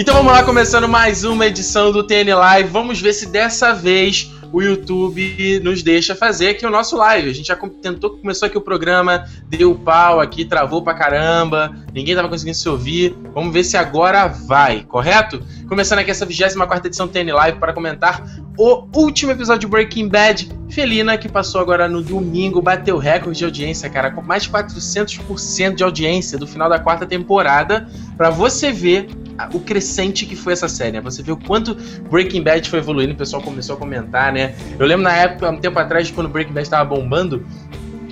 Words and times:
Então 0.00 0.14
vamos 0.14 0.32
lá, 0.32 0.42
começando 0.42 0.88
mais 0.88 1.24
uma 1.24 1.46
edição 1.46 1.92
do 1.92 2.02
TN 2.02 2.34
Live. 2.34 2.70
Vamos 2.70 3.02
ver 3.02 3.12
se 3.12 3.26
dessa 3.26 3.74
vez 3.74 4.32
o 4.50 4.62
YouTube 4.62 5.60
nos 5.62 5.82
deixa 5.82 6.14
fazer 6.14 6.48
aqui 6.48 6.64
o 6.64 6.70
nosso 6.70 6.96
live. 6.96 7.28
A 7.28 7.34
gente 7.34 7.48
já 7.48 7.56
tentou, 7.82 8.16
começou 8.16 8.46
aqui 8.46 8.56
o 8.56 8.62
programa, 8.62 9.26
deu 9.46 9.74
pau 9.74 10.18
aqui, 10.18 10.46
travou 10.46 10.82
pra 10.82 10.94
caramba, 10.94 11.76
ninguém 11.92 12.14
tava 12.14 12.28
conseguindo 12.28 12.56
se 12.56 12.68
ouvir. 12.68 13.16
Vamos 13.34 13.52
ver 13.52 13.64
se 13.64 13.76
agora 13.76 14.26
vai, 14.26 14.82
correto? 14.82 15.42
Começando 15.68 16.00
aqui 16.00 16.10
essa 16.10 16.26
24 16.26 16.86
edição 16.86 17.06
do 17.06 17.12
TN 17.12 17.32
Live 17.32 17.58
para 17.58 17.72
comentar 17.72 18.24
o 18.56 18.86
último 18.94 19.32
episódio 19.32 19.60
de 19.60 19.66
Breaking 19.66 20.08
Bad. 20.08 20.50
Felina, 20.68 21.16
que 21.16 21.28
passou 21.28 21.60
agora 21.60 21.88
no 21.88 22.02
domingo, 22.02 22.60
bateu 22.62 22.98
recorde 22.98 23.38
de 23.38 23.44
audiência, 23.44 23.88
cara, 23.88 24.10
com 24.10 24.22
mais 24.22 24.44
de 24.44 24.50
400% 24.50 25.74
de 25.74 25.82
audiência 25.82 26.38
do 26.38 26.46
final 26.46 26.68
da 26.68 26.78
quarta 26.78 27.06
temporada. 27.06 27.88
Para 28.16 28.30
você 28.30 28.70
ver 28.70 29.08
o 29.52 29.60
crescente 29.60 30.26
que 30.26 30.36
foi 30.36 30.52
essa 30.52 30.68
série, 30.68 30.92
né? 30.92 31.00
Você 31.00 31.22
vê 31.22 31.32
o 31.32 31.36
quanto 31.36 31.74
Breaking 32.10 32.42
Bad 32.42 32.68
foi 32.68 32.78
evoluindo, 32.78 33.14
o 33.14 33.16
pessoal 33.16 33.40
começou 33.42 33.76
a 33.76 33.78
comentar, 33.78 34.32
né? 34.32 34.54
Eu 34.78 34.86
lembro 34.86 35.04
na 35.04 35.16
época, 35.16 35.50
um 35.50 35.58
tempo 35.58 35.78
atrás, 35.78 36.10
quando 36.10 36.28
Breaking 36.28 36.52
Bad 36.52 36.66
estava 36.66 36.84
bombando, 36.84 37.46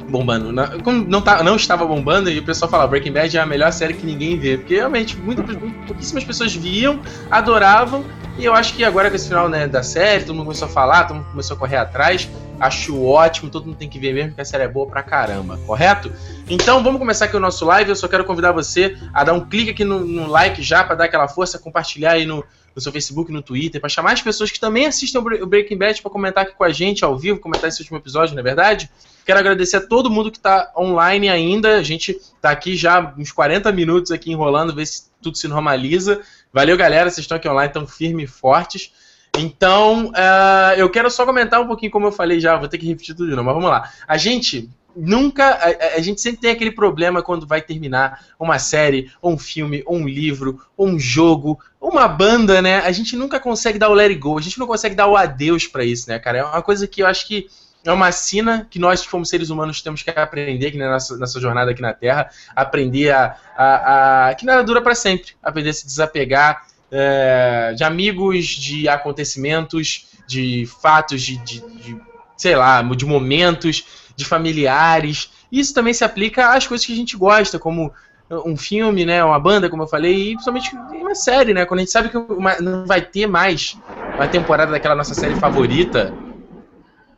bombando. 0.09 0.53
Não, 0.53 0.67
não, 1.07 1.21
tá, 1.21 1.43
não 1.43 1.57
estava 1.57 1.85
bombando 1.87 2.31
e 2.31 2.39
o 2.39 2.43
pessoal 2.43 2.71
falava 2.71 2.89
Breaking 2.89 3.13
Bad 3.13 3.37
é 3.37 3.41
a 3.41 3.47
melhor 3.47 3.73
série 3.73 3.95
que 3.95 4.05
ninguém 4.05 4.39
vê. 4.39 4.57
Porque 4.57 4.77
realmente 4.77 5.17
muitas, 5.17 5.45
pouquíssimas 5.87 6.25
pessoas 6.25 6.55
viam, 6.55 7.01
adoravam. 7.31 8.05
E 8.39 8.45
eu 8.45 8.55
acho 8.55 8.75
que 8.75 8.85
agora 8.85 9.11
com 9.11 9.17
esse 9.17 9.29
final 9.29 9.49
né, 9.49 9.67
da 9.67 9.83
série, 9.83 10.25
todo 10.25 10.35
mundo 10.35 10.47
começou 10.47 10.69
a 10.69 10.71
falar, 10.71 11.05
todo 11.05 11.17
mundo 11.17 11.31
começou 11.31 11.57
a 11.57 11.59
correr 11.59 11.77
atrás. 11.77 12.29
Acho 12.61 13.05
ótimo, 13.05 13.51
todo 13.51 13.67
mundo 13.67 13.77
tem 13.77 13.89
que 13.89 13.99
ver 13.99 14.13
mesmo, 14.13 14.35
que 14.35 14.41
a 14.41 14.45
série 14.45 14.65
é 14.65 14.69
boa 14.69 14.87
pra 14.87 15.03
caramba, 15.03 15.59
correto? 15.67 16.13
Então 16.49 16.83
vamos 16.83 16.99
começar 16.99 17.27
aqui 17.27 17.37
o 17.37 17.41
nosso 17.41 17.65
live. 17.65 17.91
Eu 17.91 17.97
só 17.97 18.09
quero 18.09 18.25
convidar 18.25 18.53
você 18.53 18.97
a 19.13 19.23
dar 19.23 19.33
um 19.33 19.45
clique 19.45 19.71
aqui 19.71 19.85
no, 19.85 20.01
no 20.01 20.27
like 20.27 20.63
já 20.63 20.83
para 20.83 20.97
dar 20.97 21.05
aquela 21.05 21.29
força, 21.29 21.59
compartilhar 21.59 22.13
aí 22.13 22.27
no, 22.27 22.45
no 22.75 22.81
seu 22.81 22.93
Facebook, 22.93 23.33
no 23.33 23.43
Twitter, 23.43 23.81
para 23.81 23.91
chamar 23.91 24.13
as 24.13 24.23
pessoas 24.23 24.51
que 24.51 24.61
também 24.61 24.87
assistem 24.87 25.21
o 25.21 25.47
Breaking 25.47 25.77
Bad 25.77 26.01
para 26.01 26.11
comentar 26.11 26.45
aqui 26.45 26.55
com 26.55 26.65
a 26.65 26.71
gente 26.71 27.05
ao 27.05 27.17
vivo, 27.19 27.41
comentar 27.41 27.69
esse 27.69 27.81
último 27.81 27.99
episódio, 27.99 28.35
não 28.35 28.41
é 28.41 28.45
verdade? 28.45 28.89
Quero 29.29 29.41
agradecer 29.41 29.77
a 29.77 29.87
todo 29.87 30.11
mundo 30.11 30.31
que 30.31 30.39
está 30.39 30.73
online 30.75 31.29
ainda. 31.29 31.77
A 31.77 31.83
gente 31.83 32.13
está 32.13 32.49
aqui 32.49 32.75
já 32.75 33.15
uns 33.19 33.31
40 33.31 33.71
minutos 33.73 34.11
aqui 34.11 34.33
enrolando, 34.33 34.75
ver 34.75 34.87
se 34.87 35.03
tudo 35.21 35.37
se 35.37 35.47
normaliza. 35.47 36.23
Valeu, 36.51 36.75
galera. 36.79 37.11
Vocês 37.11 37.25
estão 37.25 37.37
aqui 37.37 37.47
online, 37.47 37.69
estão 37.69 37.87
firmes 37.87 38.25
e 38.25 38.33
fortes. 38.33 38.91
Então, 39.37 40.07
uh, 40.07 40.73
eu 40.79 40.89
quero 40.89 41.11
só 41.11 41.27
comentar 41.27 41.61
um 41.61 41.67
pouquinho, 41.67 41.93
como 41.93 42.07
eu 42.07 42.11
falei 42.11 42.41
já, 42.41 42.57
vou 42.57 42.69
ter 42.69 42.79
que 42.79 42.87
repetir 42.87 43.15
tudo 43.15 43.29
de 43.29 43.37
novo, 43.37 43.45
mas 43.45 43.55
vamos 43.55 43.69
lá. 43.69 43.93
A 44.07 44.17
gente 44.17 44.71
nunca. 44.97 45.45
A, 45.57 45.97
a, 45.99 46.01
gente 46.01 46.23
sempre 46.23 46.41
tem 46.41 46.51
aquele 46.51 46.73
problema 46.73 47.23
quando 47.23 47.47
vai 47.47 47.61
terminar 47.61 48.25
uma 48.41 48.59
série, 48.59 49.13
ou 49.21 49.35
um 49.35 49.39
filme, 49.39 49.83
ou 49.85 49.97
um 49.99 50.09
livro, 50.09 50.59
ou 50.75 50.89
um 50.89 50.99
jogo, 50.99 51.61
uma 51.79 52.09
banda, 52.09 52.63
né? 52.63 52.79
A 52.79 52.93
gente 52.93 53.15
nunca 53.15 53.39
consegue 53.39 53.79
dar 53.79 53.91
o 53.91 53.95
let 53.95 54.09
it 54.09 54.19
go, 54.19 54.39
a 54.39 54.43
gente 54.43 54.59
não 54.59 54.67
consegue 54.67 54.95
dar 54.95 55.07
o 55.07 55.19
adeus 55.19 55.67
para 55.67 55.85
isso, 55.85 56.09
né, 56.09 56.19
cara? 56.19 56.39
É 56.39 56.45
uma 56.45 56.63
coisa 56.63 56.87
que 56.87 57.03
eu 57.03 57.07
acho 57.07 57.29
que 57.29 57.47
é 57.85 57.93
uma 57.93 58.11
sina 58.13 58.67
que 58.71 58.79
nós, 58.79 59.07
como 59.07 59.25
seres 59.25 59.51
humanos, 59.51 59.81
temos 59.81 60.03
que 60.03 60.11
aprender 60.11 60.67
aqui 60.67 60.79
na 60.79 60.91
nossa, 60.91 61.17
nossa 61.17 61.41
jornada 61.41 61.71
aqui 61.71 61.81
na 61.81 61.93
Terra, 61.93 62.29
aprender 62.55 63.11
a. 63.11 63.37
a, 63.57 64.29
a 64.29 64.35
que 64.35 64.45
nada 64.45 64.63
dura 64.65 64.83
para 64.83 64.95
sempre, 64.95 65.33
aprender 65.43 65.71
a 65.71 65.75
se 65.75 65.87
desapegar 65.87 66.67
é, 66.91 67.73
de 67.77 67.85
amigos, 67.85 68.47
de 68.47 68.89
acontecimentos, 68.89 70.09
de 70.27 70.69
fatos, 70.81 71.23
de, 71.23 71.39
de, 71.39 71.61
de, 71.61 71.97
sei 72.37 72.57
lá, 72.57 72.83
de 72.83 73.07
momentos, 73.07 73.85
de 74.17 74.25
familiares. 74.25 75.31
Isso 75.51 75.73
também 75.73 75.95
se 75.95 76.05
aplica 76.05 76.53
às 76.53 76.67
coisas 76.67 76.87
que 76.87 76.93
a 76.93 76.97
gente 76.97 77.17
gosta, 77.17 77.59
como 77.59 77.93
um 78.31 78.57
filme, 78.57 79.07
né, 79.07 79.25
uma 79.25 79.41
banda, 79.41 79.71
como 79.71 79.85
eu 79.85 79.89
falei, 79.89 80.33
e 80.33 80.33
principalmente 80.33 80.77
uma 80.77 81.15
série, 81.15 81.55
né? 81.55 81.65
Quando 81.65 81.81
a 81.81 81.83
gente 81.83 81.93
sabe 81.93 82.11
que 82.11 82.19
uma, 82.19 82.61
não 82.61 82.85
vai 82.85 83.01
ter 83.01 83.27
mais 83.27 83.79
uma 84.15 84.29
temporada 84.29 84.71
daquela 84.71 84.95
nossa 84.95 85.15
série 85.15 85.35
favorita, 85.37 86.13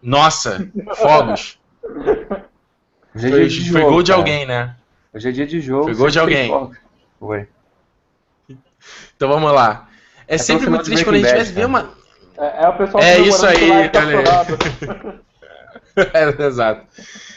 nossa, 0.02 0.68
fogos. 0.96 1.58
Hoje 3.14 3.26
é 3.26 3.30
foi, 3.30 3.48
de 3.48 3.70
foi 3.70 3.80
jogo, 3.80 3.92
gol 3.92 4.02
de 4.02 4.12
alguém, 4.12 4.46
né? 4.46 4.76
Hoje 5.12 5.28
é 5.28 5.32
dia 5.32 5.46
de 5.46 5.60
jogo. 5.60 5.84
Foi 5.84 5.94
gol 5.94 6.10
de 6.10 6.18
alguém. 6.18 6.50
Foi. 7.18 7.48
Então 9.16 9.28
vamos 9.28 9.52
lá. 9.52 9.88
É, 10.26 10.36
é 10.36 10.38
sempre 10.38 10.70
muito 10.70 10.84
triste 10.84 11.04
quando 11.04 11.16
a 11.16 11.18
gente 11.18 11.34
vai 11.34 11.44
ver 11.44 11.66
uma. 11.66 11.90
É, 12.38 12.64
é 12.64 12.68
o 12.68 12.76
pessoal 12.76 13.02
É 13.02 13.18
isso 13.18 13.46
aí, 13.46 13.88
cara. 13.88 15.20
é, 16.14 16.46
exato. 16.46 16.86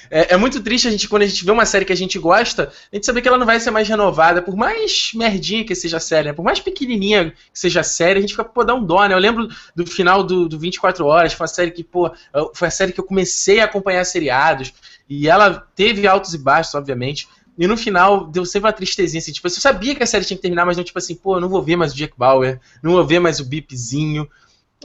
É, 0.09 0.35
é, 0.35 0.37
muito 0.37 0.61
triste 0.61 0.87
a 0.87 0.91
gente, 0.91 1.09
quando 1.09 1.23
a 1.23 1.25
gente 1.25 1.43
vê 1.43 1.51
uma 1.51 1.65
série 1.65 1.85
que 1.85 1.91
a 1.91 1.97
gente 1.97 2.19
gosta, 2.19 2.71
a 2.91 2.95
gente 2.95 3.05
saber 3.05 3.21
que 3.21 3.27
ela 3.27 3.37
não 3.37 3.47
vai 3.47 3.59
ser 3.59 3.71
mais 3.71 3.87
renovada, 3.87 4.43
por 4.43 4.55
mais 4.55 5.11
merdinha 5.15 5.65
que 5.65 5.73
seja 5.73 5.97
a 5.97 5.99
série, 5.99 6.27
né? 6.27 6.33
por 6.33 6.43
mais 6.43 6.59
pequenininha 6.59 7.31
que 7.31 7.59
seja 7.59 7.79
a 7.79 7.83
série, 7.83 8.19
a 8.19 8.21
gente 8.21 8.31
fica, 8.31 8.43
pô, 8.43 8.63
dá 8.63 8.75
um 8.75 8.85
dó, 8.85 9.03
né? 9.07 9.15
Eu 9.15 9.19
lembro 9.19 9.47
do 9.75 9.87
final 9.87 10.23
do, 10.23 10.47
do 10.47 10.59
24 10.59 11.03
Horas, 11.03 11.33
foi 11.33 11.45
uma 11.45 11.47
série 11.47 11.71
que, 11.71 11.83
pô, 11.83 12.11
foi 12.53 12.67
a 12.67 12.71
série 12.71 12.91
que 12.91 12.99
eu 12.99 13.03
comecei 13.03 13.59
a 13.59 13.65
acompanhar 13.65 14.05
seriados, 14.05 14.71
e 15.09 15.27
ela 15.27 15.65
teve 15.75 16.05
altos 16.05 16.33
e 16.35 16.37
baixos, 16.37 16.75
obviamente, 16.75 17.27
e 17.57 17.67
no 17.67 17.77
final 17.77 18.25
deu 18.25 18.45
sempre 18.45 18.67
uma 18.67 18.73
tristezinha, 18.73 19.19
assim, 19.19 19.31
tipo, 19.31 19.47
eu 19.47 19.51
sabia 19.51 19.95
que 19.95 20.03
a 20.03 20.07
série 20.07 20.25
tinha 20.25 20.37
que 20.37 20.41
terminar, 20.41 20.65
mas 20.65 20.77
não, 20.77 20.83
tipo 20.83 20.97
assim, 20.97 21.15
pô, 21.15 21.37
eu 21.37 21.41
não 21.41 21.49
vou 21.49 21.61
ver 21.61 21.75
mais 21.75 21.93
o 21.93 21.95
Jack 21.95 22.13
Bauer, 22.17 22.59
não 22.81 22.93
vou 22.93 23.05
ver 23.05 23.19
mais 23.19 23.39
o 23.39 23.45
Bipzinho. 23.45 24.27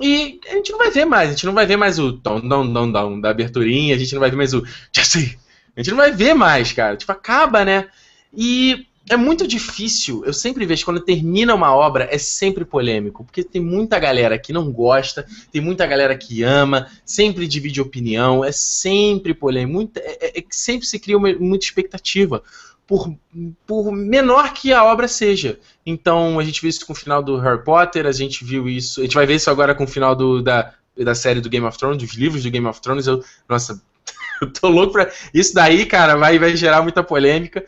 E 0.00 0.41
a 0.48 0.54
gente 0.54 0.70
não 0.70 0.78
vai 0.78 0.91
ver 0.91 1.04
mais, 1.04 1.28
a 1.28 1.32
gente 1.32 1.47
não 1.47 1.54
vai 1.54 1.66
ver 1.66 1.76
mais 1.76 1.98
o 1.98 2.12
tom, 2.12 2.41
dom, 2.41 2.72
dom, 2.72 2.91
dom 2.91 3.20
da 3.20 3.31
aberturinha, 3.31 3.94
a 3.94 3.98
gente 3.98 4.12
não 4.12 4.20
vai 4.20 4.31
ver 4.31 4.36
mais 4.36 4.54
o 4.54 4.64
Jesse. 4.92 5.38
A 5.76 5.81
gente 5.81 5.91
não 5.91 5.98
vai 5.98 6.12
ver 6.12 6.34
mais, 6.34 6.72
cara. 6.72 6.97
Tipo, 6.97 7.12
acaba, 7.12 7.64
né? 7.64 7.88
E 8.34 8.87
é 9.08 9.16
muito 9.16 9.47
difícil. 9.47 10.25
Eu 10.25 10.32
sempre 10.32 10.66
vejo 10.66 10.84
quando 10.84 11.00
termina 11.00 11.54
uma 11.54 11.75
obra 11.75 12.08
é 12.10 12.19
sempre 12.19 12.64
polêmico, 12.64 13.25
porque 13.25 13.42
tem 13.42 13.62
muita 13.62 13.98
galera 13.98 14.38
que 14.38 14.53
não 14.53 14.70
gosta, 14.70 15.26
tem 15.50 15.60
muita 15.60 15.87
galera 15.87 16.16
que 16.16 16.42
ama, 16.42 16.88
sempre 17.04 17.47
divide 17.47 17.81
opinião, 17.81 18.44
é 18.44 18.53
sempre 18.53 19.32
polêmico, 19.32 19.72
muita, 19.72 20.00
é, 20.00 20.19
é, 20.20 20.41
é 20.41 20.44
sempre 20.50 20.87
se 20.87 20.98
cria 20.98 21.16
uma, 21.16 21.32
muita 21.34 21.64
expectativa. 21.64 22.42
Por, 22.88 23.15
por 23.66 23.93
menor 23.93 24.53
que 24.54 24.72
a 24.72 24.82
obra 24.82 25.06
seja. 25.06 25.60
Então, 25.84 26.41
a 26.41 26.43
gente 26.43 26.60
viu 26.60 26.71
isso 26.71 26.87
com 26.87 26.94
o 26.94 26.97
final 26.97 27.22
do 27.22 27.38
Harry 27.38 27.62
Potter, 27.62 28.06
a 28.06 28.12
gente 28.12 28.43
viu 28.43 28.69
isso. 28.69 29.00
A 29.00 29.04
gente 29.04 29.15
vai 29.15 29.26
ver 29.26 29.34
isso 29.34 29.50
agora 29.50 29.75
com 29.75 29.84
o 29.84 29.88
final 29.88 30.16
do, 30.16 30.43
da, 30.43 30.72
da 30.97 31.15
série 31.15 31.41
do 31.41 31.50
Game 31.50 31.66
of 31.66 31.76
Thrones, 31.78 32.03
dos 32.03 32.15
livros 32.15 32.43
do 32.43 32.50
Game 32.50 32.66
of 32.66 32.81
Thrones. 32.81 33.06
Eu, 33.06 33.22
nossa, 33.47 33.81
eu 34.41 34.50
tô 34.50 34.69
louco 34.69 34.94
pra. 34.94 35.12
Isso 35.34 35.54
daí, 35.54 35.84
cara, 35.84 36.16
vai, 36.16 36.38
vai 36.38 36.56
gerar 36.56 36.82
muita 36.82 37.04
polêmica. 37.04 37.65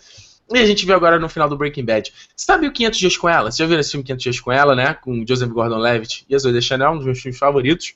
E 0.53 0.59
a 0.59 0.67
gente 0.67 0.85
viu 0.85 0.97
agora 0.97 1.19
no 1.19 1.29
final 1.29 1.49
do 1.49 1.57
Breaking 1.57 1.85
Bad. 1.85 2.13
Você 2.35 2.47
sabe 2.47 2.67
o 2.67 2.73
500 2.73 2.99
Dias 2.99 3.17
com 3.17 3.29
Ela? 3.29 3.53
Você 3.53 3.63
já 3.63 3.69
viu 3.69 3.79
esse 3.79 3.93
filme 3.93 4.05
500 4.05 4.23
Dias 4.23 4.41
com 4.41 4.51
Ela, 4.51 4.75
né? 4.75 4.95
Com 4.95 5.25
Joseph 5.25 5.51
Gordon-Levitt 5.51 6.27
e 6.29 6.35
a 6.35 6.39
Zoe 6.39 6.53
Deschanel, 6.53 6.93
um 6.93 6.97
dos 6.97 7.05
meus 7.05 7.21
filmes 7.21 7.39
favoritos. 7.39 7.95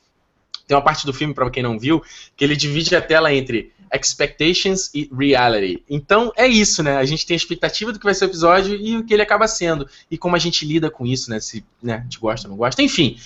Tem 0.66 0.76
uma 0.76 0.82
parte 0.82 1.04
do 1.04 1.12
filme, 1.12 1.34
para 1.34 1.50
quem 1.50 1.62
não 1.62 1.78
viu, 1.78 2.02
que 2.36 2.44
ele 2.44 2.54
divide 2.54 2.94
a 2.94 3.02
tela 3.02 3.32
entre 3.34 3.72
expectations 3.94 4.90
e 4.94 5.10
reality. 5.16 5.82
Então 5.88 6.32
é 6.36 6.46
isso, 6.46 6.82
né? 6.82 6.96
A 6.96 7.04
gente 7.04 7.26
tem 7.26 7.34
a 7.34 7.36
expectativa 7.36 7.92
do 7.92 7.98
que 7.98 8.04
vai 8.04 8.14
ser 8.14 8.24
o 8.24 8.28
episódio 8.28 8.74
e 8.74 8.96
o 8.96 9.04
que 9.04 9.14
ele 9.14 9.22
acaba 9.22 9.46
sendo. 9.46 9.88
E 10.10 10.18
como 10.18 10.36
a 10.36 10.38
gente 10.38 10.66
lida 10.66 10.90
com 10.90 11.06
isso, 11.06 11.30
né? 11.30 11.40
Se 11.40 11.64
né, 11.82 11.94
a 11.94 12.00
gente 12.00 12.18
gosta 12.18 12.46
ou 12.46 12.50
não 12.50 12.58
gosta. 12.58 12.82
Enfim. 12.82 13.16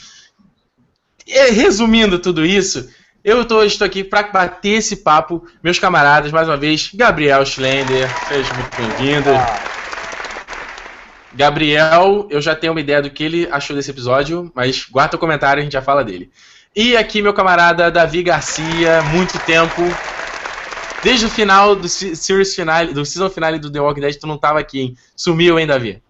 Resumindo 1.26 2.18
tudo 2.18 2.44
isso, 2.44 2.88
eu 3.22 3.44
tô, 3.44 3.62
estou 3.62 3.84
aqui 3.84 4.02
para 4.02 4.22
bater 4.22 4.78
esse 4.78 4.96
papo, 4.96 5.46
meus 5.62 5.78
camaradas, 5.78 6.32
mais 6.32 6.48
uma 6.48 6.56
vez, 6.56 6.90
Gabriel 6.94 7.44
Schlender, 7.44 8.08
seja 8.28 8.54
muito 8.54 8.76
bem-vindo. 8.76 9.30
Gabriel, 11.34 12.26
eu 12.30 12.40
já 12.40 12.54
tenho 12.54 12.72
uma 12.72 12.80
ideia 12.80 13.02
do 13.02 13.10
que 13.10 13.22
ele 13.22 13.48
achou 13.50 13.76
desse 13.76 13.90
episódio, 13.90 14.50
mas 14.54 14.86
guarda 14.90 15.16
o 15.16 15.18
comentário, 15.18 15.60
a 15.60 15.64
gente 15.64 15.72
já 15.72 15.82
fala 15.82 16.02
dele. 16.02 16.30
E 16.74 16.96
aqui 16.96 17.20
meu 17.20 17.34
camarada 17.34 17.90
Davi 17.90 18.22
Garcia, 18.22 19.02
muito 19.02 19.38
tempo. 19.40 19.82
Desde 21.02 21.26
o 21.26 21.30
final 21.30 21.76
do 21.76 21.88
series 21.88 22.54
finale, 22.54 22.92
do 22.92 23.04
season 23.04 23.30
finale 23.30 23.58
do 23.58 23.70
The 23.70 23.80
Walking 23.80 24.00
Dead, 24.00 24.16
tu 24.16 24.26
não 24.26 24.36
tava 24.36 24.58
aqui, 24.58 24.80
hein? 24.80 24.96
Sumiu, 25.14 25.58
hein, 25.58 25.66
Davi? 25.66 26.02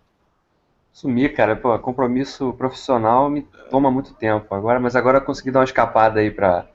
Sumi, 0.99 1.29
cara, 1.29 1.55
pô, 1.55 1.79
compromisso 1.79 2.53
profissional 2.55 3.31
me 3.31 3.47
toma 3.71 3.89
muito 3.89 4.15
tempo 4.15 4.53
agora, 4.53 4.81
mas 4.81 4.97
agora 4.97 5.19
eu 5.19 5.23
consegui 5.23 5.53
dar 5.53 5.61
uma 5.61 5.65
escapada 5.65 6.19
aí 6.19 6.29
pra 6.29 6.67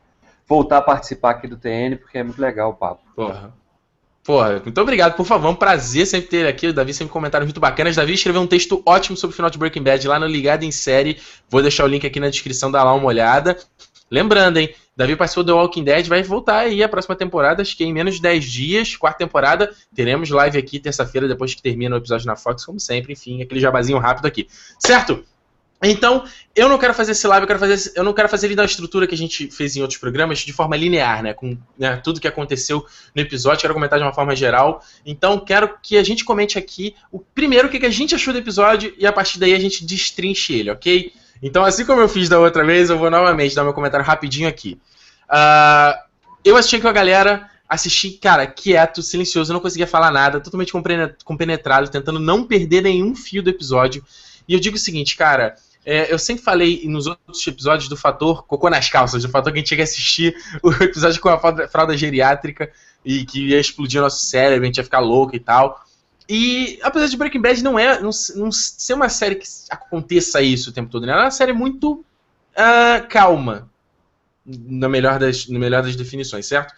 voltar 0.47 0.77
a 0.77 0.81
participar 0.81 1.31
aqui 1.31 1.45
do 1.45 1.57
TN, 1.57 1.97
porque 1.97 2.19
é 2.19 2.23
muito 2.23 2.41
legal 2.41 2.69
o 2.69 2.73
papo. 2.73 3.01
Porra. 3.13 3.53
Porra, 4.23 4.61
muito 4.63 4.79
obrigado, 4.79 5.17
por 5.17 5.25
favor, 5.25 5.47
é 5.47 5.51
um 5.51 5.55
prazer 5.55 6.07
sempre 6.07 6.29
ter 6.29 6.47
aqui. 6.47 6.67
O 6.67 6.73
Davi 6.73 6.93
sempre 6.93 7.11
comentários 7.11 7.45
muito 7.45 7.59
bacanas. 7.59 7.97
Davi 7.97 8.13
escreveu 8.13 8.41
um 8.41 8.47
texto 8.47 8.81
ótimo 8.85 9.17
sobre 9.17 9.33
o 9.33 9.35
final 9.35 9.49
de 9.49 9.57
Breaking 9.57 9.83
Bad 9.83 10.07
lá 10.07 10.17
no 10.17 10.25
Ligado 10.25 10.63
em 10.63 10.71
Série. 10.71 11.19
Vou 11.49 11.61
deixar 11.61 11.83
o 11.83 11.87
link 11.87 12.07
aqui 12.07 12.21
na 12.21 12.29
descrição, 12.29 12.71
dá 12.71 12.81
lá 12.81 12.93
uma 12.93 13.05
olhada. 13.05 13.57
Lembrando, 14.09 14.57
hein, 14.57 14.73
Davi 14.95 15.15
participou 15.15 15.43
do 15.43 15.55
Walking 15.55 15.83
Dead, 15.83 16.07
vai 16.07 16.21
voltar 16.21 16.59
aí 16.59 16.83
a 16.83 16.89
próxima 16.89 17.15
temporada, 17.15 17.61
acho 17.61 17.75
que 17.75 17.83
em 17.83 17.91
menos 17.91 18.15
de 18.15 18.21
10 18.21 18.45
dias, 18.45 18.95
quarta 18.95 19.17
temporada. 19.17 19.73
Teremos 19.95 20.29
live 20.29 20.57
aqui 20.57 20.79
terça-feira, 20.79 21.27
depois 21.27 21.55
que 21.55 21.61
termina 21.61 21.95
o 21.95 21.99
episódio 21.99 22.27
na 22.27 22.35
Fox, 22.35 22.63
como 22.63 22.79
sempre. 22.79 23.13
Enfim, 23.13 23.41
aquele 23.41 23.59
jabazinho 23.59 23.97
rápido 23.97 24.27
aqui. 24.27 24.47
Certo? 24.79 25.23
Então, 25.83 26.23
eu 26.55 26.69
não 26.69 26.77
quero 26.77 26.93
fazer 26.93 27.11
esse 27.11 27.27
live, 27.27 27.43
eu 27.43 27.47
quero 27.47 27.59
fazer, 27.59 27.91
eu 27.95 28.03
não 28.03 28.13
quero 28.13 28.29
fazer 28.29 28.47
ele 28.47 28.55
da 28.55 28.63
estrutura 28.63 29.05
que 29.05 29.13
a 29.15 29.17
gente 29.17 29.51
fez 29.51 29.75
em 29.75 29.81
outros 29.81 29.99
programas, 29.99 30.39
de 30.39 30.53
forma 30.53 30.77
linear, 30.77 31.21
né? 31.21 31.33
Com 31.33 31.57
né, 31.77 31.97
tudo 31.97 32.21
que 32.21 32.27
aconteceu 32.27 32.85
no 33.13 33.21
episódio, 33.21 33.61
quero 33.61 33.73
comentar 33.73 33.99
de 33.99 34.05
uma 34.05 34.13
forma 34.13 34.35
geral. 34.35 34.81
Então, 35.05 35.39
quero 35.39 35.77
que 35.81 35.97
a 35.97 36.03
gente 36.03 36.23
comente 36.23 36.57
aqui 36.57 36.95
o 37.11 37.19
primeiro 37.19 37.67
o 37.67 37.71
que 37.71 37.85
a 37.85 37.89
gente 37.89 38.15
achou 38.15 38.31
do 38.31 38.39
episódio 38.39 38.93
e 38.97 39.05
a 39.05 39.11
partir 39.11 39.39
daí 39.39 39.53
a 39.53 39.59
gente 39.59 39.85
destrinche 39.85 40.53
ele, 40.53 40.71
ok? 40.71 41.11
Então, 41.41 41.63
assim 41.63 41.85
como 41.85 42.01
eu 42.01 42.09
fiz 42.09 42.29
da 42.29 42.39
outra 42.39 42.65
vez, 42.65 42.89
eu 42.89 42.97
vou 42.97 43.09
novamente 43.09 43.55
dar 43.55 43.63
meu 43.63 43.73
comentário 43.73 44.05
rapidinho 44.05 44.47
aqui. 44.47 44.79
Uh, 45.29 45.97
eu 46.43 46.55
assisti 46.55 46.79
com 46.79 46.87
a 46.87 46.93
galera, 46.93 47.49
assisti, 47.67 48.11
cara, 48.11 48.45
quieto, 48.45 49.01
silencioso, 49.01 49.53
não 49.53 49.59
conseguia 49.59 49.87
falar 49.87 50.11
nada, 50.11 50.39
totalmente 50.39 50.73
compenetrado, 51.23 51.89
tentando 51.89 52.19
não 52.19 52.45
perder 52.45 52.81
nenhum 52.81 53.15
fio 53.15 53.41
do 53.41 53.49
episódio. 53.49 54.03
E 54.47 54.53
eu 54.53 54.59
digo 54.59 54.75
o 54.75 54.79
seguinte, 54.79 55.15
cara, 55.15 55.55
é, 55.85 56.11
eu 56.11 56.17
sempre 56.17 56.43
falei 56.43 56.83
nos 56.85 57.07
outros 57.07 57.45
episódios 57.45 57.89
do 57.89 57.97
fator 57.97 58.45
cocô 58.45 58.69
nas 58.69 58.89
calças, 58.89 59.23
do 59.23 59.29
fator 59.29 59.51
que 59.51 59.59
a 59.59 59.61
gente 59.61 59.67
tinha 59.67 59.77
que 59.77 59.83
assistir 59.83 60.35
o 60.63 60.71
episódio 60.71 61.19
com 61.19 61.29
a 61.29 61.67
fralda, 61.67 61.97
geriátrica 61.97 62.71
e 63.03 63.25
que 63.25 63.49
ia 63.49 63.59
explodir 63.59 64.01
nosso 64.01 64.25
cérebro, 64.25 64.63
a 64.63 64.65
gente 64.65 64.77
ia 64.77 64.83
ficar 64.83 64.99
louco 64.99 65.35
e 65.35 65.39
tal. 65.39 65.83
E 66.27 66.79
apesar 66.81 67.07
de 67.07 67.17
Breaking 67.17 67.41
Bad 67.41 67.63
não 67.63 67.77
é 67.77 67.99
não, 67.99 68.11
não 68.35 68.51
ser 68.51 68.93
uma 68.93 69.09
série 69.09 69.35
que 69.35 69.47
aconteça 69.69 70.41
isso 70.41 70.69
o 70.69 70.73
tempo 70.73 70.89
todo, 70.89 71.05
né? 71.05 71.11
Ela 71.11 71.23
é 71.23 71.25
uma 71.25 71.31
série 71.31 71.53
muito 71.53 72.05
uh, 72.53 73.07
calma, 73.09 73.69
na 74.45 74.89
melhor, 74.89 75.19
das, 75.19 75.47
na 75.47 75.59
melhor 75.59 75.83
das 75.83 75.95
definições, 75.95 76.45
certo? 76.45 76.73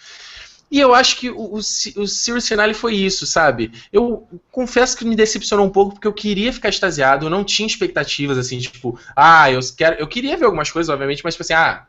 E 0.70 0.80
eu 0.80 0.94
acho 0.96 1.18
que 1.18 1.30
o, 1.30 1.56
o, 1.56 1.60
o 1.60 2.42
Finale 2.42 2.74
foi 2.74 2.96
isso, 2.96 3.26
sabe? 3.26 3.72
Eu 3.94 4.28
confesso 4.52 4.98
que 4.98 5.06
me 5.06 5.16
decepcionou 5.16 5.66
um 5.66 5.70
pouco 5.70 5.94
porque 5.94 6.08
eu 6.08 6.14
queria 6.14 6.52
ficar 6.52 6.70
extasiado, 6.70 7.28
eu 7.28 7.30
não 7.30 7.44
tinha 7.44 7.68
expectativas 7.68 8.38
assim, 8.38 8.58
tipo, 8.60 9.00
ah, 9.16 9.50
eu 9.52 9.60
quero. 9.78 9.96
Eu 9.98 10.08
queria 10.08 10.36
ver 10.36 10.46
algumas 10.46 10.72
coisas, 10.72 10.90
obviamente, 10.90 11.24
mas 11.24 11.36
tipo 11.36 11.44
assim, 11.44 11.54
ah, 11.54 11.86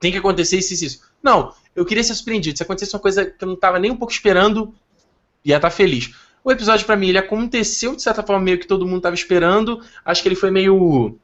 tem 0.00 0.10
que 0.10 0.18
acontecer 0.18 0.58
isso, 0.58 0.74
isso, 0.74 0.84
isso. 0.84 1.00
Não, 1.22 1.54
eu 1.74 1.84
queria 1.84 2.02
ser 2.02 2.14
surpreendido. 2.14 2.56
Se 2.56 2.62
acontecesse 2.62 2.94
uma 2.94 3.00
coisa 3.00 3.24
que 3.24 3.42
eu 3.42 3.48
não 3.48 3.56
tava 3.56 3.78
nem 3.78 3.90
um 3.90 3.96
pouco 3.96 4.12
esperando, 4.12 4.74
ia 5.44 5.56
estar 5.56 5.70
tá 5.70 5.74
feliz. 5.74 6.10
O 6.46 6.52
episódio, 6.52 6.86
para 6.86 6.94
mim, 6.94 7.08
ele 7.08 7.18
aconteceu 7.18 7.96
de 7.96 8.02
certa 8.02 8.22
forma 8.22 8.40
meio 8.40 8.56
que 8.56 8.68
todo 8.68 8.86
mundo 8.86 9.00
tava 9.00 9.16
esperando. 9.16 9.82
Acho 10.04 10.22
que 10.22 10.28
ele 10.28 10.36
foi 10.36 10.48
meio 10.48 11.18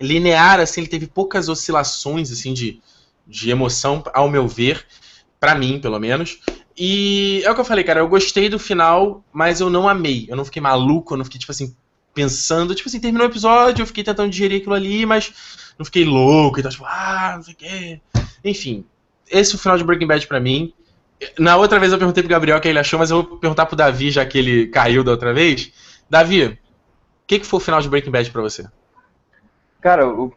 linear, 0.00 0.60
assim, 0.60 0.82
ele 0.82 0.88
teve 0.88 1.08
poucas 1.08 1.48
oscilações, 1.48 2.30
assim, 2.30 2.54
de, 2.54 2.80
de 3.26 3.50
emoção, 3.50 4.04
ao 4.14 4.30
meu 4.30 4.46
ver 4.46 4.86
para 5.40 5.56
mim, 5.56 5.80
pelo 5.80 5.98
menos. 5.98 6.38
E 6.78 7.42
é 7.44 7.50
o 7.50 7.56
que 7.56 7.60
eu 7.60 7.64
falei, 7.64 7.82
cara, 7.82 7.98
eu 7.98 8.08
gostei 8.08 8.48
do 8.48 8.56
final, 8.56 9.24
mas 9.32 9.58
eu 9.60 9.68
não 9.68 9.88
amei. 9.88 10.26
Eu 10.28 10.36
não 10.36 10.44
fiquei 10.44 10.62
maluco, 10.62 11.14
eu 11.14 11.18
não 11.18 11.24
fiquei, 11.24 11.40
tipo 11.40 11.50
assim, 11.50 11.74
pensando. 12.14 12.72
Tipo 12.72 12.88
assim, 12.88 13.00
terminou 13.00 13.26
o 13.26 13.30
episódio, 13.32 13.82
eu 13.82 13.86
fiquei 13.88 14.04
tentando 14.04 14.30
digerir 14.30 14.60
aquilo 14.60 14.76
ali, 14.76 15.04
mas 15.04 15.32
não 15.76 15.84
fiquei 15.84 16.04
louco 16.04 16.60
e 16.60 16.62
tal, 16.62 16.70
tipo, 16.70 16.84
ah, 16.84 17.32
não 17.34 17.42
sei 17.42 17.52
o 17.52 17.56
quê. 17.56 18.00
Enfim, 18.44 18.84
esse 19.28 19.54
é 19.54 19.56
o 19.56 19.58
final 19.58 19.76
de 19.76 19.82
Breaking 19.82 20.06
Bad 20.06 20.24
pra 20.28 20.38
mim. 20.38 20.72
Na 21.38 21.56
outra 21.56 21.78
vez 21.78 21.92
eu 21.92 21.98
perguntei 21.98 22.22
pro 22.22 22.30
Gabriel 22.30 22.58
o 22.58 22.60
que 22.60 22.68
ele 22.68 22.78
achou, 22.78 22.98
mas 22.98 23.10
eu 23.10 23.22
vou 23.22 23.38
perguntar 23.38 23.66
pro 23.66 23.76
Davi, 23.76 24.10
já 24.10 24.24
que 24.24 24.38
ele 24.38 24.66
caiu 24.66 25.02
da 25.02 25.12
outra 25.12 25.32
vez. 25.32 25.72
Davi, 26.08 26.46
o 26.46 26.58
que, 27.26 27.40
que 27.40 27.46
foi 27.46 27.58
o 27.58 27.62
final 27.62 27.80
de 27.80 27.88
Breaking 27.88 28.10
Bad 28.10 28.30
pra 28.30 28.42
você? 28.42 28.66
Cara, 29.80 30.06
o, 30.08 30.32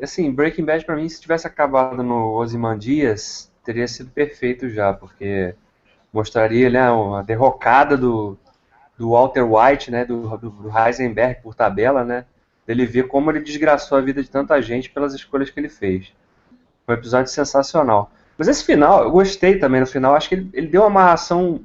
assim, 0.00 0.30
Breaking 0.30 0.64
Bad 0.64 0.84
pra 0.84 0.96
mim, 0.96 1.08
se 1.08 1.20
tivesse 1.20 1.46
acabado 1.46 2.02
no 2.02 2.32
Ozymandias, 2.32 3.50
teria 3.64 3.88
sido 3.88 4.10
perfeito 4.10 4.68
já, 4.68 4.92
porque 4.92 5.54
mostraria 6.12 6.70
né, 6.70 6.80
a 6.80 7.22
derrocada 7.22 7.96
do, 7.96 8.38
do 8.96 9.10
Walter 9.10 9.42
White, 9.42 9.90
né, 9.90 10.04
do, 10.04 10.36
do 10.36 10.70
Heisenberg 10.76 11.42
por 11.42 11.54
tabela, 11.54 12.04
né, 12.04 12.24
dele 12.66 12.86
ver 12.86 13.08
como 13.08 13.30
ele 13.30 13.40
desgraçou 13.40 13.98
a 13.98 14.00
vida 14.00 14.22
de 14.22 14.30
tanta 14.30 14.60
gente 14.62 14.90
pelas 14.90 15.12
escolhas 15.12 15.50
que 15.50 15.58
ele 15.58 15.68
fez. 15.68 16.12
Foi 16.86 16.94
um 16.94 16.98
episódio 16.98 17.32
sensacional. 17.32 18.12
Mas 18.36 18.48
esse 18.48 18.64
final, 18.64 19.04
eu 19.04 19.10
gostei 19.10 19.58
também 19.58 19.80
no 19.80 19.86
final, 19.86 20.14
acho 20.14 20.28
que 20.28 20.34
ele, 20.34 20.50
ele 20.52 20.66
deu 20.66 20.82
uma 20.82 20.88
amarração 20.88 21.60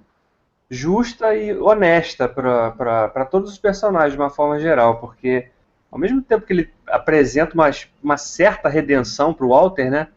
justa 0.70 1.36
e 1.36 1.58
honesta 1.58 2.28
para 2.28 3.26
todos 3.26 3.52
os 3.52 3.58
personagens 3.58 4.14
de 4.14 4.20
uma 4.20 4.30
forma 4.30 4.60
geral, 4.60 5.00
porque 5.00 5.48
ao 5.92 5.98
mesmo 5.98 6.22
tempo 6.22 6.46
que 6.46 6.54
ele 6.54 6.70
apresenta 6.88 7.56
uma, 7.56 7.72
uma 8.04 8.18
certa 8.18 8.70
redenção 8.70 9.34
para 9.34 9.46
o 9.46 9.50
Walter, 9.50 9.90
né, 9.90 10.08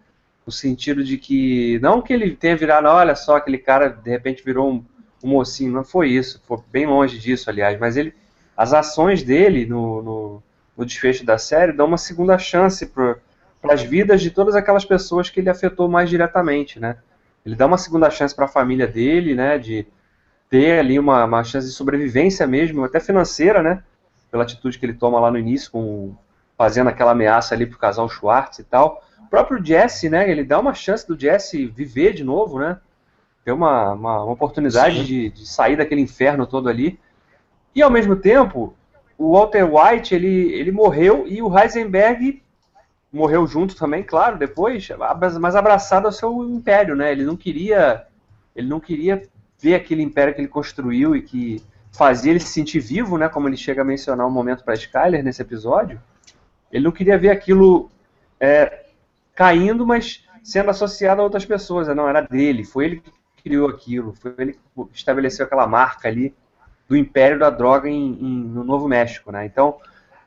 no 0.47 0.53
sentido 0.53 1.03
de 1.03 1.17
que, 1.17 1.79
não 1.81 2.03
que 2.03 2.13
ele 2.13 2.37
tenha 2.37 2.57
virado, 2.57 2.87
olha 2.87 3.15
só, 3.15 3.37
aquele 3.37 3.59
cara 3.59 3.89
de 3.89 4.11
repente 4.11 4.45
virou 4.45 4.71
um, 4.71 4.85
um 5.23 5.29
mocinho, 5.29 5.73
não 5.73 5.85
foi 5.85 6.11
isso, 6.11 6.43
foi 6.47 6.59
bem 6.71 6.87
longe 6.87 7.19
disso, 7.19 7.49
aliás, 7.49 7.79
mas 7.79 7.97
ele, 7.97 8.13
as 8.57 8.75
ações 8.75 9.23
dele 9.23 9.65
no, 9.65 10.03
no, 10.03 10.43
no 10.77 10.85
desfecho 10.85 11.25
da 11.25 11.39
série 11.39 11.73
dão 11.73 11.87
uma 11.87 11.99
segunda 11.99 12.37
chance 12.37 12.85
para 12.87 13.12
as 13.71 13.83
vidas 13.83 14.21
de 14.21 14.31
todas 14.31 14.55
aquelas 14.55 14.85
pessoas 14.85 15.31
que 15.31 15.41
ele 15.41 15.51
afetou 15.51 15.89
mais 15.89 16.11
diretamente, 16.11 16.81
né? 16.81 16.97
Ele 17.45 17.55
dá 17.55 17.67
uma 17.67 17.79
segunda 17.79 18.11
chance 18.11 18.35
para 18.35 18.47
a 18.47 18.49
família 18.49 18.87
dele, 18.87 19.35
né, 19.35 19.59
de 19.59 19.87
ter 20.49 20.79
ali 20.79 20.99
uma, 20.99 21.25
uma 21.25 21.45
chance 21.45 21.67
de 21.67 21.73
sobrevivência 21.73 22.47
mesmo, 22.47 22.85
até 22.85 23.01
financeira, 23.01 23.63
né, 23.63 23.83
pela 24.31 24.45
atitude 24.45 24.79
que 24.79 24.87
ele 24.87 24.95
toma 24.95 25.19
lá 25.19 25.31
no 25.31 25.39
início, 25.39 25.71
com, 25.71 26.15
fazendo 26.57 26.89
aquela 26.89 27.13
ameaça 27.13 27.55
ali 27.55 27.67
pro 27.67 27.79
casal 27.79 28.09
Schwartz 28.09 28.59
e 28.59 28.65
tal, 28.65 29.03
próprio 29.33 29.65
Jesse, 29.65 30.11
né? 30.11 30.31
Ele 30.31 30.45
dá 30.45 30.61
uma 30.61 30.75
chance 30.75 31.09
do 31.09 31.19
Jesse 31.19 31.65
viver 31.65 32.13
de 32.13 32.23
novo, 32.23 32.59
né? 32.59 32.79
Ter 33.43 33.51
uma, 33.51 33.95
uma, 33.95 34.25
uma 34.25 34.33
oportunidade 34.33 35.07
de, 35.07 35.31
de, 35.31 35.49
sair 35.49 35.75
daquele 35.75 36.03
inferno 36.03 36.47
todo 36.47 36.69
ali. 36.69 37.01
E 37.75 37.81
ao 37.81 37.91
mesmo 37.91 38.15
tempo, 38.15 38.77
o 39.17 39.33
Walter 39.33 39.65
White 39.65 40.15
ele, 40.15 40.53
ele 40.53 40.71
morreu 40.71 41.25
e 41.27 41.41
o 41.41 41.59
Heisenberg 41.59 42.43
morreu 43.13 43.47
junto 43.47 43.77
também, 43.77 44.03
claro, 44.03 44.39
depois, 44.39 44.89
mas 45.41 45.55
abraçado 45.55 46.07
ao 46.07 46.13
seu 46.13 46.45
império, 46.49 46.97
né? 46.97 47.13
Ele 47.13 47.25
não 47.25 47.37
queria 47.37 48.07
ele 48.55 48.69
não 48.69 48.81
queria 48.81 49.23
ver 49.59 49.75
aquele 49.75 50.03
império 50.03 50.35
que 50.35 50.41
ele 50.41 50.49
construiu 50.49 51.15
e 51.17 51.23
que 51.23 51.63
fazia 51.91 52.33
ele 52.33 52.41
se 52.41 52.49
sentir 52.49 52.81
vivo, 52.81 53.17
né? 53.19 53.29
Como 53.29 53.49
ele 53.49 53.57
chega 53.57 53.83
a 53.83 53.85
mencionar 53.85 54.27
um 54.27 54.31
momento 54.31 54.65
para 54.65 54.75
Skyler 54.75 55.23
nesse 55.23 55.43
episódio. 55.43 56.01
Ele 56.71 56.85
não 56.85 56.93
queria 56.93 57.19
ver 57.19 57.31
aquilo 57.31 57.91
é, 58.41 58.87
caindo, 59.35 59.87
mas 59.87 60.25
sendo 60.43 60.71
associado 60.71 61.21
a 61.21 61.25
outras 61.25 61.45
pessoas. 61.45 61.89
Não, 61.89 62.09
era 62.09 62.23
dele, 62.23 62.65
foi 62.65 62.85
ele 62.87 63.01
que 63.01 63.13
criou 63.43 63.69
aquilo, 63.69 64.13
foi 64.15 64.35
ele 64.39 64.53
que 64.53 64.59
estabeleceu 64.95 65.47
aquela 65.47 65.67
marca 65.67 66.09
ali 66.09 66.35
do 66.89 66.97
império 66.97 67.39
da 67.39 67.51
droga 67.51 67.89
em, 67.89 68.13
em, 68.13 68.45
no 68.45 68.65
Novo 68.65 68.89
México, 68.89 69.31
né? 69.31 69.47
Então, 69.47 69.79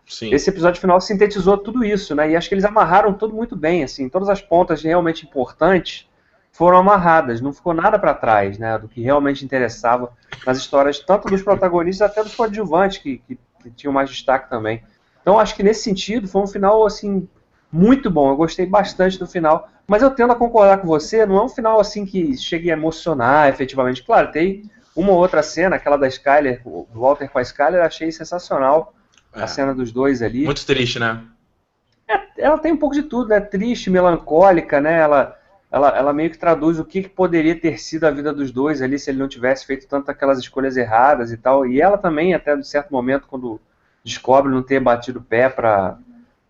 Sim. 0.07 0.33
esse 0.33 0.49
episódio 0.49 0.79
final 0.79 1.01
sintetizou 1.01 1.57
tudo 1.57 1.83
isso, 1.83 2.13
né? 2.13 2.31
E 2.31 2.35
acho 2.35 2.47
que 2.47 2.55
eles 2.55 2.65
amarraram 2.65 3.13
tudo 3.13 3.33
muito 3.33 3.55
bem, 3.55 3.83
assim, 3.83 4.07
todas 4.07 4.29
as 4.29 4.41
pontas 4.41 4.83
realmente 4.83 5.25
importantes 5.25 6.07
foram 6.51 6.77
amarradas, 6.77 7.41
não 7.41 7.51
ficou 7.51 7.73
nada 7.73 7.99
para 7.99 8.13
trás, 8.13 8.57
né? 8.57 8.77
Do 8.77 8.87
que 8.87 9.01
realmente 9.01 9.43
interessava 9.43 10.13
nas 10.45 10.57
histórias, 10.57 10.99
tanto 10.99 11.27
dos 11.27 11.41
protagonistas 11.41 12.09
até 12.09 12.23
dos 12.23 12.33
coadjuvantes, 12.33 12.99
que, 12.99 13.17
que, 13.27 13.37
que 13.61 13.71
tinham 13.71 13.91
mais 13.91 14.09
destaque 14.09 14.49
também. 14.49 14.81
Então, 15.21 15.39
acho 15.39 15.55
que 15.55 15.63
nesse 15.63 15.83
sentido 15.83 16.27
foi 16.27 16.41
um 16.41 16.47
final, 16.47 16.85
assim, 16.85 17.27
muito 17.71 18.09
bom, 18.09 18.29
eu 18.29 18.37
gostei 18.37 18.65
bastante 18.65 19.19
do 19.19 19.27
final. 19.27 19.67
Mas 19.85 20.01
eu 20.01 20.09
tendo 20.09 20.31
a 20.31 20.35
concordar 20.35 20.77
com 20.77 20.87
você, 20.87 21.25
não 21.25 21.37
é 21.37 21.43
um 21.43 21.49
final 21.49 21.79
assim 21.79 22.05
que 22.05 22.37
chegue 22.37 22.71
a 22.71 22.73
emocionar 22.73 23.49
efetivamente. 23.49 24.03
Claro, 24.03 24.31
tem 24.31 24.69
uma 24.95 25.11
ou 25.11 25.17
outra 25.17 25.43
cena, 25.43 25.75
aquela 25.75 25.97
da 25.97 26.07
Skyler, 26.07 26.61
do 26.63 26.87
Walter 26.93 27.27
com 27.27 27.37
a 27.37 27.41
Skyler, 27.41 27.83
achei 27.83 28.11
sensacional. 28.11 28.93
É. 29.35 29.43
A 29.43 29.47
cena 29.47 29.73
dos 29.73 29.91
dois 29.91 30.21
ali. 30.21 30.45
Muito 30.45 30.65
triste, 30.65 30.97
né? 30.99 31.21
É, 32.07 32.21
ela 32.37 32.57
tem 32.57 32.71
um 32.71 32.77
pouco 32.77 32.95
de 32.95 33.03
tudo, 33.03 33.29
né? 33.29 33.39
Triste, 33.39 33.89
melancólica, 33.89 34.79
né? 34.79 34.99
Ela, 34.99 35.37
ela, 35.69 35.89
ela 35.89 36.13
meio 36.13 36.29
que 36.29 36.37
traduz 36.37 36.79
o 36.79 36.85
que, 36.85 37.03
que 37.03 37.09
poderia 37.09 37.59
ter 37.59 37.79
sido 37.79 38.05
a 38.05 38.11
vida 38.11 38.33
dos 38.33 38.51
dois 38.51 38.81
ali 38.81 38.97
se 38.97 39.09
ele 39.09 39.19
não 39.19 39.27
tivesse 39.27 39.65
feito 39.65 39.87
tanto 39.87 40.09
aquelas 40.09 40.39
escolhas 40.39 40.77
erradas 40.77 41.31
e 41.31 41.37
tal. 41.37 41.65
E 41.65 41.81
ela 41.81 41.97
também, 41.97 42.33
até 42.33 42.55
de 42.55 42.67
certo 42.67 42.91
momento, 42.91 43.27
quando 43.27 43.59
descobre 44.03 44.51
não 44.51 44.63
ter 44.63 44.79
batido 44.79 45.19
o 45.19 45.23
pé 45.23 45.49
para 45.49 45.97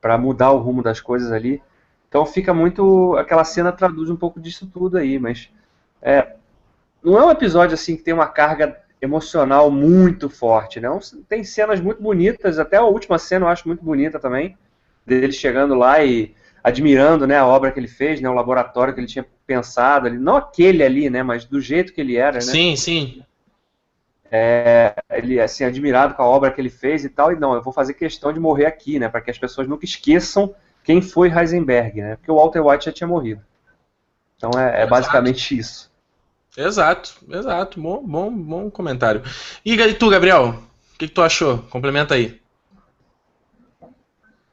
para 0.05 0.19
mudar 0.19 0.51
o 0.51 0.59
rumo 0.59 0.83
das 0.83 0.99
coisas 0.99 1.31
ali. 1.31 1.59
Então 2.07 2.27
fica 2.27 2.53
muito. 2.53 3.15
Aquela 3.17 3.43
cena 3.43 3.71
traduz 3.71 4.07
um 4.07 4.15
pouco 4.15 4.39
disso 4.39 4.69
tudo 4.71 4.97
aí, 4.97 5.17
mas. 5.17 5.49
É, 5.99 6.35
não 7.03 7.17
é 7.17 7.25
um 7.25 7.31
episódio 7.31 7.73
assim 7.73 7.97
que 7.97 8.03
tem 8.03 8.13
uma 8.13 8.27
carga 8.27 8.77
emocional 9.05 9.71
muito 9.71 10.29
forte, 10.29 10.79
não. 10.79 10.99
Tem 11.29 11.43
cenas 11.43 11.79
muito 11.79 12.01
bonitas, 12.01 12.59
até 12.59 12.77
a 12.77 12.83
última 12.83 13.17
cena 13.17 13.45
eu 13.45 13.49
acho 13.49 13.67
muito 13.67 13.83
bonita 13.83 14.19
também, 14.19 14.57
dele 15.05 15.31
chegando 15.31 15.75
lá 15.75 16.03
e 16.03 16.35
admirando 16.63 17.27
né, 17.27 17.37
a 17.37 17.45
obra 17.45 17.71
que 17.71 17.79
ele 17.79 17.87
fez, 17.87 18.19
né, 18.19 18.29
o 18.29 18.33
laboratório 18.33 18.93
que 18.93 18.99
ele 18.99 19.07
tinha 19.07 19.25
pensado 19.45 20.07
ali, 20.07 20.17
não 20.17 20.35
aquele 20.35 20.83
ali, 20.83 21.09
né, 21.09 21.21
mas 21.21 21.45
do 21.45 21.61
jeito 21.61 21.93
que 21.93 22.01
ele 22.01 22.17
era, 22.17 22.37
né? 22.37 22.41
Sim, 22.41 22.75
sim 22.75 23.23
é, 24.31 24.95
ele 25.11 25.39
assim 25.39 25.63
admirado 25.63 26.13
com 26.13 26.21
a 26.21 26.25
obra 26.25 26.51
que 26.51 26.59
ele 26.59 26.69
fez 26.69 27.05
e 27.05 27.09
tal, 27.09 27.31
e 27.31 27.35
não, 27.35 27.53
eu 27.53 27.61
vou 27.61 27.71
fazer 27.71 27.93
questão 27.93 28.33
de 28.33 28.39
morrer 28.39 28.65
aqui, 28.65 28.99
né, 28.99 29.07
para 29.07 29.21
que 29.21 29.31
as 29.31 29.37
pessoas 29.37 29.67
nunca 29.67 29.85
esqueçam 29.85 30.53
quem 30.83 31.01
foi 31.01 31.29
Heisenberg, 31.29 32.01
né, 32.01 32.15
porque 32.17 32.31
o 32.31 32.35
Walter 32.35 32.59
White 32.59 32.85
já 32.85 32.91
tinha 32.91 33.07
morrido. 33.07 33.41
Então 34.35 34.51
é, 34.59 34.81
é 34.81 34.87
basicamente 34.87 35.57
isso. 35.57 35.91
Exato, 36.57 37.15
exato, 37.29 37.81
bom, 37.81 38.01
bom, 38.01 38.31
bom 38.31 38.71
comentário. 38.71 39.21
E 39.65 39.93
tu, 39.93 40.09
Gabriel, 40.09 40.49
o 40.49 40.97
que, 40.97 41.07
que 41.07 41.13
tu 41.13 41.21
achou? 41.21 41.59
Complementa 41.69 42.15
aí. 42.15 42.39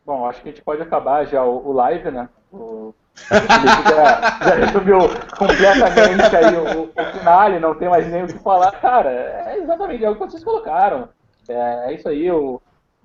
Bom, 0.04 0.26
acho 0.26 0.42
que 0.42 0.48
a 0.48 0.52
gente 0.52 0.64
pode 0.64 0.82
acabar 0.82 1.24
já 1.26 1.44
o, 1.44 1.68
o 1.68 1.72
live, 1.72 2.10
né? 2.10 2.28
O, 2.52 2.92
já, 3.30 4.38
já 4.44 4.54
resumiu 4.56 4.98
completamente 5.36 6.36
aí 6.36 6.56
o, 6.56 6.84
o 6.84 7.18
finale, 7.18 7.60
não 7.60 7.74
tem 7.74 7.88
mais 7.88 8.06
nem 8.08 8.24
o 8.24 8.26
que 8.26 8.38
falar. 8.40 8.72
Cara, 8.72 9.10
é 9.10 9.58
exatamente 9.58 10.04
é 10.04 10.10
o 10.10 10.14
que 10.14 10.20
vocês 10.20 10.42
colocaram. 10.42 11.08
É, 11.48 11.90
é 11.90 11.94
isso 11.94 12.08
aí, 12.08 12.26
eu 12.26 12.60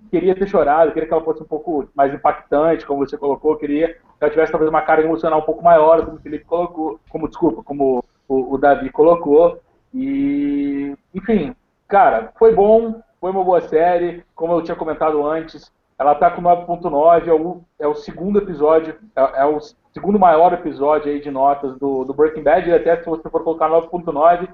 queria 0.09 0.35
ter 0.35 0.47
chorado, 0.47 0.91
queria 0.91 1.07
que 1.07 1.13
ela 1.13 1.23
fosse 1.23 1.43
um 1.43 1.47
pouco 1.47 1.87
mais 1.93 2.13
impactante, 2.13 2.85
como 2.85 3.05
você 3.05 3.17
colocou, 3.17 3.57
queria 3.57 3.93
que 3.93 4.23
ela 4.23 4.31
tivesse 4.31 4.51
talvez 4.51 4.69
uma 4.69 4.81
cara 4.81 5.03
emocional 5.03 5.39
um 5.39 5.45
pouco 5.45 5.63
maior, 5.63 6.03
como 6.05 6.17
o 6.17 6.21
Felipe 6.21 6.45
colocou, 6.45 6.99
como, 7.09 7.27
desculpa, 7.27 7.61
como 7.63 8.03
o, 8.27 8.53
o 8.53 8.57
Davi 8.57 8.89
colocou. 8.89 9.59
E, 9.93 10.95
enfim, 11.13 11.55
cara, 11.87 12.31
foi 12.37 12.53
bom, 12.53 13.01
foi 13.19 13.31
uma 13.31 13.43
boa 13.43 13.61
série, 13.61 14.23
como 14.35 14.53
eu 14.53 14.61
tinha 14.61 14.75
comentado 14.75 15.25
antes, 15.25 15.71
ela 15.97 16.13
tá 16.13 16.29
com 16.29 16.41
9.9, 16.41 17.27
é 17.27 17.33
o, 17.33 17.61
é 17.79 17.87
o 17.87 17.95
segundo 17.95 18.37
episódio, 18.37 18.95
é, 19.15 19.41
é, 19.41 19.45
o 19.45 19.59
segundo 19.91 20.19
maior 20.19 20.53
episódio 20.53 21.11
aí 21.11 21.19
de 21.19 21.31
notas 21.31 21.75
do, 21.77 22.03
do 22.03 22.13
Breaking 22.13 22.43
Bad, 22.43 22.69
e 22.69 22.73
até 22.73 22.97
se 22.97 23.05
você 23.05 23.27
for 23.29 23.43
colocar 23.43 23.69
9.9, 23.69 24.47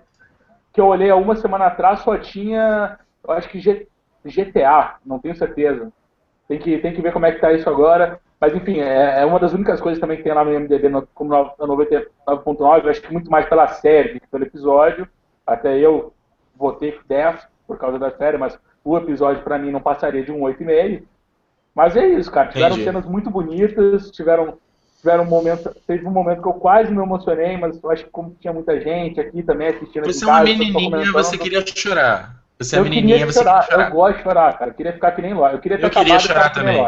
que 0.71 0.79
eu 0.79 0.87
olhei 0.87 1.09
há 1.09 1.15
uma 1.15 1.35
semana 1.35 1.65
atrás, 1.65 1.99
só 1.99 2.17
tinha, 2.17 2.97
eu 3.23 3.33
acho 3.33 3.49
que 3.49 3.59
G, 3.59 3.87
GTA, 4.25 4.95
não 5.05 5.19
tenho 5.19 5.35
certeza. 5.35 5.91
Tem 6.47 6.57
que, 6.57 6.77
tem 6.79 6.93
que 6.93 7.01
ver 7.01 7.11
como 7.11 7.25
é 7.25 7.31
que 7.31 7.41
tá 7.41 7.51
isso 7.51 7.69
agora. 7.69 8.19
Mas 8.43 8.53
enfim, 8.53 8.81
é, 8.81 9.21
é 9.21 9.25
uma 9.25 9.39
das 9.39 9.53
únicas 9.53 9.79
coisas 9.79 10.01
também 10.01 10.17
que 10.17 10.23
tem 10.23 10.33
lá 10.33 10.43
no 10.43 10.51
MDB 10.51 10.89
no, 10.89 11.07
como 11.15 11.29
99.9, 11.31 12.89
acho 12.89 13.01
que 13.01 13.13
muito 13.13 13.31
mais 13.31 13.47
pela 13.47 13.69
série 13.69 14.19
que 14.19 14.27
pelo 14.27 14.43
episódio. 14.43 15.07
Até 15.47 15.79
eu 15.79 16.13
votei 16.53 16.99
10 17.07 17.39
por 17.65 17.77
causa 17.77 17.97
da 17.97 18.11
série, 18.11 18.37
mas 18.37 18.59
o 18.83 18.97
episódio 18.97 19.41
para 19.43 19.57
mim 19.57 19.71
não 19.71 19.79
passaria 19.79 20.25
de 20.25 20.29
um 20.29 20.41
8,5. 20.41 21.03
Mas 21.73 21.95
é 21.95 22.05
isso, 22.05 22.29
cara. 22.29 22.49
Tiveram 22.49 22.75
Entendi. 22.75 22.83
cenas 22.83 23.05
muito 23.05 23.29
bonitas, 23.29 24.11
tiveram, 24.11 24.57
tiveram 24.97 25.23
um 25.23 25.27
momento. 25.27 25.73
Teve 25.87 26.05
um 26.05 26.11
momento 26.11 26.41
que 26.41 26.47
eu 26.49 26.53
quase 26.55 26.91
me 26.91 27.01
emocionei, 27.01 27.55
mas 27.55 27.81
eu 27.81 27.91
acho 27.91 28.03
que 28.03 28.11
como 28.11 28.35
tinha 28.41 28.51
muita 28.51 28.77
gente 28.77 29.21
aqui 29.21 29.41
também 29.41 29.69
assistindo. 29.69 30.03
Você 30.05 30.25
é 30.25 30.27
uma 30.27 30.43
menininha, 30.43 31.13
você 31.13 31.37
queria 31.37 31.63
chorar. 31.65 32.43
Você 32.59 32.75
é 32.75 32.79
eu 32.79 32.83
menininha, 32.83 33.25
você 33.25 33.39
chorar. 33.39 33.61
queria 33.61 33.71
chorar. 33.71 33.87
Eu 33.87 33.95
gosto 33.95 34.17
de 34.17 34.23
chorar, 34.23 34.57
cara. 34.57 34.71
Eu 34.71 34.75
queria 34.75 34.91
ficar 34.91 35.11
que 35.13 35.21
nem 35.21 35.33
Lorde. 35.33 35.55
Eu 35.55 35.61
queria 35.61 35.77
ter 35.77 35.85
eu 35.85 35.89
queria 35.89 36.19
chorar 36.19 36.49
também. 36.49 36.83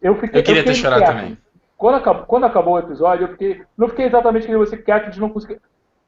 Eu, 0.00 0.14
fiquei, 0.16 0.40
eu 0.40 0.44
queria 0.44 0.60
eu 0.60 0.64
ter 0.64 0.74
chorado 0.74 1.02
quieto. 1.02 1.16
também. 1.16 1.38
Quando 1.76 1.94
acabou, 1.96 2.24
quando 2.26 2.44
acabou 2.44 2.74
o 2.74 2.78
episódio, 2.78 3.24
eu 3.24 3.28
fiquei. 3.30 3.62
Não 3.76 3.88
fiquei 3.88 4.06
exatamente 4.06 4.46
que 4.46 4.56
você 4.56 4.76
quieto 4.76 5.10
de 5.10 5.20
não 5.20 5.30
conseguir. 5.30 5.60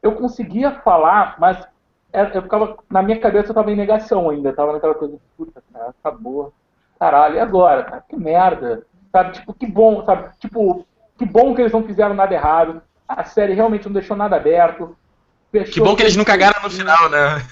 Eu 0.03 0.13
conseguia 0.13 0.73
falar, 0.81 1.37
mas 1.39 1.67
é, 2.13 2.37
eu 2.37 2.43
ficava. 2.43 2.77
Na 2.91 3.03
minha 3.03 3.19
cabeça 3.19 3.51
eu 3.51 3.55
tava 3.55 3.71
em 3.71 3.77
negação 3.77 4.29
ainda. 4.29 4.53
Tava 4.53 4.73
naquela 4.73 4.95
coisa, 4.95 5.19
puta, 5.37 5.63
cara, 5.73 5.95
acabou 6.03 6.53
caralho, 7.03 7.35
e 7.35 7.41
agora, 7.41 7.83
cara? 7.83 8.05
Que 8.09 8.17
merda. 8.17 8.87
Sabe, 9.11 9.33
tipo, 9.33 9.53
que 9.53 9.67
bom, 9.67 10.05
sabe? 10.05 10.31
Tipo, 10.39 10.87
que 11.19 11.27
bom 11.27 11.53
que 11.53 11.61
eles 11.61 11.73
não 11.73 11.83
fizeram 11.83 12.15
nada 12.15 12.33
errado. 12.33 12.81
A 13.09 13.25
série 13.25 13.55
realmente 13.55 13.87
não 13.87 13.93
deixou 13.93 14.17
nada 14.17 14.37
aberto. 14.37 14.97
que 15.51 15.81
bom 15.81 15.97
que 15.97 16.03
eles 16.03 16.17
não 16.17 16.25
cagaram 16.25 16.63
no 16.63 16.71
final, 16.71 17.11
né? 17.11 17.43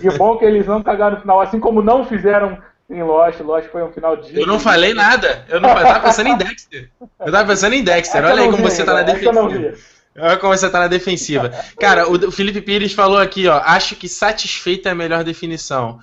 que 0.00 0.18
bom 0.18 0.36
que 0.36 0.44
eles 0.44 0.66
não 0.66 0.82
cagaram 0.82 1.16
no 1.16 1.22
final, 1.22 1.40
assim 1.40 1.58
como 1.58 1.80
não 1.80 2.04
fizeram 2.04 2.58
em 2.88 3.02
Lost. 3.02 3.40
Lost 3.40 3.68
foi 3.68 3.82
um 3.82 3.92
final 3.92 4.16
de. 4.16 4.38
Eu 4.38 4.46
não 4.46 4.60
falei 4.60 4.94
nada. 4.94 5.44
Eu 5.48 5.60
não 5.60 5.70
eu 5.70 5.82
tava 5.82 6.00
pensando 6.00 6.28
em 6.28 6.36
Dexter. 6.36 6.90
Eu 7.20 7.32
tava 7.32 7.48
pensando 7.48 7.74
em 7.74 7.82
Dexter. 7.82 8.24
Olha 8.24 8.42
aí 8.42 8.50
como 8.50 8.62
você 8.62 8.84
tá 8.84 8.94
na 8.94 9.02
defensiva. 9.02 9.74
Olha 10.16 10.36
como 10.36 10.56
você 10.56 10.70
tá 10.70 10.80
na 10.80 10.88
defensiva. 10.88 11.50
Cara, 11.78 12.08
o 12.08 12.30
Felipe 12.30 12.60
Pires 12.60 12.92
falou 12.92 13.18
aqui, 13.18 13.48
ó. 13.48 13.58
Acho 13.64 13.96
que 13.96 14.08
satisfeita 14.08 14.90
é 14.90 14.92
a 14.92 14.94
melhor 14.94 15.24
definição. 15.24 15.98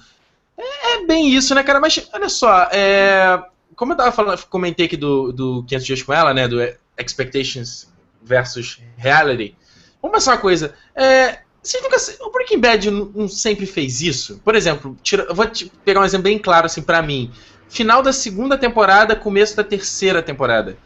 É, 0.58 0.96
é, 0.96 1.06
bem 1.06 1.30
isso, 1.30 1.56
né, 1.56 1.64
cara? 1.64 1.80
Mas 1.80 2.08
olha 2.14 2.30
só, 2.30 2.68
é, 2.72 3.42
como 3.76 3.94
eu 3.94 3.98
tava 3.98 4.12
falando, 4.12 4.46
comentei 4.48 4.86
aqui 4.86 4.98
do, 4.98 5.32
do 5.32 5.64
500 5.64 5.86
Dias 5.86 6.04
com 6.04 6.14
ela, 6.14 6.34
né? 6.34 6.48
Do 6.48 6.62
Expectations 6.98 7.92
versus 8.22 8.80
Reality. 8.98 9.56
Vamos 10.02 10.18
pensar 10.18 10.32
uma 10.32 10.38
coisa. 10.38 10.74
É, 10.96 11.40
nunca, 11.82 11.98
o 12.22 12.32
Breaking 12.32 12.60
Bad 12.60 12.92
não, 12.92 13.28
sempre 13.28 13.66
fez 13.66 14.02
isso? 14.02 14.40
Por 14.44 14.56
exemplo, 14.56 14.98
tira, 15.04 15.24
eu 15.24 15.36
vou 15.36 15.46
pegar 15.86 16.02
um 16.02 16.06
exemplo 16.06 16.24
bem 16.24 16.40
claro 16.40 16.66
assim 16.66 16.82
para 16.82 17.02
mim. 17.02 17.32
Final 17.70 18.02
da 18.02 18.12
segunda 18.12 18.58
temporada, 18.58 19.16
começo 19.16 19.56
da 19.56 19.64
terceira 19.64 20.22
temporada. 20.22 20.78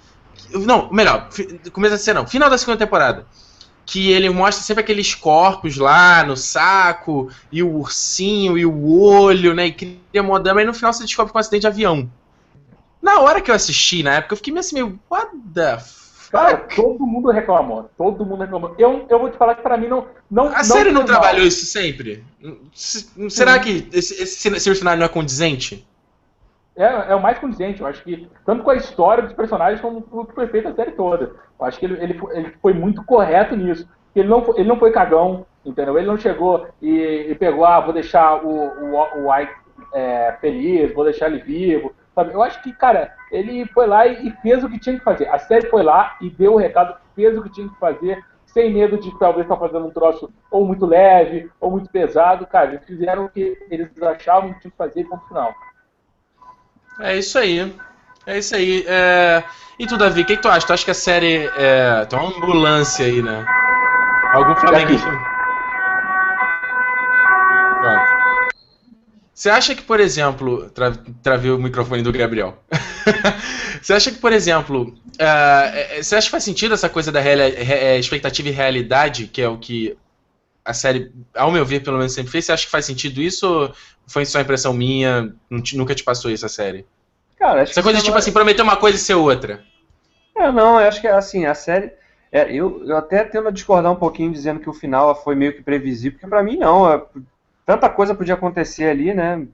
Não, 0.51 0.91
melhor, 0.91 1.29
começo 1.71 1.91
da 1.91 1.97
terceira 1.97 2.19
não, 2.19 2.27
final 2.27 2.49
da 2.49 2.57
segunda 2.57 2.77
temporada 2.77 3.25
que 3.85 4.11
ele 4.11 4.29
mostra 4.29 4.63
sempre 4.63 4.81
aqueles 4.81 5.13
corpos 5.13 5.77
lá 5.77 6.23
no 6.23 6.35
saco, 6.35 7.29
e 7.51 7.61
o 7.61 7.77
ursinho, 7.77 8.57
e 8.57 8.65
o 8.65 8.99
olho, 8.99 9.53
né? 9.53 9.67
E 9.67 9.71
cria 9.71 10.23
modama, 10.23 10.61
e 10.61 10.65
no 10.65 10.73
final 10.73 10.91
você 10.91 11.03
descobre 11.03 11.31
que 11.31 11.37
é 11.37 11.39
um 11.39 11.41
acidente 11.41 11.61
de 11.61 11.67
avião. 11.67 12.09
Na 13.01 13.19
hora 13.19 13.39
que 13.39 13.51
eu 13.51 13.55
assisti, 13.55 14.01
na 14.01 14.15
época, 14.15 14.33
eu 14.33 14.37
fiquei 14.37 14.51
meio 14.51 14.61
assim, 14.61 14.73
meio, 14.73 14.99
what 15.09 15.29
the 15.53 15.77
fuck? 15.77 16.04
Cara, 16.31 16.57
todo 16.57 17.05
mundo 17.05 17.31
reclamou. 17.31 17.89
Todo 17.97 18.25
mundo 18.25 18.41
reclamou. 18.41 18.75
Eu, 18.77 19.05
eu 19.09 19.19
vou 19.19 19.29
te 19.29 19.37
falar 19.37 19.55
que 19.55 19.61
pra 19.61 19.77
mim 19.77 19.87
não. 19.87 20.07
não 20.29 20.47
a 20.47 20.63
série 20.63 20.91
não 20.91 21.05
trabalhou 21.05 21.39
mal. 21.39 21.47
isso 21.47 21.65
sempre? 21.65 22.23
Será 22.73 23.59
que 23.59 23.87
esse, 23.93 24.21
esse, 24.21 24.75
cenário 24.75 24.99
não 24.99 25.05
é 25.05 25.09
condizente? 25.09 25.85
é, 26.75 27.11
é 27.11 27.15
o 27.15 27.21
mais 27.21 27.39
condizente. 27.39 27.81
Eu 27.81 27.87
acho 27.87 28.03
que, 28.03 28.27
tanto 28.45 28.63
com 28.63 28.69
a 28.69 28.75
história 28.75 29.23
dos 29.23 29.33
personagens, 29.33 29.81
como 29.81 30.05
o 30.11 30.25
que 30.25 30.35
foi 30.35 30.47
feito 30.47 30.67
a 30.67 30.73
série 30.73 30.91
toda. 30.91 31.31
Eu 31.59 31.65
acho 31.65 31.79
que 31.79 31.85
ele, 31.85 32.03
ele, 32.03 32.19
ele 32.31 32.53
foi 32.61 32.73
muito 32.73 33.03
correto 33.03 33.55
nisso. 33.55 33.87
Ele 34.15 34.27
não, 34.27 34.43
ele 34.55 34.67
não 34.67 34.77
foi 34.77 34.91
cagão, 34.91 35.45
entendeu? 35.65 35.97
Ele 35.97 36.07
não 36.07 36.17
chegou 36.17 36.67
e, 36.81 37.27
e 37.29 37.35
pegou, 37.35 37.65
ah, 37.65 37.79
vou 37.79 37.93
deixar 37.93 38.45
o, 38.45 38.49
o, 38.49 39.25
o 39.25 39.39
Ike 39.39 39.53
é, 39.93 40.37
feliz, 40.39 40.93
vou 40.93 41.05
deixar 41.05 41.27
ele 41.27 41.41
vivo. 41.41 41.93
Sabe? 42.15 42.33
Eu 42.33 42.41
acho 42.41 42.63
que, 42.63 42.71
cara, 42.71 43.13
ele 43.29 43.65
foi 43.67 43.85
lá 43.85 44.07
e, 44.07 44.31
fez 44.41 44.63
o 44.63 44.69
que 44.69 44.79
tinha 44.79 44.97
que 44.97 45.03
fazer. 45.03 45.27
A 45.27 45.37
série 45.37 45.69
foi 45.69 45.83
lá 45.83 46.15
e 46.21 46.29
deu 46.29 46.53
o 46.53 46.57
recado, 46.57 46.95
fez 47.13 47.37
o 47.37 47.43
que 47.43 47.49
tinha 47.49 47.67
que 47.67 47.77
fazer, 47.77 48.23
sem 48.45 48.73
medo 48.73 48.97
de 48.97 49.11
talvez 49.19 49.45
estar 49.45 49.55
tá 49.55 49.67
fazendo 49.67 49.85
um 49.85 49.91
troço 49.91 50.31
ou 50.49 50.65
muito 50.65 50.85
leve, 50.85 51.51
ou 51.59 51.69
muito 51.69 51.89
pesado. 51.89 52.47
Cara, 52.47 52.71
eles 52.71 52.85
fizeram 52.85 53.25
o 53.25 53.29
que 53.29 53.57
eles 53.69 53.89
achavam 54.01 54.53
que 54.53 54.61
tinha 54.61 54.71
que 54.71 54.77
fazer 54.77 55.01
e 55.01 55.03
ponto 55.03 55.27
final. 55.27 55.53
É 57.01 57.17
isso 57.17 57.37
aí. 57.37 57.75
É 58.25 58.37
isso 58.37 58.55
aí. 58.55 58.85
É... 58.87 59.43
E 59.77 59.85
tu, 59.85 59.97
Davi, 59.97 60.21
o 60.21 60.25
que, 60.25 60.37
que, 60.37 60.41
tu 60.41 60.47
acha? 60.47 60.65
Tu 60.65 60.71
acha 60.71 60.85
que 60.85 60.91
a 60.91 60.95
série 60.95 61.51
é. 61.57 62.05
Tem 62.05 62.17
uma 62.17 62.29
ambulância 62.29 63.05
aí, 63.05 63.21
né? 63.21 63.45
Algum 64.31 64.55
flamenguista. 64.55 65.34
Você 69.35 69.49
acha 69.49 69.75
que, 69.75 69.81
por 69.81 69.99
exemplo. 69.99 70.69
Tra... 70.69 70.93
Travei 71.21 71.51
o 71.51 71.57
microfone 71.57 72.01
do 72.01 72.13
Gabriel. 72.13 72.57
você 73.81 73.91
acha 73.91 74.09
que, 74.09 74.17
por 74.17 74.31
exemplo. 74.31 74.95
Uh, 75.15 76.01
você 76.01 76.15
acha 76.15 76.27
que 76.27 76.31
faz 76.31 76.45
sentido 76.45 76.73
essa 76.73 76.87
coisa 76.87 77.11
da. 77.11 77.19
É, 77.21 77.99
expectativa 77.99 78.47
e 78.47 78.53
realidade, 78.53 79.27
que 79.27 79.41
é 79.41 79.49
o 79.49 79.57
que 79.57 79.97
a 80.63 80.73
série, 80.73 81.11
ao 81.35 81.51
meu 81.51 81.65
ver, 81.65 81.83
pelo 81.83 81.97
menos 81.97 82.13
sempre 82.13 82.31
fez? 82.31 82.45
Você 82.45 82.53
acha 82.53 82.65
que 82.65 82.71
faz 82.71 82.85
sentido 82.85 83.21
isso 83.21 83.45
ou 83.45 83.73
foi 84.07 84.25
só 84.25 84.39
impressão 84.39 84.73
minha? 84.73 85.35
Nunca 85.49 85.93
te 85.93 86.03
passou 86.03 86.31
isso 86.31 86.45
a 86.45 86.49
série? 86.49 86.85
Cara, 87.37 87.63
acho 87.63 87.73
Essa 87.73 87.83
coisa 87.83 87.99
de, 87.99 88.05
tipo 88.05 88.17
assim, 88.17 88.31
prometer 88.31 88.61
uma 88.61 88.77
coisa 88.77 88.97
e 88.97 89.01
ser 89.01 89.15
outra. 89.15 89.61
É, 90.33 90.49
não, 90.49 90.79
eu 90.79 90.87
acho 90.87 91.01
que 91.01 91.07
assim, 91.07 91.45
a 91.45 91.53
série. 91.53 91.91
É, 92.31 92.51
eu, 92.51 92.83
eu 92.85 92.95
até 92.95 93.25
tendo 93.25 93.49
a 93.49 93.51
discordar 93.51 93.91
um 93.91 93.97
pouquinho 93.97 94.31
dizendo 94.31 94.61
que 94.61 94.69
o 94.69 94.73
final 94.73 95.13
foi 95.21 95.35
meio 95.35 95.53
que 95.53 95.61
previsível, 95.61 96.13
porque 96.13 96.29
para 96.29 96.41
mim 96.41 96.55
não. 96.55 96.89
É, 96.89 97.03
tanta 97.65 97.89
coisa 97.89 98.15
podia 98.15 98.35
acontecer 98.35 98.85
ali, 98.85 99.13
né? 99.13 99.45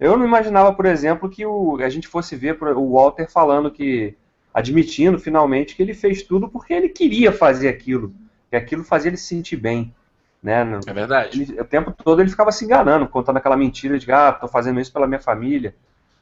Eu 0.00 0.16
não 0.16 0.26
imaginava, 0.26 0.72
por 0.72 0.86
exemplo, 0.86 1.28
que 1.28 1.46
o, 1.46 1.76
a 1.76 1.88
gente 1.88 2.08
fosse 2.08 2.34
ver 2.34 2.60
o 2.60 2.92
Walter 2.92 3.30
falando 3.30 3.70
que. 3.70 4.16
admitindo 4.52 5.18
finalmente 5.18 5.76
que 5.76 5.82
ele 5.82 5.94
fez 5.94 6.22
tudo 6.22 6.48
porque 6.48 6.72
ele 6.72 6.88
queria 6.88 7.30
fazer 7.30 7.68
aquilo. 7.68 8.12
Que 8.50 8.56
aquilo 8.56 8.82
fazia 8.82 9.10
ele 9.10 9.16
se 9.16 9.26
sentir 9.26 9.56
bem. 9.56 9.94
Né? 10.42 10.66
É 10.86 10.92
verdade. 10.92 11.42
Ele, 11.42 11.60
o 11.60 11.64
tempo 11.64 11.92
todo 11.92 12.20
ele 12.20 12.30
ficava 12.30 12.50
se 12.50 12.64
enganando, 12.64 13.06
contando 13.06 13.36
aquela 13.36 13.56
mentira 13.56 13.96
de 13.96 14.10
ah, 14.10 14.32
tô 14.32 14.48
fazendo 14.48 14.80
isso 14.80 14.92
pela 14.92 15.06
minha 15.06 15.20
família. 15.20 15.74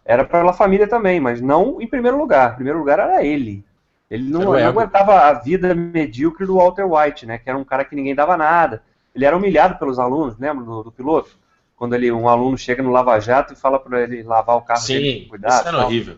Era 0.04 0.24
pela 0.24 0.52
família 0.52 0.86
também, 0.86 1.20
mas 1.20 1.40
não 1.40 1.80
em 1.80 1.86
primeiro 1.86 2.18
lugar. 2.18 2.52
Em 2.52 2.56
primeiro 2.56 2.80
lugar 2.80 2.98
era 2.98 3.24
ele. 3.24 3.64
Ele 4.10 4.28
não, 4.28 4.40
não 4.40 4.54
aguentava 4.54 5.20
a 5.20 5.32
vida 5.34 5.74
medíocre 5.74 6.44
do 6.44 6.56
Walter 6.56 6.84
White, 6.84 7.24
né? 7.24 7.38
Que 7.38 7.48
era 7.48 7.58
um 7.58 7.64
cara 7.64 7.84
que 7.84 7.94
ninguém 7.94 8.14
dava 8.14 8.36
nada. 8.36 8.82
Ele 9.14 9.24
era 9.24 9.36
humilhado 9.36 9.78
pelos 9.78 9.98
alunos, 9.98 10.38
lembra 10.38 10.64
do, 10.64 10.84
do 10.84 10.92
piloto? 10.92 11.30
Quando 11.76 11.94
ele, 11.94 12.12
um 12.12 12.28
aluno 12.28 12.58
chega 12.58 12.82
no 12.82 12.90
Lava 12.90 13.18
Jato 13.18 13.54
e 13.54 13.56
fala 13.56 13.78
para 13.78 14.02
ele 14.02 14.22
lavar 14.22 14.56
o 14.56 14.62
carro 14.62 14.80
Sim, 14.80 14.94
dele, 14.94 15.26
cuidado. 15.28 15.60
Isso 15.60 15.68
era 15.68 15.84
horrível. 15.84 16.16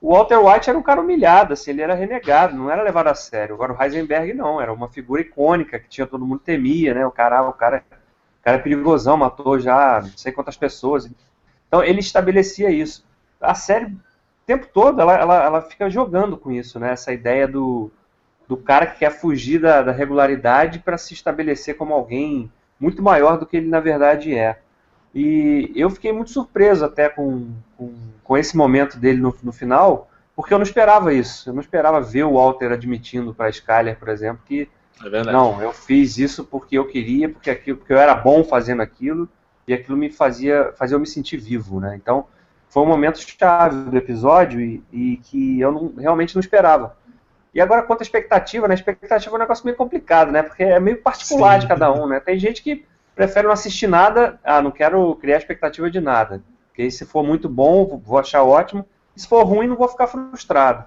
O 0.00 0.12
Walter 0.12 0.38
White 0.38 0.68
era 0.68 0.78
um 0.78 0.82
cara 0.82 1.00
humilhado, 1.00 1.52
assim, 1.52 1.70
ele 1.70 1.82
era 1.82 1.94
renegado, 1.94 2.56
não 2.56 2.70
era 2.70 2.82
levado 2.82 3.08
a 3.08 3.14
sério. 3.14 3.54
Agora 3.54 3.72
o 3.72 3.82
Heisenberg 3.82 4.34
não, 4.34 4.60
era 4.60 4.72
uma 4.72 4.88
figura 4.88 5.22
icônica 5.22 5.78
que 5.78 5.88
tinha 5.88 6.06
todo 6.06 6.26
mundo 6.26 6.40
temia, 6.40 6.92
né? 6.92 7.06
O 7.06 7.10
cara, 7.10 7.48
o 7.48 7.52
cara, 7.52 7.82
o 8.40 8.44
cara 8.44 8.56
é 8.56 8.60
perigosão, 8.60 9.16
matou 9.16 9.58
já 9.58 10.00
não 10.02 10.16
sei 10.16 10.32
quantas 10.32 10.56
pessoas. 10.56 11.10
Então 11.66 11.82
ele 11.82 12.00
estabelecia 12.00 12.70
isso. 12.70 13.04
A 13.40 13.54
série, 13.54 13.86
o 13.86 13.98
tempo 14.46 14.66
todo, 14.72 15.00
ela, 15.00 15.14
ela, 15.14 15.44
ela 15.44 15.62
fica 15.62 15.88
jogando 15.88 16.36
com 16.36 16.52
isso, 16.52 16.78
né? 16.78 16.92
Essa 16.92 17.12
ideia 17.12 17.48
do, 17.48 17.90
do 18.48 18.56
cara 18.56 18.86
que 18.86 19.00
quer 19.00 19.10
fugir 19.10 19.60
da, 19.60 19.82
da 19.82 19.92
regularidade 19.92 20.78
para 20.78 20.98
se 20.98 21.14
estabelecer 21.14 21.76
como 21.76 21.94
alguém 21.94 22.50
muito 22.78 23.02
maior 23.02 23.38
do 23.38 23.46
que 23.46 23.56
ele 23.56 23.68
na 23.68 23.80
verdade 23.80 24.34
é. 24.34 24.58
E 25.14 25.72
eu 25.74 25.88
fiquei 25.88 26.12
muito 26.12 26.30
surpreso 26.30 26.84
até 26.84 27.08
com, 27.08 27.50
com, 27.76 27.94
com 28.22 28.36
esse 28.36 28.56
momento 28.56 28.98
dele 28.98 29.20
no, 29.20 29.34
no 29.42 29.52
final, 29.52 30.10
porque 30.34 30.52
eu 30.52 30.58
não 30.58 30.62
esperava 30.62 31.12
isso. 31.12 31.48
Eu 31.48 31.54
não 31.54 31.60
esperava 31.62 32.00
ver 32.00 32.24
o 32.24 32.34
Walter 32.34 32.70
admitindo 32.70 33.34
para 33.34 33.46
a 33.46 33.50
Skyler, 33.50 33.98
por 33.98 34.10
exemplo, 34.10 34.42
que 34.44 34.68
é 35.02 35.24
não, 35.24 35.60
eu 35.60 35.72
fiz 35.72 36.18
isso 36.18 36.44
porque 36.44 36.78
eu 36.78 36.86
queria, 36.86 37.28
porque 37.28 37.50
aquilo, 37.50 37.78
porque 37.78 37.92
eu 37.92 37.98
era 37.98 38.14
bom 38.14 38.44
fazendo 38.44 38.80
aquilo 38.82 39.28
e 39.66 39.74
aquilo 39.74 39.96
me 39.96 40.10
fazia, 40.10 40.72
fazia 40.76 40.94
eu 40.94 41.00
me 41.00 41.06
sentir 41.06 41.36
vivo, 41.36 41.80
né? 41.80 41.96
Então 41.96 42.26
foi 42.68 42.82
um 42.82 42.86
momento 42.86 43.18
chave 43.18 43.90
do 43.90 43.96
episódio 43.96 44.60
e, 44.60 44.82
e 44.92 45.16
que 45.18 45.60
eu 45.60 45.72
não, 45.72 45.94
realmente 45.96 46.34
não 46.34 46.40
esperava. 46.40 46.96
E 47.56 47.60
agora 47.62 47.80
quanto 47.80 48.02
à 48.02 48.04
expectativa, 48.04 48.68
né? 48.68 48.74
A 48.74 48.76
expectativa 48.76 49.34
é 49.34 49.36
um 49.36 49.40
negócio 49.40 49.64
meio 49.64 49.78
complicado, 49.78 50.30
né? 50.30 50.42
Porque 50.42 50.62
é 50.62 50.78
meio 50.78 51.00
particular 51.00 51.54
Sim. 51.54 51.60
de 51.60 51.66
cada 51.66 51.90
um, 51.90 52.06
né? 52.06 52.20
Tem 52.20 52.38
gente 52.38 52.62
que 52.62 52.84
prefere 53.14 53.46
não 53.46 53.52
assistir 53.54 53.86
nada, 53.86 54.38
ah, 54.44 54.60
não 54.60 54.70
quero 54.70 55.14
criar 55.14 55.38
expectativa 55.38 55.90
de 55.90 55.98
nada. 55.98 56.42
Porque 56.68 56.90
se 56.90 57.06
for 57.06 57.24
muito 57.24 57.48
bom, 57.48 57.98
vou 58.04 58.18
achar 58.18 58.42
ótimo. 58.42 58.84
E 59.16 59.20
se 59.22 59.26
for 59.26 59.42
ruim, 59.42 59.66
não 59.66 59.74
vou 59.74 59.88
ficar 59.88 60.06
frustrado. 60.06 60.84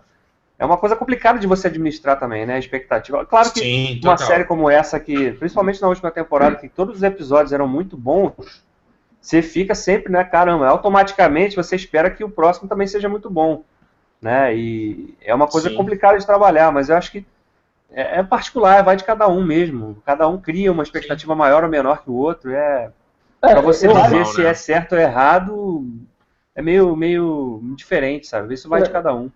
É 0.60 0.64
uma 0.64 0.78
coisa 0.78 0.96
complicada 0.96 1.40
de 1.40 1.48
você 1.48 1.66
administrar 1.66 2.20
também, 2.20 2.46
né? 2.46 2.54
A 2.54 2.60
expectativa. 2.60 3.26
Claro 3.26 3.52
que 3.52 3.62
Sim, 3.62 4.00
uma 4.04 4.18
série 4.18 4.44
como 4.44 4.70
essa, 4.70 5.00
que, 5.00 5.32
principalmente 5.32 5.82
na 5.82 5.88
última 5.88 6.12
temporada, 6.12 6.56
que 6.56 6.70
todos 6.70 6.98
os 6.98 7.02
episódios 7.02 7.52
eram 7.52 7.68
muito 7.68 7.98
bons, 7.98 8.64
você 9.20 9.42
fica 9.42 9.74
sempre, 9.74 10.12
né? 10.12 10.24
Caramba, 10.24 10.68
automaticamente 10.68 11.56
você 11.56 11.76
espera 11.76 12.12
que 12.12 12.24
o 12.24 12.30
próximo 12.30 12.70
também 12.70 12.86
seja 12.86 13.10
muito 13.10 13.28
bom. 13.28 13.64
Né? 14.22 14.56
E 14.56 15.16
é 15.22 15.34
uma 15.34 15.48
coisa 15.48 15.70
Sim. 15.70 15.76
complicada 15.76 16.18
de 16.18 16.26
trabalhar, 16.26 16.72
mas 16.72 16.90
eu 16.90 16.98
acho 16.98 17.12
que 17.12 17.26
é, 17.92 18.20
é, 18.20 18.24
particular, 18.24 18.84
vai 18.84 18.96
de 18.96 19.04
cada 19.04 19.28
um 19.28 19.44
mesmo. 19.44 20.02
Cada 20.06 20.28
um 20.28 20.38
cria 20.38 20.72
uma 20.72 20.84
expectativa 20.84 21.34
Sim. 21.34 21.40
maior 21.40 21.64
ou 21.64 21.70
menor 21.70 22.04
que 22.04 22.10
o 22.10 22.16
outro. 22.16 22.52
É, 22.52 22.92
é 23.42 23.52
para 23.52 23.62
você 23.62 23.88
dizer 23.88 24.00
normal, 24.00 24.26
se 24.26 24.42
né? 24.42 24.50
é 24.50 24.54
certo 24.54 24.94
ou 24.94 25.00
errado, 25.00 25.88
é 26.54 26.62
meio, 26.62 26.96
meio 26.96 27.62
diferente, 27.76 28.28
sabe? 28.28 28.54
Isso 28.54 28.70
vai 28.70 28.82
é. 28.82 28.84
de 28.84 28.90
cada 28.90 29.14
um. 29.14 29.30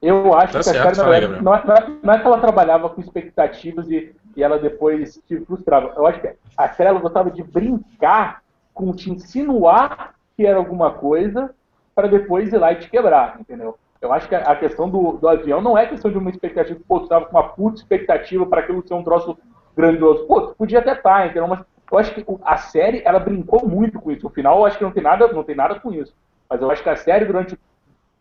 Eu 0.00 0.32
acho 0.34 0.52
tá 0.52 0.58
que 0.60 0.64
certo, 0.64 0.86
a 0.86 0.94
série, 0.94 1.26
não, 1.26 1.54
é, 1.54 1.66
não, 1.66 1.74
é, 1.74 1.90
não 2.02 2.14
é 2.14 2.18
que 2.20 2.26
ela 2.26 2.40
trabalhava 2.40 2.88
com 2.88 3.00
expectativas 3.00 3.90
e, 3.90 4.14
e 4.36 4.42
ela 4.44 4.56
depois 4.58 5.20
se 5.26 5.40
frustrava. 5.40 5.92
Eu 5.96 6.06
acho 6.06 6.20
que 6.20 6.32
a 6.56 6.74
ela 6.78 7.00
gostava 7.00 7.30
de 7.32 7.42
brincar 7.42 8.42
com 8.72 8.92
te 8.92 9.10
insinuar 9.10 10.14
que 10.36 10.46
era 10.46 10.56
alguma 10.56 10.92
coisa 10.92 11.50
para 11.96 12.06
depois 12.06 12.52
ir 12.52 12.58
lá 12.58 12.72
e 12.72 12.76
te 12.76 12.88
quebrar, 12.88 13.38
entendeu? 13.40 13.76
Eu 14.00 14.12
acho 14.12 14.28
que 14.28 14.34
a 14.34 14.54
questão 14.54 14.88
do, 14.88 15.12
do 15.12 15.28
avião 15.28 15.60
não 15.60 15.76
é 15.76 15.86
questão 15.86 16.10
de 16.10 16.18
uma 16.18 16.30
expectativa, 16.30 16.78
pô, 16.86 17.00
tu 17.00 17.04
estava 17.04 17.26
com 17.26 17.36
uma 17.36 17.48
puta 17.48 17.80
expectativa 17.80 18.46
para 18.46 18.60
aquilo 18.60 18.86
ser 18.86 18.94
um 18.94 19.02
troço 19.02 19.36
grandioso. 19.76 20.24
Pô, 20.26 20.54
podia 20.54 20.78
até 20.78 20.92
estar, 20.92 21.20
tá, 21.20 21.26
entendeu? 21.26 21.48
Mas 21.48 21.60
eu 21.90 21.98
acho 21.98 22.14
que 22.14 22.24
a 22.42 22.56
série, 22.56 23.02
ela 23.04 23.18
brincou 23.18 23.66
muito 23.66 24.00
com 24.00 24.12
isso. 24.12 24.26
O 24.26 24.30
final, 24.30 24.58
eu 24.58 24.66
acho 24.66 24.78
que 24.78 24.84
não 24.84 24.92
tem 24.92 25.02
nada, 25.02 25.26
não 25.32 25.42
tem 25.42 25.56
nada 25.56 25.80
com 25.80 25.92
isso. 25.92 26.14
Mas 26.48 26.62
eu 26.62 26.70
acho 26.70 26.82
que 26.82 26.88
a 26.88 26.96
série, 26.96 27.24
durante 27.24 27.58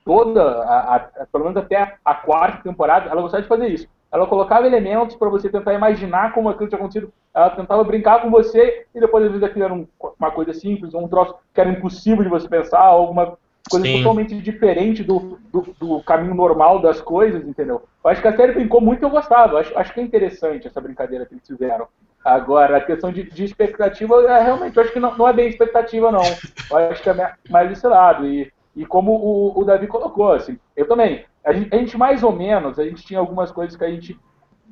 toda, 0.04 0.42
a, 0.64 0.96
a, 0.96 1.00
pelo 1.32 1.44
menos 1.44 1.58
até 1.58 1.96
a 2.04 2.16
quarta 2.16 2.64
temporada, 2.64 3.10
ela 3.10 3.22
gostava 3.22 3.44
de 3.44 3.50
fazer 3.50 3.68
isso. 3.68 3.88
Ela 4.12 4.26
colocava 4.26 4.66
elementos 4.66 5.16
para 5.16 5.30
você 5.30 5.50
tentar 5.50 5.74
imaginar 5.74 6.34
como 6.34 6.50
aquilo 6.50 6.70
tinha 6.70 6.80
acontecido. 6.80 7.12
Ela 7.36 7.50
tentava 7.52 7.84
brincar 7.84 8.22
com 8.22 8.32
você 8.32 8.86
e 8.96 9.00
depois, 9.00 9.26
às 9.26 9.32
vezes, 9.32 9.44
aquilo 9.44 9.66
era 9.66 9.74
um, 9.74 9.86
uma 10.18 10.32
coisa 10.32 10.54
simples, 10.54 10.94
um 10.94 11.08
troço 11.08 11.36
que 11.54 11.60
era 11.60 11.70
impossível 11.70 12.24
de 12.24 12.30
você 12.30 12.48
pensar, 12.48 12.80
alguma 12.80 13.38
coisa 13.68 13.86
Sim. 13.86 13.98
totalmente 13.98 14.36
diferente 14.36 15.04
do, 15.04 15.40
do, 15.52 15.76
do, 15.80 16.04
caminho 16.04 16.34
normal 16.34 16.82
das 16.82 17.02
coisas, 17.02 17.46
entendeu? 17.48 17.84
Eu 18.04 18.10
acho 18.10 18.22
que 18.22 18.28
a 18.28 18.36
série 18.36 18.54
brincou 18.54 18.82
muito 18.82 19.02
e 19.02 19.06
eu 19.06 19.10
gostava. 19.10 19.60
Acho, 19.60 19.78
acho 19.78 19.94
que 19.94 20.00
é 20.00 20.04
interessante 20.04 20.68
essa 20.68 20.82
brincadeira 20.82 21.26
que 21.26 21.34
eles 21.34 21.46
fizeram. 21.46 21.88
Agora, 22.24 22.78
a 22.78 22.82
questão 22.82 23.12
de, 23.12 23.24
de 23.24 23.44
expectativa, 23.44 24.16
é, 24.24 24.44
realmente, 24.44 24.76
eu 24.76 24.84
acho 24.84 24.92
que 24.92 25.00
não, 25.00 25.18
não, 25.18 25.28
é 25.28 25.34
bem 25.34 25.48
expectativa, 25.48 26.12
não. 26.12 26.24
Eu 26.72 26.78
acho 26.78 27.02
que 27.02 27.10
é 27.10 27.34
mais 27.50 27.72
esse 27.72 27.88
lado. 27.88 28.28
E, 28.28 28.52
e 28.76 28.86
como 28.86 29.12
o, 29.12 29.60
o 29.60 29.64
Davi 29.64 29.88
colocou, 29.88 30.34
assim, 30.34 30.60
eu 30.76 30.88
também. 30.88 31.26
A 31.46 31.54
gente, 31.54 31.74
a 31.74 31.78
gente, 31.78 31.98
mais 31.98 32.24
ou 32.24 32.32
menos, 32.32 32.78
a 32.78 32.84
gente 32.84 33.06
tinha 33.06 33.20
algumas 33.20 33.52
coisas 33.52 33.76
que 33.76 33.86
a 33.86 33.90
gente 33.90 34.20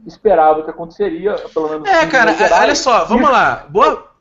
esperava 0.05 0.63
que 0.63 0.69
aconteceria, 0.69 1.35
pelo 1.53 1.69
menos. 1.69 1.89
É, 1.89 2.05
cara, 2.07 2.35
olha 2.59 2.75
só, 2.75 3.05
vamos 3.05 3.29
lá. 3.29 3.65
Boa 3.69 4.14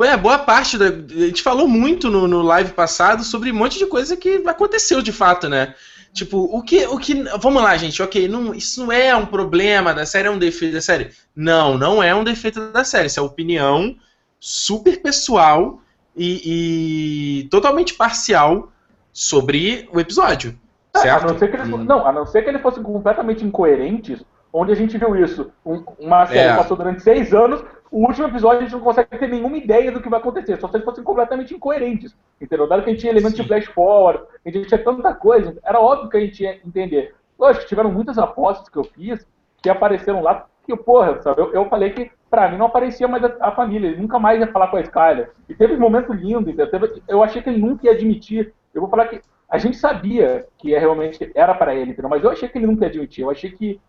é, 0.00 0.16
boa 0.16 0.38
parte 0.38 0.78
da. 0.78 0.86
A 0.86 1.26
gente 1.26 1.42
falou 1.42 1.68
muito 1.68 2.10
no, 2.10 2.26
no 2.26 2.42
live 2.42 2.72
passado 2.72 3.22
sobre 3.22 3.52
um 3.52 3.54
monte 3.54 3.78
de 3.78 3.86
coisa 3.86 4.16
que 4.16 4.42
aconteceu 4.46 5.02
de 5.02 5.12
fato, 5.12 5.48
né? 5.48 5.74
Tipo, 6.12 6.38
o 6.38 6.62
que. 6.62 6.86
O 6.86 6.98
que 6.98 7.14
vamos 7.38 7.62
lá, 7.62 7.76
gente, 7.76 8.02
ok. 8.02 8.28
Não, 8.28 8.54
isso 8.54 8.84
não 8.84 8.92
é 8.92 9.14
um 9.14 9.26
problema 9.26 9.92
da 9.92 10.06
série, 10.06 10.28
é 10.28 10.30
um 10.30 10.38
defeito 10.38 10.74
da 10.74 10.80
série. 10.80 11.10
Não, 11.34 11.76
não 11.76 12.02
é 12.02 12.14
um 12.14 12.24
defeito 12.24 12.70
da 12.70 12.84
série. 12.84 13.08
Isso 13.08 13.20
é 13.20 13.22
opinião 13.22 13.96
super 14.38 15.00
pessoal 15.02 15.80
e, 16.16 17.42
e 17.42 17.48
totalmente 17.48 17.94
parcial 17.94 18.72
sobre 19.12 19.88
o 19.92 20.00
episódio. 20.00 20.58
É, 21.02 21.10
a 21.10 21.20
não, 21.20 21.38
ser 21.38 21.50
que 21.50 21.56
ele, 21.56 21.76
não, 21.78 22.06
a 22.06 22.12
não 22.12 22.26
ser 22.26 22.42
que 22.42 22.48
ele 22.48 22.60
fosse 22.60 22.80
completamente 22.80 23.44
incoerente, 23.44 24.24
onde 24.52 24.70
a 24.70 24.76
gente 24.76 24.96
viu 24.96 25.16
isso. 25.16 25.50
Um, 25.66 25.82
uma 25.98 26.26
série 26.26 26.50
é. 26.50 26.56
passou 26.56 26.76
durante 26.76 27.02
seis 27.02 27.34
anos, 27.34 27.64
o 27.94 28.08
último 28.08 28.26
episódio 28.26 28.58
a 28.58 28.62
gente 28.62 28.72
não 28.72 28.80
consegue 28.80 29.16
ter 29.16 29.28
nenhuma 29.28 29.56
ideia 29.56 29.92
do 29.92 30.02
que 30.02 30.08
vai 30.08 30.18
acontecer, 30.18 30.58
só 30.58 30.66
se 30.66 30.74
eles 30.74 30.84
fossem 30.84 31.04
completamente 31.04 31.54
incoerentes. 31.54 32.16
Entendeu? 32.40 32.66
Dado 32.66 32.82
que 32.82 32.90
a 32.90 32.92
gente 32.92 33.02
tinha 33.02 33.12
elementos 33.12 33.36
Sim. 33.36 33.42
de 33.42 33.48
flash 33.48 33.66
forward, 33.66 34.24
a 34.44 34.50
gente 34.50 34.66
tinha 34.66 34.82
tanta 34.82 35.14
coisa, 35.14 35.56
era 35.62 35.78
óbvio 35.78 36.10
que 36.10 36.16
a 36.16 36.20
gente 36.20 36.42
ia 36.42 36.58
entender. 36.66 37.14
Lógico, 37.38 37.66
tiveram 37.66 37.92
muitas 37.92 38.18
apostas 38.18 38.68
que 38.68 38.76
eu 38.76 38.82
fiz 38.82 39.24
que 39.62 39.70
apareceram 39.70 40.22
lá, 40.22 40.44
que, 40.66 40.76
porra, 40.76 41.22
sabe, 41.22 41.40
eu, 41.40 41.52
eu 41.52 41.68
falei 41.68 41.90
que 41.90 42.10
pra 42.28 42.48
mim 42.48 42.58
não 42.58 42.66
aparecia 42.66 43.06
mais 43.06 43.22
a, 43.22 43.36
a, 43.40 43.52
família, 43.52 43.86
ele 43.86 44.02
nunca 44.02 44.18
mais 44.18 44.40
ia 44.40 44.50
falar 44.50 44.66
com 44.66 44.76
a 44.76 44.80
Skyler. 44.80 45.30
E 45.48 45.54
teve 45.54 45.74
um 45.74 45.78
momento 45.78 46.12
lindo, 46.12 46.50
entendeu? 46.50 47.00
eu 47.06 47.22
achei 47.22 47.40
que 47.42 47.48
ele 47.48 47.58
nunca 47.58 47.86
ia 47.86 47.92
admitir. 47.92 48.52
Eu 48.74 48.80
vou 48.80 48.90
falar 48.90 49.06
que 49.06 49.20
a 49.48 49.56
gente 49.56 49.76
sabia 49.76 50.44
que 50.58 50.74
é 50.74 50.80
realmente 50.80 51.30
era 51.32 51.54
para 51.54 51.76
ele, 51.76 51.92
entendeu? 51.92 52.10
mas 52.10 52.24
eu 52.24 52.30
achei 52.30 52.48
que 52.48 52.58
ele 52.58 52.66
nunca 52.66 52.86
ia 52.86 52.90
admitir. 52.90 53.22
Eu 53.22 53.30
achei 53.30 53.52
que 53.52 53.80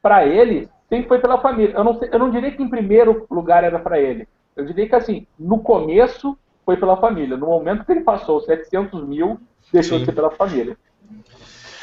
para 0.00 0.24
ele, 0.24 0.68
sempre 0.88 1.08
foi 1.08 1.18
pela 1.18 1.40
família. 1.40 1.74
Eu 1.74 1.84
não, 1.84 1.98
sei, 1.98 2.08
eu 2.12 2.18
não 2.18 2.30
diria 2.30 2.50
que 2.50 2.62
em 2.62 2.68
primeiro 2.68 3.26
lugar 3.30 3.64
era 3.64 3.78
para 3.78 4.00
ele. 4.00 4.26
Eu 4.56 4.64
diria 4.64 4.88
que, 4.88 4.94
assim, 4.94 5.26
no 5.38 5.60
começo 5.60 6.36
foi 6.64 6.76
pela 6.76 6.96
família. 6.96 7.36
No 7.36 7.46
momento 7.46 7.84
que 7.84 7.92
ele 7.92 8.00
passou 8.00 8.40
700 8.40 9.06
mil, 9.06 9.40
deixou 9.72 9.98
Sim. 9.98 10.00
de 10.00 10.06
ser 10.06 10.14
pela 10.14 10.30
família. 10.30 10.76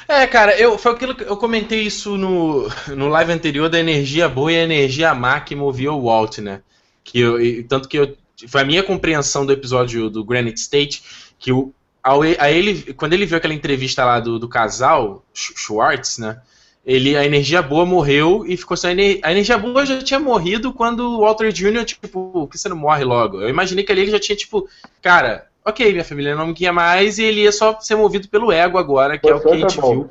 É, 0.07 0.27
cara, 0.27 0.55
eu, 0.59 0.77
foi 0.77 0.91
aquilo 0.91 1.15
que 1.15 1.23
eu 1.23 1.37
comentei 1.37 1.81
isso 1.81 2.15
no, 2.17 2.69
no 2.95 3.07
live 3.07 3.31
anterior 3.31 3.69
da 3.69 3.79
energia 3.79 4.29
boa 4.29 4.51
e 4.51 4.57
a 4.57 4.63
energia 4.63 5.15
má 5.15 5.39
que 5.39 5.55
movia 5.55 5.91
o 5.91 6.03
Walt, 6.03 6.37
né? 6.39 6.61
Que 7.03 7.19
eu, 7.19 7.67
tanto 7.67 7.87
que 7.87 7.97
eu, 7.97 8.15
foi 8.47 8.61
a 8.61 8.65
minha 8.65 8.83
compreensão 8.83 9.45
do 9.45 9.53
episódio 9.53 10.09
do 10.09 10.23
Granite 10.23 10.59
State, 10.59 11.03
que 11.39 11.51
o, 11.51 11.73
ao, 12.03 12.21
a 12.21 12.51
ele, 12.51 12.93
quando 12.93 13.13
ele 13.13 13.25
viu 13.25 13.37
aquela 13.37 13.53
entrevista 13.53 14.05
lá 14.05 14.19
do, 14.19 14.37
do 14.37 14.47
casal, 14.47 15.25
Schwartz, 15.33 16.19
né? 16.19 16.39
Ele 16.85 17.17
a 17.17 17.25
energia 17.25 17.61
boa 17.61 17.85
morreu 17.85 18.45
e 18.45 18.55
ficou 18.55 18.77
só 18.77 18.87
a, 18.87 18.91
ener 18.91 19.19
a 19.23 19.31
energia 19.31 19.57
boa 19.57 19.85
já 19.85 20.01
tinha 20.01 20.19
morrido 20.19 20.71
quando 20.71 20.99
o 20.99 21.21
Walter 21.21 21.51
Jr. 21.51 21.83
tipo, 21.83 22.07
por 22.07 22.47
que 22.47 22.57
você 22.57 22.69
não 22.69 22.77
morre 22.77 23.03
logo? 23.03 23.41
Eu 23.41 23.49
imaginei 23.49 23.83
que 23.83 23.91
ali 23.91 24.01
ele 24.01 24.11
já 24.11 24.19
tinha 24.19 24.35
tipo, 24.35 24.69
cara, 25.01 25.47
ok, 25.65 25.91
minha 25.91 26.05
família 26.05 26.35
não 26.35 26.47
me 26.47 26.53
quer 26.53 26.71
mais 26.71 27.17
e 27.17 27.23
ele 27.23 27.41
ia 27.41 27.51
só 27.51 27.79
ser 27.79 27.95
movido 27.95 28.27
pelo 28.27 28.51
ego 28.51 28.77
agora, 28.77 29.17
que 29.17 29.27
é 29.27 29.33
o 29.33 29.41
que 29.41 29.49
a 29.49 29.57
gente 29.57 29.81
viu. 29.81 30.09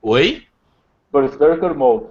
Oi? 0.00 0.44
Berserker 1.12 1.74
Mode. 1.74 2.06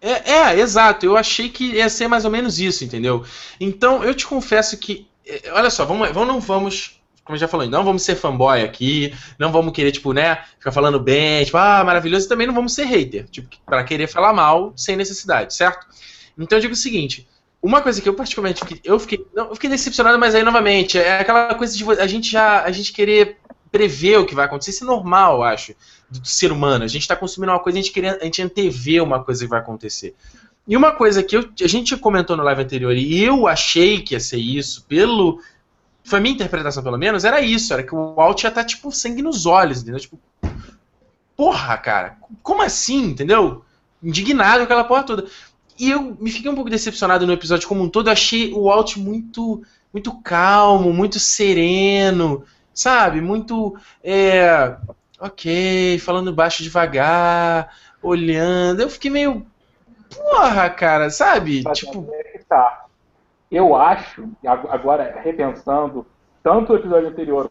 É, 0.00 0.32
é, 0.32 0.58
exato. 0.58 1.04
Eu 1.04 1.16
achei 1.16 1.48
que 1.48 1.74
ia 1.74 1.88
ser 1.88 2.08
mais 2.08 2.24
ou 2.24 2.30
menos 2.30 2.58
isso, 2.58 2.84
entendeu? 2.84 3.24
Então, 3.60 4.02
eu 4.02 4.14
te 4.14 4.26
confesso 4.26 4.78
que. 4.78 5.06
É, 5.26 5.52
olha 5.52 5.70
só, 5.70 5.84
vamos, 5.84 6.10
vamos, 6.10 6.28
não 6.28 6.40
vamos 6.40 6.99
como 7.30 7.38
já 7.38 7.46
falei, 7.46 7.68
não 7.68 7.84
vamos 7.84 8.02
ser 8.02 8.16
fanboy 8.16 8.62
aqui, 8.62 9.14
não 9.38 9.52
vamos 9.52 9.72
querer, 9.72 9.92
tipo, 9.92 10.12
né, 10.12 10.42
ficar 10.58 10.72
falando 10.72 10.98
bem, 10.98 11.44
tipo, 11.44 11.56
ah, 11.56 11.82
maravilhoso, 11.84 12.26
e 12.26 12.28
também 12.28 12.46
não 12.46 12.54
vamos 12.54 12.74
ser 12.74 12.84
hater, 12.84 13.28
tipo, 13.28 13.48
para 13.64 13.84
querer 13.84 14.08
falar 14.08 14.32
mal 14.32 14.72
sem 14.76 14.96
necessidade, 14.96 15.54
certo? 15.54 15.86
Então 16.36 16.58
eu 16.58 16.62
digo 16.62 16.74
o 16.74 16.76
seguinte, 16.76 17.28
uma 17.62 17.80
coisa 17.80 18.00
que 18.00 18.08
eu 18.08 18.14
particularmente 18.14 18.62
eu 18.82 18.98
fiquei, 18.98 19.24
não, 19.34 19.48
eu 19.48 19.54
fiquei 19.54 19.70
decepcionado, 19.70 20.18
mas 20.18 20.34
aí 20.34 20.42
novamente, 20.42 20.98
é 20.98 21.20
aquela 21.20 21.54
coisa 21.54 21.76
de 21.76 21.84
a 22.00 22.06
gente 22.06 22.30
já, 22.30 22.64
a 22.64 22.72
gente 22.72 22.92
querer 22.92 23.38
prever 23.70 24.18
o 24.18 24.26
que 24.26 24.34
vai 24.34 24.46
acontecer, 24.46 24.72
isso 24.72 24.84
é 24.84 24.86
normal, 24.86 25.36
eu 25.36 25.42
acho, 25.44 25.74
do 26.10 26.26
ser 26.26 26.50
humano. 26.50 26.84
A 26.84 26.88
gente 26.88 27.02
está 27.02 27.14
consumindo 27.14 27.52
uma 27.52 27.60
coisa, 27.60 27.78
a 27.78 27.82
gente 27.82 27.92
querer, 27.92 28.18
a 28.20 28.24
gente 28.24 28.42
antever 28.42 29.02
uma 29.02 29.22
coisa 29.22 29.44
que 29.44 29.50
vai 29.50 29.60
acontecer. 29.60 30.14
E 30.66 30.76
uma 30.76 30.92
coisa 30.92 31.22
que 31.22 31.36
eu, 31.36 31.48
a 31.62 31.68
gente 31.68 31.96
comentou 31.96 32.36
no 32.36 32.42
live 32.42 32.62
anterior 32.62 32.96
e 32.96 33.22
eu 33.22 33.46
achei 33.46 34.00
que 34.00 34.14
ia 34.14 34.20
ser 34.20 34.38
isso, 34.38 34.84
pelo 34.86 35.40
foi 36.04 36.18
a 36.18 36.22
minha 36.22 36.34
interpretação, 36.34 36.82
pelo 36.82 36.98
menos, 36.98 37.24
era 37.24 37.40
isso. 37.40 37.72
Era 37.72 37.82
que 37.82 37.94
o 37.94 38.14
Walt 38.14 38.42
ia 38.42 38.50
tá, 38.50 38.64
tipo, 38.64 38.90
sangue 38.90 39.22
nos 39.22 39.46
olhos, 39.46 39.82
entendeu? 39.82 40.00
Tipo, 40.00 40.18
porra, 41.36 41.76
cara, 41.78 42.16
como 42.42 42.62
assim, 42.62 43.04
entendeu? 43.04 43.64
Indignado 44.02 44.58
com 44.58 44.64
aquela 44.64 44.84
porra 44.84 45.02
toda. 45.02 45.26
E 45.78 45.90
eu 45.90 46.16
me 46.20 46.30
fiquei 46.30 46.50
um 46.50 46.54
pouco 46.54 46.70
decepcionado 46.70 47.26
no 47.26 47.32
episódio 47.32 47.68
como 47.68 47.82
um 47.82 47.88
todo. 47.88 48.08
Eu 48.08 48.12
achei 48.12 48.52
o 48.52 48.64
Walt 48.64 48.96
muito, 48.96 49.62
muito 49.92 50.12
calmo, 50.20 50.92
muito 50.92 51.18
sereno, 51.18 52.44
sabe? 52.74 53.20
Muito, 53.20 53.76
é, 54.02 54.76
ok, 55.18 55.98
falando 55.98 56.32
baixo 56.32 56.62
devagar, 56.62 57.74
olhando. 58.02 58.82
Eu 58.82 58.90
fiquei 58.90 59.10
meio, 59.10 59.46
porra, 60.14 60.68
cara, 60.70 61.08
sabe? 61.08 61.62
Mas 61.64 61.78
tipo, 61.78 62.08
é 62.12 62.40
tá 62.48 62.86
eu 63.50 63.74
acho, 63.74 64.28
agora 64.44 65.20
repensando, 65.22 66.06
tanto 66.42 66.72
o 66.72 66.76
episódio 66.76 67.08
anterior 67.08 67.50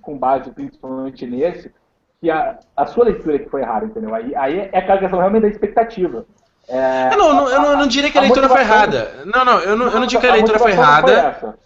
com 0.00 0.16
base 0.16 0.50
principalmente 0.50 1.26
nesse, 1.26 1.72
que 2.20 2.30
a, 2.30 2.58
a 2.76 2.86
sua 2.86 3.04
leitura 3.04 3.38
que 3.38 3.50
foi 3.50 3.62
errada, 3.62 3.86
entendeu? 3.86 4.14
Aí, 4.14 4.34
aí 4.36 4.70
é 4.72 4.78
aquela 4.78 4.98
questão 4.98 5.18
realmente 5.18 5.42
da 5.42 5.48
expectativa. 5.48 6.24
É, 6.68 7.10
não, 7.16 7.34
não, 7.34 7.48
eu, 7.48 7.60
não, 7.60 7.70
eu 7.72 7.76
não 7.78 7.86
diria 7.88 8.10
que 8.10 8.16
a, 8.16 8.20
a 8.20 8.24
leitura 8.24 8.48
foi 8.48 8.60
errada. 8.60 9.24
Não, 9.26 9.44
não, 9.44 9.58
eu 9.60 9.76
não, 9.76 9.86
eu 9.86 10.00
não 10.00 10.06
digo 10.06 10.20
que 10.20 10.26
a 10.28 10.32
leitura 10.32 10.58
foi 10.58 10.70
errada. 10.70 11.58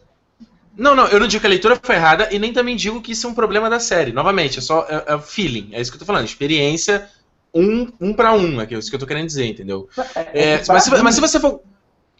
Não, 0.74 0.94
não, 0.94 1.06
eu 1.06 1.20
não 1.20 1.26
digo 1.26 1.40
que 1.40 1.46
a 1.46 1.50
leitura 1.50 1.78
foi 1.82 1.94
errada 1.94 2.28
e 2.30 2.38
nem 2.38 2.52
também 2.52 2.76
digo 2.76 3.00
que 3.00 3.12
isso 3.12 3.26
é 3.26 3.30
um 3.30 3.34
problema 3.34 3.68
da 3.68 3.80
série. 3.80 4.12
Novamente, 4.12 4.58
é 4.58 4.62
só 4.62 4.86
é, 4.88 5.14
é 5.14 5.18
feeling, 5.18 5.70
é 5.72 5.80
isso 5.80 5.90
que 5.90 5.96
eu 5.96 6.00
tô 6.00 6.06
falando. 6.06 6.24
Experiência 6.24 7.08
um, 7.54 7.90
um 8.00 8.12
para 8.12 8.34
um, 8.34 8.60
é 8.60 8.66
isso 8.70 8.90
que 8.90 8.96
eu 8.96 9.00
tô 9.00 9.06
querendo 9.06 9.26
dizer, 9.26 9.46
entendeu? 9.46 9.88
É, 10.14 10.20
é, 10.32 10.52
é 10.54 10.62
mas, 10.68 10.84
se, 10.84 11.02
mas, 11.02 11.14
se, 11.14 11.20
você 11.20 11.40
for. 11.40 11.60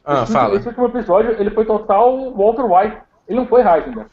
Ah, 0.06 0.22
esse, 0.22 0.32
fala. 0.32 0.54
Esse 0.54 0.68
último 0.68 0.86
episódio, 0.86 1.32
ele 1.32 1.50
foi 1.50 1.66
total 1.66 2.32
Walter 2.32 2.64
White. 2.64 2.96
Ele 3.28 3.40
não 3.40 3.46
foi 3.46 3.60
Heisenberg. 3.60 4.08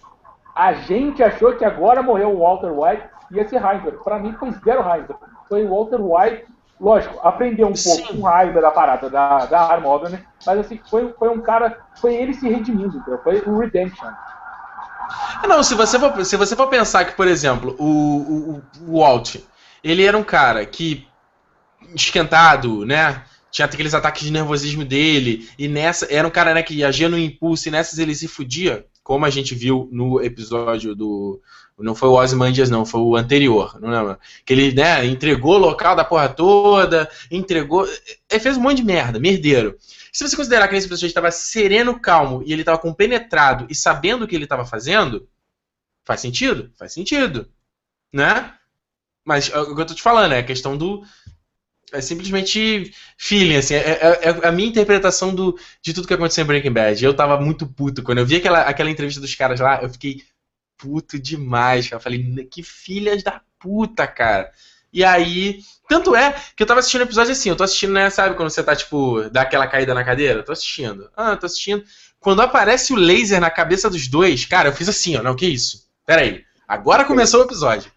A 0.56 0.73
gente 0.73 1.21
achou 1.21 1.53
que 1.53 1.63
agora 1.63 2.01
morreu 2.01 2.32
o 2.32 2.39
Walter 2.39 2.71
White 2.71 3.03
e 3.32 3.39
esse 3.39 3.56
Heisenberg. 3.56 4.03
Pra 4.03 4.17
mim 4.17 4.34
foi 4.34 4.51
zero 4.51 4.79
Heisenberg. 4.82 5.21
Foi 5.47 5.65
Walter 5.67 6.01
White. 6.01 6.45
Lógico, 6.82 7.19
aprendeu 7.25 7.67
um 7.67 7.75
Sim. 7.75 8.01
pouco 8.01 8.17
com 8.17 8.23
raiva 8.23 8.60
da 8.60 8.71
parada 8.71 9.10
da, 9.10 9.45
da 9.45 9.62
arma, 9.62 9.88
obviamente, 9.88 10.27
mas 10.45 10.60
assim, 10.60 10.82
foi, 10.89 11.13
foi 11.17 11.29
um 11.29 11.39
cara, 11.39 11.77
foi 11.95 12.13
ele 12.15 12.34
se 12.34 12.49
redimindo, 12.49 13.01
foi 13.23 13.41
o 13.45 13.58
Redemption. 13.58 14.10
Não, 15.47 15.63
se 15.63 15.75
você 15.75 15.99
for, 15.99 16.25
se 16.25 16.36
você 16.36 16.56
for 16.56 16.67
pensar 16.67 17.06
que, 17.06 17.13
por 17.13 17.27
exemplo, 17.27 17.75
o, 17.79 17.86
o, 17.86 18.62
o 18.88 18.99
Walt, 18.99 19.38
ele 19.84 20.06
era 20.06 20.17
um 20.17 20.23
cara 20.23 20.65
que 20.65 21.08
esquentado, 21.95 22.86
né? 22.86 23.21
Tinha 23.53 23.67
aqueles 23.67 23.93
ataques 23.93 24.23
de 24.23 24.31
nervosismo 24.31 24.83
dele, 24.83 25.47
e 25.59 25.67
nessa 25.67 26.07
era 26.11 26.27
um 26.27 26.31
cara 26.31 26.55
né, 26.55 26.63
que 26.63 26.83
agia 26.83 27.07
no 27.07 27.19
impulso, 27.19 27.67
e 27.67 27.71
nessas 27.71 27.99
ele 27.99 28.15
se 28.15 28.27
fudia, 28.27 28.83
como 29.03 29.27
a 29.27 29.29
gente 29.29 29.53
viu 29.53 29.87
no 29.91 30.19
episódio 30.19 30.95
do. 30.95 31.39
Não 31.77 31.93
foi 31.93 32.09
o 32.09 32.13
Ozymandias, 32.13 32.71
não, 32.71 32.83
foi 32.83 33.01
o 33.01 33.15
anterior, 33.15 33.79
não 33.79 33.91
lembro. 33.91 34.17
Que 34.43 34.53
ele 34.53 34.73
né, 34.73 35.05
entregou 35.05 35.53
o 35.53 35.59
local 35.59 35.95
da 35.95 36.03
porra 36.03 36.29
toda, 36.29 37.07
entregou. 37.29 37.87
Ele 38.29 38.39
fez 38.39 38.57
um 38.57 38.61
monte 38.61 38.77
de 38.77 38.85
merda, 38.85 39.19
merdeiro. 39.19 39.77
Se 40.11 40.27
você 40.27 40.35
considerar 40.35 40.67
que 40.67 40.75
esse 40.75 40.87
personagem 40.87 41.09
estava 41.09 41.29
sereno, 41.29 41.99
calmo 41.99 42.41
e 42.43 42.53
ele 42.53 42.63
estava 42.63 42.79
compenetrado 42.79 43.67
e 43.69 43.75
sabendo 43.75 44.25
o 44.25 44.27
que 44.27 44.35
ele 44.35 44.45
estava 44.45 44.65
fazendo, 44.65 45.27
faz 46.03 46.21
sentido? 46.21 46.71
Faz 46.75 46.91
sentido. 46.91 47.47
Né? 48.11 48.51
Mas 49.23 49.49
é 49.49 49.59
o 49.59 49.75
que 49.75 49.81
eu 49.81 49.85
tô 49.85 49.93
te 49.93 50.01
falando 50.01 50.33
é 50.33 50.39
a 50.39 50.43
questão 50.43 50.75
do. 50.75 51.03
É 51.93 52.01
simplesmente 52.01 52.91
feeling, 53.17 53.58
assim. 53.58 53.75
É, 53.75 53.79
é, 53.79 54.19
é, 54.23 54.47
a 54.47 54.51
minha 54.51 54.67
interpretação 54.67 55.34
do, 55.34 55.58
de 55.82 55.93
tudo 55.93 56.08
que 56.08 56.13
aconteceu 56.13 56.43
em 56.43 56.47
Breaking 56.47 56.71
Bad. 56.71 57.06
Eu 57.06 57.13
tava 57.13 57.39
muito 57.39 57.67
puto. 57.67 58.01
Quando 58.01 58.17
eu 58.17 58.25
vi 58.25 58.38
aquela, 58.38 58.62
aquela 58.62 58.89
entrevista 58.89 59.21
dos 59.21 59.36
caras 59.36 59.60
lá, 59.60 59.82
eu 59.82 59.89
fiquei 59.89 60.23
puto 60.75 61.19
demais. 61.19 61.91
Eu 61.91 61.99
falei, 61.99 62.47
que 62.49 62.63
filhas 62.63 63.21
da 63.21 63.41
puta, 63.60 64.08
cara. 64.08 64.51
E 64.91 65.03
aí, 65.03 65.60
tanto 65.88 66.15
é 66.15 66.36
que 66.56 66.62
eu 66.62 66.67
tava 66.67 66.79
assistindo 66.79 67.01
episódio 67.01 67.32
assim, 67.32 67.49
eu 67.49 67.56
tô 67.56 67.63
assistindo, 67.63 67.93
né, 67.93 68.10
sabe, 68.12 68.36
quando 68.36 68.49
você 68.49 68.63
tá, 68.63 68.75
tipo, 68.75 69.27
dá 69.32 69.41
aquela 69.41 69.67
caída 69.67 69.93
na 69.93 70.03
cadeira? 70.03 70.39
Eu 70.39 70.45
tô 70.45 70.51
assistindo. 70.51 71.10
Ah, 71.15 71.36
tô 71.36 71.45
assistindo. 71.45 71.84
Quando 72.19 72.41
aparece 72.41 72.93
o 72.93 72.95
laser 72.95 73.41
na 73.41 73.49
cabeça 73.49 73.89
dos 73.89 74.08
dois, 74.08 74.45
cara, 74.45 74.69
eu 74.69 74.73
fiz 74.73 74.88
assim, 74.88 75.17
ó, 75.17 75.23
não, 75.23 75.36
que 75.36 75.47
isso? 75.47 75.88
Pera 76.06 76.21
aí. 76.21 76.43
Agora 76.67 77.06
começou 77.06 77.41
o 77.41 77.45
episódio. 77.45 77.91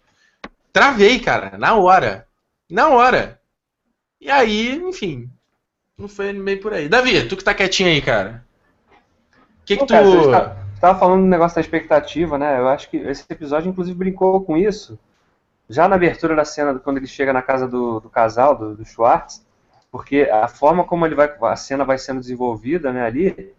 Travei, 0.73 1.19
cara, 1.19 1.57
na 1.57 1.75
hora. 1.75 2.27
Na 2.69 2.89
hora. 2.89 3.36
E 4.19 4.29
aí, 4.29 4.75
enfim, 4.75 5.29
não 5.97 6.07
foi 6.07 6.33
meio 6.33 6.59
por 6.59 6.73
aí. 6.73 6.89
Davi, 6.89 7.27
tu 7.27 7.37
que 7.37 7.43
tá 7.43 7.53
quietinho 7.53 7.89
aí, 7.89 8.01
cara. 8.01 8.43
O 9.61 9.65
que, 9.65 9.77
que 9.77 9.85
tu. 9.85 9.93
Cara, 9.93 10.31
tá, 10.31 10.57
tava 10.79 10.99
falando 10.99 11.21
do 11.21 11.27
negócio 11.27 11.55
da 11.55 11.61
expectativa, 11.61 12.37
né? 12.37 12.59
Eu 12.59 12.67
acho 12.67 12.89
que 12.89 12.97
esse 12.97 13.25
episódio, 13.29 13.69
inclusive, 13.69 13.97
brincou 13.97 14.41
com 14.41 14.57
isso 14.57 14.97
já 15.69 15.87
na 15.87 15.95
abertura 15.95 16.35
da 16.35 16.45
cena, 16.45 16.79
quando 16.79 16.97
ele 16.97 17.07
chega 17.07 17.33
na 17.33 17.41
casa 17.41 17.67
do, 17.67 17.99
do 17.99 18.09
casal, 18.09 18.55
do, 18.55 18.75
do, 18.75 18.85
Schwartz, 18.85 19.45
porque 19.91 20.29
a 20.31 20.47
forma 20.47 20.83
como 20.83 21.05
ele 21.05 21.15
vai, 21.15 21.33
a 21.41 21.55
cena 21.55 21.83
vai 21.83 21.97
sendo 21.97 22.21
desenvolvida 22.21 22.93
né, 22.93 23.05
ali, 23.05 23.53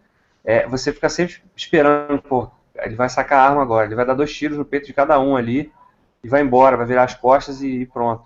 é, 0.44 0.66
você 0.66 0.92
fica 0.92 1.08
sempre 1.08 1.36
esperando, 1.54 2.22
pô, 2.22 2.50
ele 2.76 2.94
vai 2.94 3.08
sacar 3.08 3.40
a 3.40 3.48
arma 3.50 3.62
agora, 3.62 3.86
ele 3.86 3.94
vai 3.94 4.06
dar 4.06 4.14
dois 4.14 4.34
tiros 4.34 4.56
no 4.56 4.64
peito 4.64 4.86
de 4.86 4.94
cada 4.94 5.20
um 5.20 5.36
ali, 5.36 5.70
e 6.22 6.28
vai 6.28 6.40
embora, 6.40 6.76
vai 6.76 6.86
virar 6.86 7.04
as 7.04 7.14
costas 7.14 7.60
e, 7.60 7.82
e 7.82 7.86
pronto. 7.86 8.24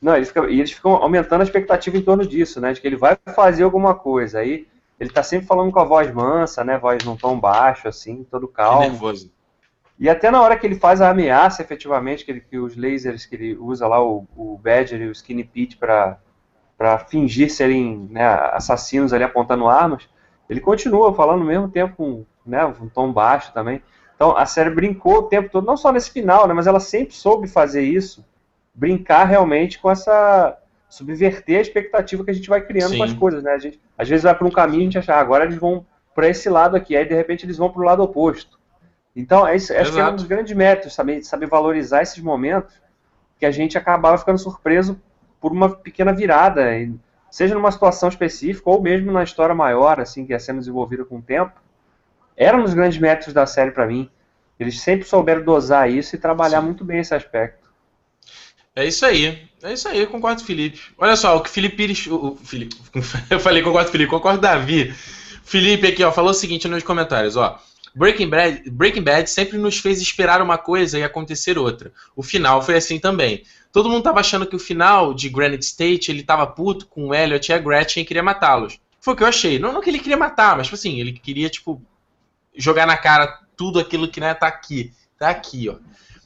Não, 0.00 0.16
ele 0.16 0.24
fica, 0.24 0.48
e 0.48 0.60
eles 0.60 0.72
ficam 0.72 0.92
aumentando 0.92 1.40
a 1.40 1.44
expectativa 1.44 1.96
em 1.96 2.02
torno 2.02 2.26
disso, 2.26 2.60
né, 2.60 2.72
de 2.72 2.80
que 2.80 2.86
ele 2.86 2.96
vai 2.96 3.16
fazer 3.34 3.64
alguma 3.64 3.94
coisa, 3.94 4.38
aí 4.38 4.66
ele 4.98 5.10
tá 5.10 5.22
sempre 5.22 5.46
falando 5.46 5.72
com 5.72 5.80
a 5.80 5.84
voz 5.84 6.12
mansa, 6.12 6.64
né, 6.64 6.78
voz 6.78 7.02
num 7.04 7.16
tom 7.16 7.38
baixo, 7.38 7.88
assim, 7.88 8.24
todo 8.30 8.46
calmo. 8.46 8.80
nervoso. 8.80 9.30
E 9.98 10.08
até 10.08 10.30
na 10.30 10.40
hora 10.40 10.56
que 10.56 10.64
ele 10.64 10.76
faz 10.76 11.00
a 11.00 11.10
ameaça, 11.10 11.60
efetivamente, 11.60 12.24
que, 12.24 12.30
ele, 12.30 12.40
que 12.40 12.58
os 12.58 12.76
lasers 12.76 13.26
que 13.26 13.34
ele 13.34 13.56
usa 13.56 13.86
lá, 13.88 14.00
o, 14.00 14.26
o 14.36 14.56
Badger 14.56 15.00
e 15.00 15.08
o 15.08 15.12
Skinny 15.12 15.42
Pete, 15.42 15.76
para 15.76 16.98
fingir 17.08 17.50
serem 17.50 18.08
né, 18.10 18.24
assassinos 18.52 19.12
ali 19.12 19.24
apontando 19.24 19.66
armas, 19.66 20.08
ele 20.48 20.60
continua 20.60 21.12
falando 21.12 21.40
ao 21.40 21.46
mesmo 21.46 21.68
tempo 21.68 21.96
com 21.96 22.24
né, 22.46 22.64
um 22.64 22.88
tom 22.88 23.12
baixo 23.12 23.52
também. 23.52 23.82
Então 24.14 24.36
a 24.36 24.46
série 24.46 24.70
brincou 24.70 25.18
o 25.18 25.22
tempo 25.24 25.50
todo, 25.50 25.66
não 25.66 25.76
só 25.76 25.92
nesse 25.92 26.10
final, 26.10 26.46
né, 26.46 26.54
mas 26.54 26.68
ela 26.68 26.80
sempre 26.80 27.14
soube 27.14 27.48
fazer 27.48 27.82
isso, 27.82 28.24
brincar 28.78 29.24
realmente 29.24 29.78
com 29.78 29.90
essa. 29.90 30.56
subverter 30.88 31.58
a 31.58 31.60
expectativa 31.60 32.24
que 32.24 32.30
a 32.30 32.34
gente 32.34 32.48
vai 32.48 32.60
criando 32.60 32.92
Sim. 32.92 32.98
com 32.98 33.04
as 33.04 33.12
coisas. 33.12 33.42
Né? 33.42 33.50
A 33.52 33.58
gente, 33.58 33.80
às 33.96 34.08
vezes 34.08 34.22
vai 34.22 34.34
para 34.34 34.46
um 34.46 34.50
caminho 34.50 34.82
e 34.82 34.82
a 34.82 34.84
gente 34.84 34.98
acha, 34.98 35.14
ah, 35.14 35.20
agora 35.20 35.44
eles 35.44 35.56
vão 35.56 35.84
para 36.14 36.28
esse 36.28 36.48
lado 36.48 36.76
aqui, 36.76 36.96
aí 36.96 37.06
de 37.06 37.14
repente 37.14 37.44
eles 37.44 37.56
vão 37.56 37.70
para 37.70 37.80
o 37.80 37.84
lado 37.84 38.02
oposto. 38.02 38.58
Então, 39.14 39.48
esse, 39.48 39.74
acho 39.74 39.92
que 39.92 40.00
é 40.00 40.08
um 40.08 40.14
dos 40.14 40.26
grandes 40.26 40.56
méritos, 40.56 40.94
saber, 40.94 41.22
saber 41.24 41.46
valorizar 41.46 42.02
esses 42.02 42.22
momentos 42.22 42.80
que 43.38 43.46
a 43.46 43.50
gente 43.50 43.76
acabava 43.76 44.16
ficando 44.16 44.38
surpreso 44.38 45.00
por 45.40 45.52
uma 45.52 45.70
pequena 45.70 46.12
virada, 46.12 46.62
seja 47.30 47.54
numa 47.54 47.70
situação 47.70 48.08
específica 48.08 48.70
ou 48.70 48.80
mesmo 48.80 49.10
na 49.12 49.22
história 49.22 49.54
maior, 49.54 50.00
assim, 50.00 50.24
que 50.24 50.32
ia 50.32 50.38
sendo 50.38 50.58
desenvolvida 50.58 51.04
com 51.04 51.18
o 51.18 51.22
tempo. 51.22 51.52
Era 52.36 52.56
um 52.56 52.62
dos 52.62 52.74
grandes 52.74 52.98
méritos 52.98 53.32
da 53.32 53.46
série 53.46 53.72
para 53.72 53.86
mim. 53.86 54.08
Eles 54.58 54.80
sempre 54.80 55.06
souberam 55.06 55.42
dosar 55.42 55.90
isso 55.90 56.14
e 56.14 56.18
trabalhar 56.18 56.60
Sim. 56.60 56.66
muito 56.66 56.84
bem 56.84 57.00
esse 57.00 57.14
aspecto. 57.14 57.67
É 58.78 58.86
isso 58.86 59.04
aí. 59.04 59.36
É 59.60 59.72
isso 59.72 59.88
aí, 59.88 59.98
eu 59.98 60.06
concordo 60.06 60.40
com 60.40 60.44
o 60.44 60.46
Felipe. 60.46 60.80
Olha 60.96 61.16
só, 61.16 61.36
o 61.36 61.40
que 61.40 61.50
Felipe 61.50 61.76
Pires. 61.76 62.06
O 62.06 62.36
Felipe, 62.36 62.76
eu 63.28 63.40
falei 63.40 63.60
concordo 63.60 63.86
com 63.86 63.88
o 63.88 63.92
Felipe, 63.92 64.10
concordo 64.10 64.38
com 64.38 64.46
o 64.46 64.48
Davi. 64.48 64.94
Felipe 65.42 65.88
aqui, 65.88 66.04
ó, 66.04 66.12
falou 66.12 66.30
o 66.30 66.34
seguinte 66.34 66.68
nos 66.68 66.84
comentários, 66.84 67.36
ó. 67.36 67.60
Breaking 67.92 68.28
Bad, 68.28 68.70
Breaking 68.70 69.02
Bad 69.02 69.28
sempre 69.28 69.58
nos 69.58 69.78
fez 69.78 70.00
esperar 70.00 70.40
uma 70.40 70.56
coisa 70.56 70.96
e 70.96 71.02
acontecer 71.02 71.58
outra. 71.58 71.92
O 72.14 72.22
final 72.22 72.62
foi 72.62 72.76
assim 72.76 73.00
também. 73.00 73.42
Todo 73.72 73.88
mundo 73.88 74.04
tava 74.04 74.20
achando 74.20 74.46
que 74.46 74.54
o 74.54 74.60
final 74.60 75.12
de 75.12 75.28
Granite 75.28 75.64
State 75.64 76.12
ele 76.12 76.22
tava 76.22 76.46
puto 76.46 76.86
com 76.86 77.08
o 77.08 77.14
Elliot 77.14 77.50
e 77.50 77.52
a 77.52 77.58
Gretchen 77.58 78.04
e 78.04 78.06
queria 78.06 78.22
matá-los. 78.22 78.78
Foi 79.00 79.14
o 79.14 79.16
que 79.16 79.24
eu 79.24 79.26
achei. 79.26 79.58
Não, 79.58 79.72
não 79.72 79.80
que 79.80 79.90
ele 79.90 79.98
queria 79.98 80.16
matar, 80.16 80.56
mas 80.56 80.68
tipo 80.68 80.76
assim, 80.76 81.00
ele 81.00 81.12
queria, 81.12 81.50
tipo, 81.50 81.82
jogar 82.54 82.86
na 82.86 82.96
cara 82.96 83.40
tudo 83.56 83.80
aquilo 83.80 84.06
que 84.06 84.20
né, 84.20 84.34
tá 84.34 84.46
aqui. 84.46 84.92
Tá 85.18 85.30
aqui, 85.30 85.68
ó. 85.68 85.76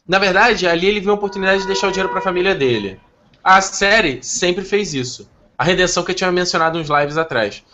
Na 0.07 0.19
verdade, 0.19 0.67
ali 0.67 0.87
ele 0.87 1.01
viu 1.01 1.13
a 1.13 1.15
oportunidade 1.15 1.63
de 1.63 1.67
deixar 1.67 1.89
o 1.89 1.91
dinheiro 1.91 2.09
para 2.09 2.19
a 2.19 2.23
família 2.23 2.55
dele. 2.55 3.01
A 3.43 3.61
série 3.61 4.23
sempre 4.23 4.65
fez 4.65 4.93
isso. 4.95 5.31
A 5.57 5.65
redenção 5.65 6.03
que 6.03 6.11
eu 6.11 6.15
tinha 6.15 6.33
mencionado 6.33 6.79
uns 6.79 6.89
lives 6.89 7.17
atrás. 7.17 7.65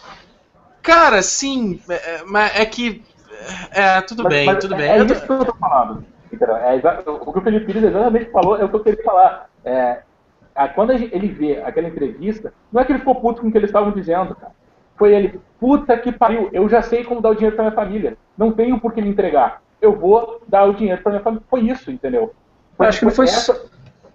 Cara, 0.83 1.23
sim, 1.23 1.81
é, 1.89 1.95
é, 1.95 2.63
é 2.63 2.67
que 2.67 3.03
é, 3.71 4.01
tudo 4.03 4.25
mas, 4.25 4.33
bem, 4.33 4.47
mas 4.47 4.59
tudo 4.59 4.75
é, 4.75 4.79
bem. 4.79 4.89
É, 4.89 5.05
isso 5.05 5.27
que 5.27 5.33
eu 5.33 5.45
tô 5.45 5.55
falando. 5.55 6.05
É, 6.31 7.11
o 7.11 7.33
que 7.33 7.39
o 7.39 7.43
Felipe 7.43 7.67
Pires 7.67 7.83
exatamente 7.83 8.31
falou 8.31 8.59
é 8.59 8.65
o 8.65 8.69
que 8.69 8.77
eu 8.77 8.85
queria 8.85 9.03
falar. 9.03 9.49
É, 9.65 10.03
quando 10.75 10.93
ele 10.93 11.29
vê 11.29 11.63
aquela 11.63 11.89
entrevista, 11.89 12.53
não 12.71 12.81
é 12.81 12.85
que 12.85 12.93
ele 12.93 12.99
ficou 12.99 13.15
puto 13.15 13.41
com 13.41 13.49
o 13.49 13.53
que 13.53 13.57
eles 13.57 13.71
estavam 13.71 13.93
dizendo, 13.93 14.35
cara. 14.35 14.53
Foi 14.97 15.15
ele, 15.15 15.41
puta 15.61 15.97
que 15.97 16.11
pariu, 16.11 16.51
eu 16.53 16.69
já 16.69 16.83
sei 16.83 17.05
como 17.05 17.21
dar 17.21 17.31
o 17.31 17.35
dinheiro 17.35 17.55
pra 17.55 17.65
minha 17.65 17.75
família. 17.75 18.17
Não 18.37 18.51
tenho 18.53 18.81
por 18.81 18.93
que 18.93 19.01
me 19.01 19.09
entregar. 19.09 19.63
Eu 19.81 19.97
vou 19.97 20.43
dar 20.49 20.65
o 20.65 20.75
dinheiro 20.75 21.03
pra 21.03 21.13
minha 21.13 21.23
família. 21.23 21.45
Foi 21.49 21.61
isso, 21.61 21.91
entendeu? 21.91 22.35
Foi, 22.77 22.87
acho 22.87 22.99
que 23.01 23.05
não 23.05 23.13
foi 23.13 23.27
essa... 23.27 23.55
só. 23.55 23.61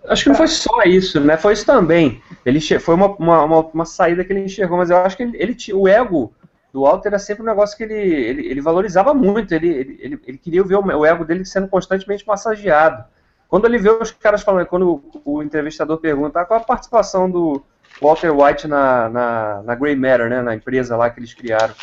Acho 0.05 0.23
que 0.23 0.29
não 0.29 0.35
foi 0.35 0.47
só 0.47 0.81
isso, 0.83 1.19
né? 1.21 1.37
Foi 1.37 1.53
isso 1.53 1.65
também. 1.65 2.21
Ele 2.45 2.59
foi 2.59 2.95
uma, 2.95 3.07
uma, 3.15 3.59
uma, 3.61 3.85
saída 3.85 4.23
que 4.23 4.33
ele 4.33 4.41
enxergou, 4.41 4.77
mas 4.77 4.89
eu 4.89 4.97
acho 4.97 5.15
que 5.15 5.23
ele, 5.23 5.37
ele 5.37 5.55
o 5.73 5.87
ego 5.87 6.33
do 6.73 6.81
Walter 6.81 7.09
era 7.09 7.19
sempre 7.19 7.43
um 7.43 7.45
negócio 7.45 7.77
que 7.77 7.83
ele, 7.83 7.93
ele, 7.93 8.47
ele 8.47 8.61
valorizava 8.61 9.13
muito, 9.13 9.53
ele, 9.53 9.69
ele, 9.69 9.97
ele, 10.01 10.21
ele 10.25 10.37
queria 10.37 10.63
ver 10.63 10.75
o, 10.75 11.05
ego 11.05 11.23
dele 11.23 11.45
sendo 11.45 11.67
constantemente 11.67 12.27
massageado. 12.27 13.05
Quando 13.47 13.65
ele 13.65 13.77
vê 13.77 13.91
os 13.91 14.11
caras 14.11 14.41
falando, 14.41 14.65
quando 14.65 15.03
o, 15.23 15.35
o 15.35 15.43
entrevistador 15.43 15.99
pergunta 15.99 16.41
ah, 16.41 16.45
qual 16.45 16.59
a 16.59 16.63
participação 16.63 17.29
do 17.29 17.63
Walter 18.01 18.31
White 18.31 18.67
na, 18.67 19.07
na, 19.07 19.61
na 19.63 19.75
Grey 19.75 19.95
Matter, 19.95 20.29
né, 20.29 20.41
na 20.41 20.55
empresa 20.55 20.97
lá 20.97 21.09
que 21.09 21.19
eles 21.19 21.33
criaram, 21.33 21.75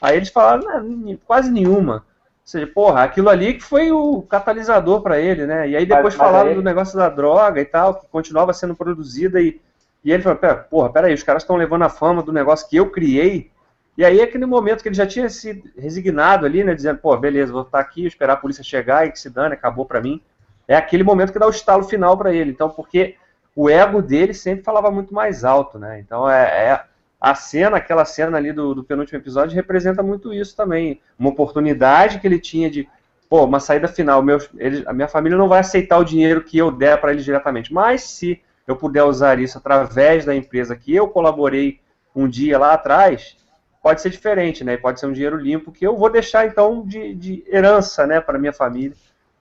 aí 0.00 0.16
eles 0.16 0.30
falaram, 0.30 1.18
quase 1.26 1.50
nenhuma. 1.50 2.04
Ou 2.46 2.50
seja, 2.50 2.66
porra, 2.68 3.02
aquilo 3.02 3.28
ali 3.28 3.54
que 3.54 3.62
foi 3.62 3.90
o 3.90 4.22
catalisador 4.22 5.00
para 5.02 5.18
ele, 5.18 5.46
né? 5.46 5.68
E 5.68 5.76
aí 5.76 5.84
depois 5.84 6.14
mas, 6.14 6.16
mas 6.16 6.26
falaram 6.26 6.50
aí... 6.50 6.54
do 6.54 6.62
negócio 6.62 6.96
da 6.96 7.08
droga 7.08 7.60
e 7.60 7.64
tal, 7.64 7.94
que 7.94 8.06
continuava 8.06 8.52
sendo 8.52 8.76
produzida 8.76 9.40
e, 9.40 9.60
e 10.04 10.12
ele 10.12 10.22
falou, 10.22 10.38
porra, 10.70 10.92
peraí, 10.92 11.12
os 11.12 11.24
caras 11.24 11.42
estão 11.42 11.56
levando 11.56 11.82
a 11.82 11.88
fama 11.88 12.22
do 12.22 12.32
negócio 12.32 12.68
que 12.68 12.76
eu 12.76 12.90
criei 12.90 13.50
e 13.96 14.04
aí, 14.04 14.20
aquele 14.20 14.44
momento 14.44 14.82
que 14.82 14.88
ele 14.88 14.94
já 14.94 15.06
tinha 15.06 15.28
se 15.30 15.64
resignado 15.76 16.44
ali, 16.44 16.62
né, 16.62 16.74
dizendo, 16.74 16.98
pô, 16.98 17.16
beleza, 17.16 17.50
vou 17.50 17.62
estar 17.62 17.80
aqui, 17.80 18.04
esperar 18.04 18.34
a 18.34 18.36
polícia 18.36 18.62
chegar 18.62 19.06
e 19.06 19.10
que 19.10 19.18
se 19.18 19.30
dane, 19.30 19.54
acabou 19.54 19.86
para 19.86 20.02
mim. 20.02 20.20
É 20.68 20.76
aquele 20.76 21.02
momento 21.02 21.32
que 21.32 21.38
dá 21.38 21.46
o 21.46 21.50
estalo 21.50 21.82
final 21.82 22.16
para 22.16 22.32
ele. 22.34 22.50
Então, 22.50 22.68
porque 22.68 23.16
o 23.54 23.70
ego 23.70 24.02
dele 24.02 24.34
sempre 24.34 24.62
falava 24.62 24.90
muito 24.90 25.14
mais 25.14 25.44
alto, 25.44 25.78
né? 25.78 25.98
Então 25.98 26.28
é, 26.30 26.42
é 26.42 26.84
a 27.20 27.34
cena, 27.34 27.78
aquela 27.78 28.04
cena 28.04 28.36
ali 28.36 28.52
do, 28.52 28.74
do, 28.74 28.84
penúltimo 28.84 29.18
episódio 29.18 29.54
representa 29.54 30.02
muito 30.02 30.32
isso 30.32 30.54
também. 30.54 31.00
Uma 31.18 31.30
oportunidade 31.30 32.20
que 32.20 32.26
ele 32.26 32.38
tinha 32.38 32.70
de, 32.70 32.88
pô, 33.28 33.44
uma 33.44 33.58
saída 33.60 33.88
final. 33.88 34.22
Meus, 34.22 34.48
ele, 34.56 34.84
a 34.86 34.92
minha 34.92 35.08
família 35.08 35.38
não 35.38 35.48
vai 35.48 35.60
aceitar 35.60 35.98
o 35.98 36.04
dinheiro 36.04 36.42
que 36.42 36.58
eu 36.58 36.70
der 36.70 37.00
para 37.00 37.12
eles 37.12 37.24
diretamente, 37.24 37.72
mas 37.72 38.02
se 38.02 38.40
eu 38.66 38.76
puder 38.76 39.04
usar 39.04 39.38
isso 39.38 39.58
através 39.58 40.24
da 40.24 40.34
empresa 40.34 40.76
que 40.76 40.94
eu 40.94 41.08
colaborei 41.08 41.80
um 42.14 42.28
dia 42.28 42.58
lá 42.58 42.74
atrás, 42.74 43.36
pode 43.82 44.00
ser 44.00 44.10
diferente, 44.10 44.64
né? 44.64 44.76
Pode 44.76 44.98
ser 45.00 45.06
um 45.06 45.12
dinheiro 45.12 45.36
limpo 45.36 45.72
que 45.72 45.86
eu 45.86 45.96
vou 45.96 46.10
deixar 46.10 46.46
então 46.46 46.84
de, 46.84 47.14
de 47.14 47.44
herança, 47.48 48.06
né, 48.06 48.20
para 48.20 48.38
minha 48.38 48.52
família. 48.52 48.96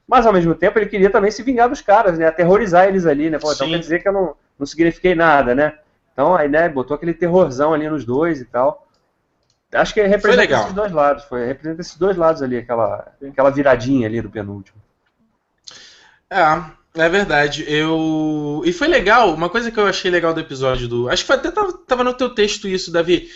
Mas 0.07 0.25
ao 0.25 0.33
mesmo 0.33 0.53
tempo 0.53 0.77
ele 0.77 0.85
queria 0.85 1.09
também 1.09 1.31
se 1.31 1.41
vingar 1.41 1.67
dos 1.67 1.81
caras, 1.81 2.17
né? 2.17 2.27
Aterrorizar 2.27 2.87
eles 2.87 3.05
ali, 3.05 3.29
né? 3.29 3.39
Pô, 3.39 3.51
então 3.51 3.67
quer 3.67 3.79
dizer 3.79 4.01
que 4.01 4.07
eu 4.07 4.13
não, 4.13 4.35
não 4.59 4.65
signifiquei 4.65 5.15
nada, 5.15 5.55
né? 5.55 5.73
Então 6.15 6.33
aí, 6.33 6.47
né, 6.47 6.69
botou 6.69 6.95
aquele 6.95 7.13
terrorzão 7.13 7.73
ali 7.73 7.89
nos 7.89 8.05
dois 8.05 8.39
e 8.39 8.45
tal. 8.45 8.87
Acho 9.73 9.93
que 9.93 10.01
representa 10.01 10.53
esses 10.53 10.73
dois 10.73 10.91
lados, 10.93 11.25
foi, 11.25 11.45
representa 11.45 11.81
esses 11.81 11.97
dois 11.97 12.15
lados 12.15 12.41
ali, 12.41 12.57
aquela, 12.57 13.11
aquela 13.21 13.49
viradinha 13.49 14.07
ali 14.07 14.21
do 14.21 14.29
penúltimo. 14.29 14.81
É, 16.29 17.03
é 17.03 17.09
verdade. 17.09 17.65
Eu. 17.67 18.61
E 18.63 18.71
foi 18.71 18.87
legal, 18.87 19.33
uma 19.33 19.49
coisa 19.49 19.69
que 19.69 19.77
eu 19.77 19.85
achei 19.85 20.09
legal 20.09 20.33
do 20.33 20.39
episódio 20.39 20.87
do. 20.87 21.09
Acho 21.09 21.25
que 21.25 21.33
até 21.33 21.51
tava, 21.51 21.73
tava 21.85 22.03
no 22.05 22.13
teu 22.13 22.29
texto 22.29 22.69
isso, 22.69 22.93
Davi. 22.93 23.29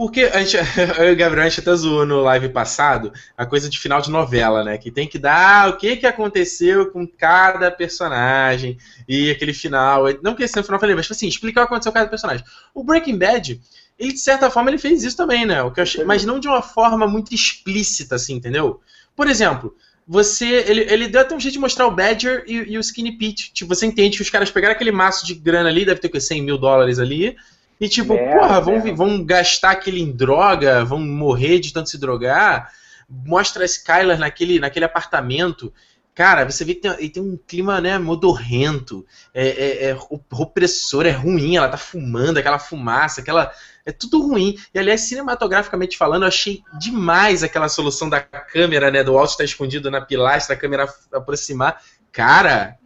Porque 0.00 0.22
a 0.22 0.42
gente, 0.42 0.56
eu 0.98 1.10
e 1.10 1.12
o 1.12 1.16
Gabriel, 1.16 1.44
a 1.44 1.48
gente 1.50 1.60
até 1.60 1.74
zoou 1.74 2.06
no 2.06 2.22
live 2.22 2.48
passado 2.48 3.12
a 3.36 3.44
coisa 3.44 3.68
de 3.68 3.78
final 3.78 4.00
de 4.00 4.10
novela, 4.10 4.64
né? 4.64 4.78
Que 4.78 4.90
tem 4.90 5.06
que 5.06 5.18
dar 5.18 5.68
o 5.68 5.76
que, 5.76 5.94
que 5.94 6.06
aconteceu 6.06 6.90
com 6.90 7.06
cada 7.06 7.70
personagem 7.70 8.78
e 9.06 9.30
aquele 9.30 9.52
final. 9.52 10.04
Não 10.22 10.34
que 10.34 10.42
esse 10.42 10.54
final 10.54 10.76
eu 10.76 10.80
falei, 10.80 10.96
mas 10.96 11.04
tipo 11.04 11.12
assim, 11.12 11.28
explicar 11.28 11.60
o 11.60 11.66
que 11.66 11.74
aconteceu 11.74 11.92
com 11.92 11.98
cada 11.98 12.08
personagem. 12.08 12.42
O 12.72 12.82
Breaking 12.82 13.18
Bad, 13.18 13.60
ele 13.98 14.14
de 14.14 14.20
certa 14.20 14.50
forma 14.50 14.70
ele 14.70 14.78
fez 14.78 15.02
isso 15.02 15.18
também, 15.18 15.44
né? 15.44 15.62
O 15.62 15.70
que 15.70 15.82
achei, 15.82 16.02
mas 16.02 16.24
não 16.24 16.40
de 16.40 16.48
uma 16.48 16.62
forma 16.62 17.06
muito 17.06 17.34
explícita, 17.34 18.14
assim, 18.14 18.36
entendeu? 18.36 18.80
Por 19.14 19.28
exemplo, 19.28 19.76
você. 20.08 20.64
Ele, 20.66 20.80
ele 20.88 21.08
deu 21.08 21.20
até 21.20 21.34
um 21.34 21.40
jeito 21.40 21.52
de 21.52 21.60
mostrar 21.60 21.86
o 21.86 21.90
Badger 21.90 22.44
e, 22.46 22.54
e 22.72 22.78
o 22.78 22.80
Skinny 22.80 23.18
Pete. 23.18 23.52
Tipo, 23.52 23.74
você 23.74 23.84
entende 23.84 24.16
que 24.16 24.22
os 24.22 24.30
caras 24.30 24.50
pegaram 24.50 24.74
aquele 24.74 24.92
maço 24.92 25.26
de 25.26 25.34
grana 25.34 25.68
ali, 25.68 25.84
deve 25.84 26.00
ter 26.00 26.10
o 26.10 26.18
100 26.18 26.42
mil 26.42 26.56
dólares 26.56 26.98
ali 26.98 27.36
e 27.80 27.88
tipo, 27.88 28.12
merda, 28.12 28.38
porra, 28.38 28.60
vão, 28.60 28.94
vão 28.94 29.24
gastar 29.24 29.70
aquilo 29.70 29.96
em 29.96 30.12
droga, 30.12 30.84
vão 30.84 31.00
morrer 31.00 31.58
de 31.58 31.72
tanto 31.72 31.88
se 31.88 31.96
drogar. 31.98 32.70
Mostra 33.08 33.62
a 33.62 33.66
Skylar 33.66 34.18
naquele, 34.18 34.60
naquele 34.60 34.84
apartamento. 34.84 35.72
Cara, 36.14 36.44
você 36.44 36.64
vê 36.64 36.74
que 36.74 36.82
tem, 36.82 37.08
tem 37.08 37.22
um 37.22 37.38
clima, 37.46 37.80
né, 37.80 37.98
modorrento, 37.98 39.06
é, 39.32 39.48
é, 39.48 39.90
é 39.90 39.98
opressor, 40.30 41.06
é 41.06 41.10
ruim, 41.10 41.56
ela 41.56 41.68
tá 41.68 41.78
fumando, 41.78 42.36
aquela 42.36 42.58
fumaça, 42.58 43.22
aquela. 43.22 43.50
É 43.86 43.92
tudo 43.92 44.20
ruim. 44.20 44.58
E 44.74 44.78
aliás, 44.78 45.00
cinematograficamente 45.02 45.96
falando, 45.96 46.24
eu 46.24 46.28
achei 46.28 46.60
demais 46.78 47.42
aquela 47.42 47.70
solução 47.70 48.10
da 48.10 48.20
câmera, 48.20 48.90
né? 48.90 49.02
Do 49.02 49.16
alto 49.16 49.30
estar 49.30 49.44
escondido 49.44 49.90
na 49.90 50.02
pilastra, 50.02 50.54
a 50.54 50.58
câmera 50.58 50.86
aproximar. 51.10 51.80
Cara, 52.12 52.76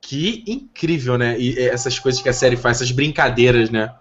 que 0.00 0.44
incrível, 0.46 1.18
né? 1.18 1.36
E 1.36 1.58
essas 1.58 1.98
coisas 1.98 2.22
que 2.22 2.28
a 2.28 2.32
série 2.32 2.56
faz, 2.56 2.76
essas 2.76 2.92
brincadeiras, 2.92 3.70
né? 3.70 3.92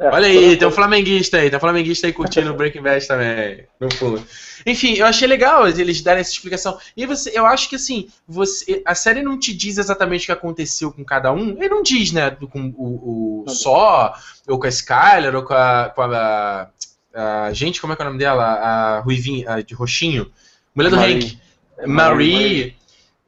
É, 0.00 0.08
Olha 0.08 0.26
aí, 0.28 0.56
tem 0.56 0.66
um 0.66 0.70
flamenguista 0.70 1.36
aí, 1.36 1.50
tem 1.50 1.58
um 1.58 1.60
flamenguista 1.60 2.06
aí 2.06 2.12
curtindo 2.14 2.50
o 2.52 2.54
Breaking 2.54 2.80
Bad 2.80 3.06
também, 3.06 3.66
no 3.78 3.92
fundo. 3.92 4.24
Enfim, 4.64 4.94
eu 4.94 5.04
achei 5.04 5.28
legal 5.28 5.68
eles 5.68 6.00
darem 6.00 6.22
essa 6.22 6.32
explicação. 6.32 6.78
E 6.96 7.04
você, 7.04 7.30
eu 7.34 7.44
acho 7.44 7.68
que 7.68 7.76
assim, 7.76 8.08
você, 8.26 8.82
a 8.86 8.94
série 8.94 9.22
não 9.22 9.38
te 9.38 9.52
diz 9.52 9.76
exatamente 9.76 10.22
o 10.22 10.26
que 10.26 10.32
aconteceu 10.32 10.90
com 10.90 11.04
cada 11.04 11.30
um. 11.32 11.50
Ele 11.50 11.68
não 11.68 11.82
diz, 11.82 12.12
né? 12.12 12.30
Com 12.30 12.72
o, 12.78 13.44
o 13.44 13.50
Só, 13.50 14.14
ou 14.48 14.58
com 14.58 14.66
a 14.66 14.70
Skyler, 14.70 15.36
ou 15.36 15.42
com 15.42 15.52
a, 15.52 15.92
com 15.94 16.00
a, 16.00 16.68
a, 17.14 17.52
Gente, 17.52 17.78
como 17.78 17.92
é 17.92 17.96
que 17.96 18.00
é 18.00 18.04
o 18.06 18.08
nome 18.08 18.18
dela? 18.18 18.44
A 18.44 19.00
Ruivinha, 19.00 19.52
a 19.52 19.60
de 19.60 19.74
Roxinho. 19.74 20.30
Mulher 20.74 20.88
do 20.88 20.96
Marie. 20.96 21.14
Hank. 21.14 21.38
Marie. 21.86 22.32
Marie. 22.32 22.79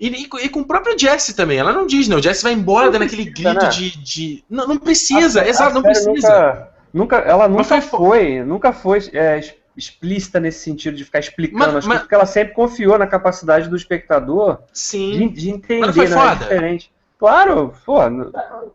E, 0.02 0.08
e, 0.08 0.44
e, 0.44 0.48
com 0.48 0.60
o 0.60 0.64
próprio 0.64 0.98
Jesse 0.98 1.32
também. 1.32 1.58
Ela 1.58 1.72
não 1.72 1.86
diz, 1.86 2.08
né? 2.08 2.16
O 2.16 2.22
Jesse 2.22 2.42
vai 2.42 2.52
embora 2.52 2.90
dando 2.90 3.04
aquele 3.04 3.26
grito 3.26 3.54
né? 3.54 3.68
de, 3.68 3.96
de. 4.02 4.44
Não, 4.50 4.66
não 4.66 4.76
precisa, 4.76 5.42
a, 5.42 5.48
exato, 5.48 5.74
não 5.74 5.82
precisa. 5.82 6.10
Nunca, 6.12 6.68
nunca, 6.92 7.16
ela 7.18 7.46
nunca 7.46 7.80
foi, 7.80 7.80
foi, 7.80 8.42
nunca 8.42 8.72
foi 8.72 8.98
é, 9.12 9.40
explícita 9.76 10.40
nesse 10.40 10.58
sentido 10.64 10.96
de 10.96 11.04
ficar 11.04 11.20
explicando. 11.20 11.74
Mas, 11.74 11.86
mas, 11.86 12.00
porque 12.00 12.16
ela 12.16 12.26
sempre 12.26 12.52
confiou 12.52 12.98
na 12.98 13.06
capacidade 13.06 13.68
do 13.68 13.76
espectador 13.76 14.58
sim, 14.72 15.12
de, 15.12 15.28
de 15.28 15.50
entender, 15.50 15.92
foi 15.92 16.08
né? 16.08 16.32
É 16.32 16.34
diferente. 16.34 16.92
Claro, 17.16 17.72
pô, 17.86 17.98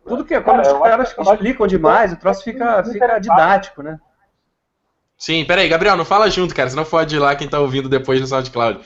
tudo 0.07 0.23
que 0.23 0.39
quando 0.39 0.61
os 0.61 0.79
caras 0.81 1.13
explicam 1.13 1.67
demais, 1.67 2.13
o 2.13 2.15
troço 2.15 2.41
fica, 2.41 2.81
fica 2.85 3.19
didático, 3.19 3.83
né? 3.83 3.99
Sim, 5.17 5.43
peraí, 5.43 5.67
Gabriel, 5.67 5.97
não 5.97 6.05
fala 6.05 6.29
junto, 6.29 6.55
cara, 6.55 6.69
senão 6.69 6.85
pode 6.85 7.17
ir 7.17 7.19
lá 7.19 7.35
quem 7.35 7.49
tá 7.49 7.59
ouvindo 7.59 7.89
depois 7.89 8.21
no 8.21 8.27
SoundCloud. 8.27 8.79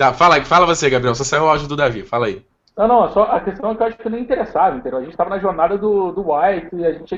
Tá, 0.00 0.14
fala, 0.14 0.42
fala 0.46 0.64
você, 0.64 0.88
Gabriel. 0.88 1.14
Só 1.14 1.24
saiu 1.24 1.42
o 1.42 1.48
áudio 1.48 1.68
do 1.68 1.76
Davi. 1.76 2.02
Fala 2.02 2.24
aí. 2.24 2.42
Não, 2.74 2.88
não, 2.88 3.12
só 3.12 3.24
a 3.24 3.38
questão 3.38 3.70
é 3.70 3.74
que 3.74 3.82
eu 3.82 3.86
acho 3.86 3.98
que 3.98 4.08
nem 4.08 4.22
interessava, 4.22 4.74
entendeu? 4.74 4.98
A 4.98 5.02
gente 5.02 5.10
estava 5.10 5.28
na 5.28 5.38
jornada 5.38 5.76
do, 5.76 6.10
do 6.10 6.32
White 6.32 6.74
e 6.74 6.86
a 6.86 6.92
gente, 6.94 7.14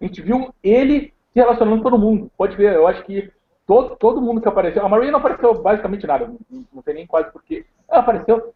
a 0.00 0.04
gente 0.04 0.20
viu 0.20 0.52
ele 0.60 1.14
se 1.32 1.38
relacionando 1.38 1.76
com 1.76 1.90
todo 1.90 1.96
mundo. 1.96 2.28
Pode 2.36 2.56
ver, 2.56 2.74
eu 2.74 2.88
acho 2.88 3.04
que 3.04 3.30
todo, 3.64 3.94
todo 3.94 4.20
mundo 4.20 4.40
que 4.40 4.48
apareceu. 4.48 4.84
A 4.84 4.88
Maria 4.88 5.12
não 5.12 5.20
apareceu 5.20 5.54
basicamente 5.62 6.08
nada, 6.08 6.26
não, 6.26 6.64
não 6.74 6.82
tem 6.82 6.94
nem 6.96 7.06
quase 7.06 7.30
porquê. 7.30 7.64
Ela 7.88 8.00
apareceu. 8.00 8.52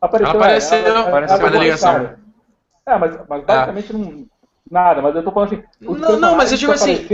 Apareceu, 0.00 0.30
ela 0.30 0.44
apareceu, 0.44 0.78
ela, 0.78 0.88
ela, 0.88 1.08
apareceu 1.08 1.36
ela, 1.36 1.50
na 1.50 1.58
ligação. 1.58 2.14
É, 2.86 2.96
mas, 2.96 3.18
mas 3.28 3.44
basicamente 3.44 3.92
é. 3.92 3.98
não. 3.98 4.26
Nada, 4.70 5.02
mas 5.02 5.14
eu 5.14 5.22
tô 5.22 5.32
falando 5.32 5.52
assim. 5.52 5.62
Não, 5.78 6.18
não, 6.18 6.34
mas 6.34 6.50
eu 6.50 6.56
digo 6.56 6.72
assim. 6.72 7.06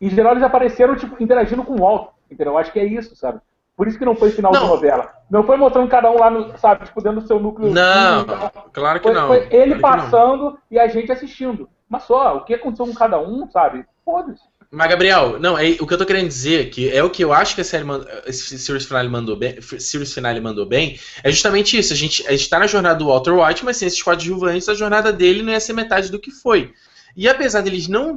Em 0.00 0.08
geral, 0.08 0.32
eles 0.32 0.42
apareceram, 0.42 0.96
tipo, 0.96 1.22
interagindo 1.22 1.62
com 1.62 1.74
o 1.74 1.80
Walt, 1.80 2.08
entendeu? 2.30 2.54
Eu 2.54 2.58
acho 2.58 2.72
que 2.72 2.80
é 2.80 2.86
isso, 2.86 3.14
sabe? 3.14 3.38
Por 3.78 3.86
isso 3.86 3.96
que 3.96 4.04
não 4.04 4.16
foi 4.16 4.32
final 4.32 4.52
não. 4.52 4.62
de 4.62 4.66
novela. 4.66 5.08
Não 5.30 5.44
foi 5.44 5.56
mostrando 5.56 5.88
cada 5.88 6.10
um 6.10 6.18
lá, 6.18 6.28
no, 6.28 6.58
sabe, 6.58 6.86
tipo, 6.86 7.00
dentro 7.00 7.20
do 7.20 7.28
seu 7.28 7.38
núcleo. 7.38 7.72
Não, 7.72 8.26
claro 8.72 8.98
que 8.98 9.06
foi, 9.06 9.14
não. 9.14 9.28
Foi 9.28 9.46
ele 9.52 9.78
claro 9.78 10.02
passando 10.02 10.58
e 10.68 10.80
a 10.80 10.88
gente 10.88 11.12
assistindo. 11.12 11.68
Mas 11.88 12.02
só, 12.02 12.38
o 12.38 12.44
que 12.44 12.54
aconteceu 12.54 12.86
com 12.88 12.92
cada 12.92 13.20
um, 13.20 13.48
sabe? 13.48 13.86
Foda-se. 14.04 14.42
Mas, 14.68 14.90
Gabriel, 14.90 15.38
não, 15.38 15.56
é, 15.56 15.76
o 15.80 15.86
que 15.86 15.94
eu 15.94 15.98
tô 15.98 16.04
querendo 16.04 16.26
dizer, 16.26 16.70
que 16.70 16.90
é 16.90 17.04
o 17.04 17.08
que 17.08 17.22
eu 17.22 17.32
acho 17.32 17.54
que 17.54 17.60
a 17.60 17.64
série 17.64 17.84
esse 18.26 18.58
Series 18.58 18.84
Finale 18.84 19.08
mandou 19.08 19.36
bem, 19.36 19.62
Series 19.62 20.12
Finale 20.12 20.40
mandou 20.40 20.66
bem, 20.66 20.98
é 21.22 21.30
justamente 21.30 21.78
isso. 21.78 21.92
A 21.92 21.96
gente, 21.96 22.26
a 22.26 22.32
gente 22.32 22.50
tá 22.50 22.58
na 22.58 22.66
jornada 22.66 22.98
do 22.98 23.06
Walter 23.06 23.32
White, 23.32 23.64
mas 23.64 23.76
sem 23.76 23.86
esses 23.86 24.02
coadjuvantes, 24.02 24.68
a 24.68 24.74
jornada 24.74 25.12
dele 25.12 25.40
não 25.40 25.52
ia 25.52 25.60
ser 25.60 25.72
metade 25.72 26.10
do 26.10 26.18
que 26.18 26.32
foi. 26.32 26.74
E 27.16 27.28
apesar 27.28 27.60
deles 27.62 27.88
não, 27.88 28.16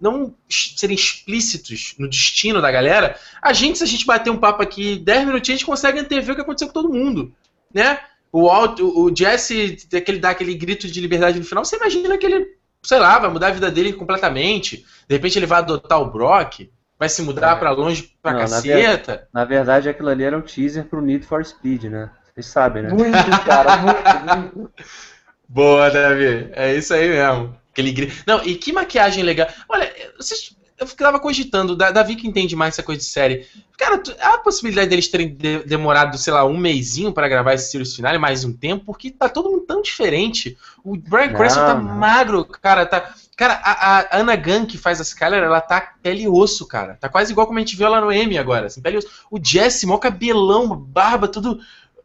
não 0.00 0.34
serem 0.48 0.94
explícitos 0.94 1.94
no 1.98 2.08
destino 2.08 2.60
da 2.60 2.70
galera, 2.70 3.16
a 3.40 3.52
gente, 3.52 3.78
se 3.78 3.84
a 3.84 3.86
gente 3.86 4.06
bater 4.06 4.30
um 4.30 4.36
papo 4.36 4.62
aqui 4.62 4.96
10 4.96 5.26
minutinhos, 5.26 5.56
a 5.56 5.58
gente 5.58 5.66
consegue 5.66 5.98
antever 5.98 6.32
o 6.32 6.34
que 6.34 6.42
aconteceu 6.42 6.68
com 6.68 6.74
todo 6.74 6.92
mundo. 6.92 7.32
Né? 7.72 7.98
O, 8.32 8.48
Alt, 8.48 8.80
o 8.80 9.14
Jesse, 9.14 9.76
aquele, 9.94 10.18
dá 10.18 10.30
aquele 10.30 10.54
grito 10.54 10.88
de 10.88 11.00
liberdade 11.00 11.38
no 11.38 11.44
final, 11.44 11.64
você 11.64 11.76
imagina 11.76 12.16
que 12.16 12.26
ele, 12.26 12.56
sei 12.82 12.98
lá, 12.98 13.18
vai 13.18 13.30
mudar 13.30 13.48
a 13.48 13.52
vida 13.52 13.70
dele 13.70 13.92
completamente. 13.92 14.86
De 15.06 15.14
repente 15.14 15.38
ele 15.38 15.46
vai 15.46 15.58
adotar 15.58 16.00
o 16.00 16.10
Brock, 16.10 16.70
vai 16.98 17.08
se 17.08 17.20
mudar 17.20 17.56
é. 17.56 17.58
para 17.58 17.70
longe 17.72 18.16
pra 18.22 18.32
não, 18.32 18.40
caceta. 18.40 19.12
Na, 19.12 19.14
ver, 19.14 19.28
na, 19.32 19.44
verdade, 19.44 19.88
aquilo 19.88 20.08
ali 20.08 20.24
era 20.24 20.38
um 20.38 20.40
teaser 20.40 20.84
pro 20.84 21.02
Need 21.02 21.26
for 21.26 21.44
Speed, 21.44 21.84
né? 21.84 22.10
Vocês 22.32 22.46
sabem, 22.46 22.84
né? 22.84 22.88
Muito, 22.90 23.44
cara, 23.44 23.76
muito, 23.76 24.54
muito. 24.54 24.72
Boa, 25.46 25.90
Davi. 25.90 26.48
É 26.52 26.74
isso 26.74 26.94
aí 26.94 27.10
mesmo. 27.10 27.54
Aquele 27.72 27.90
grito. 27.90 28.22
Não, 28.26 28.44
e 28.44 28.54
que 28.54 28.72
maquiagem 28.72 29.24
legal. 29.24 29.48
Olha, 29.68 29.90
vocês, 30.16 30.54
eu 30.82 30.86
ficava 30.86 31.18
cogitando, 31.18 31.74
Davi 31.74 32.16
que 32.16 32.26
entende 32.26 32.54
mais 32.54 32.74
essa 32.74 32.82
coisa 32.82 33.00
de 33.00 33.06
série. 33.06 33.46
Cara, 33.78 34.02
há 34.20 34.34
a 34.34 34.38
possibilidade 34.38 34.90
deles 34.90 35.08
terem 35.08 35.34
de, 35.34 35.60
demorado, 35.60 36.18
sei 36.18 36.32
lá, 36.32 36.44
um 36.44 36.56
mêsinho 36.56 37.12
para 37.12 37.28
gravar 37.28 37.54
esse 37.54 37.70
Series 37.70 37.94
Finale, 37.94 38.18
mais 38.18 38.44
um 38.44 38.52
tempo, 38.52 38.84
porque 38.84 39.10
tá 39.10 39.28
todo 39.28 39.50
mundo 39.50 39.64
tão 39.64 39.80
diferente. 39.80 40.56
O 40.84 40.96
Brian 40.96 41.32
Cranston 41.32 41.60
tá 41.60 41.74
magro, 41.74 42.44
cara, 42.44 42.84
tá. 42.84 43.14
Cara, 43.36 43.54
a, 43.64 44.00
a 44.00 44.20
Anna 44.20 44.36
Gunn, 44.36 44.66
que 44.66 44.76
faz 44.76 45.00
a 45.00 45.02
Skyler, 45.02 45.42
ela 45.42 45.60
tá 45.60 45.94
pele 46.02 46.24
e 46.24 46.28
osso, 46.28 46.66
cara. 46.66 46.98
Tá 47.00 47.08
quase 47.08 47.32
igual 47.32 47.46
como 47.46 47.58
a 47.58 47.62
gente 47.62 47.76
viu 47.76 47.86
ela 47.86 48.00
no 48.00 48.12
M 48.12 48.36
agora, 48.36 48.66
assim, 48.66 48.82
pele 48.82 48.96
e 48.96 48.98
osso. 48.98 49.08
O 49.30 49.38
Jesse, 49.42 49.86
mó 49.86 49.98
cabelão, 49.98 50.76
barba, 50.76 51.26
tudo. 51.26 51.58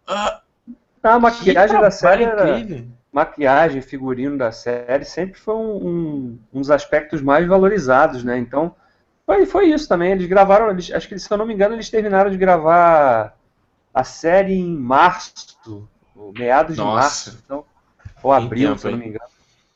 Uh, 0.07 0.39
a 1.03 1.19
maquiagem 1.19 1.81
da 1.81 1.91
série 1.91 2.23
incrível. 2.23 2.87
Maquiagem, 3.11 3.81
figurino 3.81 4.37
da 4.37 4.51
série 4.51 5.05
sempre 5.05 5.39
foi 5.39 5.55
um, 5.55 5.87
um, 5.87 6.39
um, 6.53 6.59
dos 6.59 6.69
aspectos 6.69 7.21
mais 7.21 7.47
valorizados, 7.47 8.23
né? 8.23 8.37
Então, 8.37 8.75
foi, 9.25 9.45
foi 9.45 9.69
isso 9.69 9.87
também. 9.87 10.11
Eles 10.11 10.27
gravaram, 10.27 10.69
eles, 10.69 10.91
acho 10.91 11.07
que 11.07 11.17
se 11.17 11.31
eu 11.31 11.37
não 11.37 11.45
me 11.45 11.53
engano, 11.53 11.75
eles 11.75 11.89
terminaram 11.89 12.29
de 12.29 12.37
gravar 12.37 13.35
a 13.93 14.03
série 14.03 14.53
em 14.53 14.77
março, 14.77 15.87
meados 16.37 16.77
Nossa. 16.77 16.91
de 16.91 17.01
março, 17.01 17.43
então, 17.43 17.65
ou 18.21 18.31
abril, 18.31 18.69
tempo, 18.69 18.79
se 18.79 18.87
eu 18.87 18.91
não 18.91 18.97
me 18.99 19.07
engano. 19.07 19.25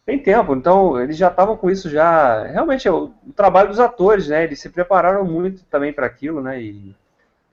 Tem 0.06 0.18
tempo, 0.20 0.56
então 0.56 1.00
eles 1.00 1.16
já 1.16 1.28
estavam 1.28 1.56
com 1.56 1.70
isso 1.70 1.90
já. 1.90 2.44
Realmente 2.44 2.88
é 2.88 2.92
o, 2.92 3.12
o, 3.26 3.34
trabalho 3.34 3.70
dos 3.70 3.80
atores, 3.80 4.28
né? 4.28 4.44
Eles 4.44 4.60
se 4.60 4.70
prepararam 4.70 5.24
muito 5.24 5.64
também 5.66 5.94
para 5.94 6.08
aquilo, 6.08 6.42
né? 6.42 6.62
E, 6.62 6.96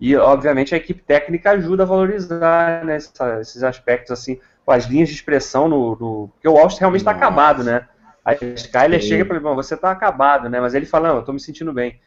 e 0.00 0.16
obviamente 0.16 0.74
a 0.74 0.78
equipe 0.78 1.02
técnica 1.02 1.50
ajuda 1.50 1.82
a 1.82 1.86
valorizar 1.86 2.84
né, 2.84 2.96
esses 2.96 3.62
aspectos 3.62 4.10
assim 4.10 4.40
as 4.70 4.85
linhas 4.85 5.09
de 5.09 5.14
expressão 5.14 5.68
no. 5.68 5.96
no 5.96 6.31
porque 6.35 6.48
o 6.48 6.59
Austin 6.59 6.81
realmente 6.81 7.00
está 7.00 7.11
acabado, 7.11 7.64
né? 7.64 7.87
A 8.24 8.35
Skyler 8.35 9.00
chega 9.00 9.24
para 9.24 9.37
ele, 9.37 9.44
bom, 9.44 9.54
você 9.54 9.76
tá 9.76 9.90
acabado, 9.90 10.50
né? 10.50 10.61
Mas 10.61 10.74
ele 10.74 10.85
fala, 10.85 11.09
não, 11.09 11.16
eu 11.16 11.22
tô 11.22 11.33
me 11.33 11.40
sentindo 11.40 11.72
bem. 11.72 11.98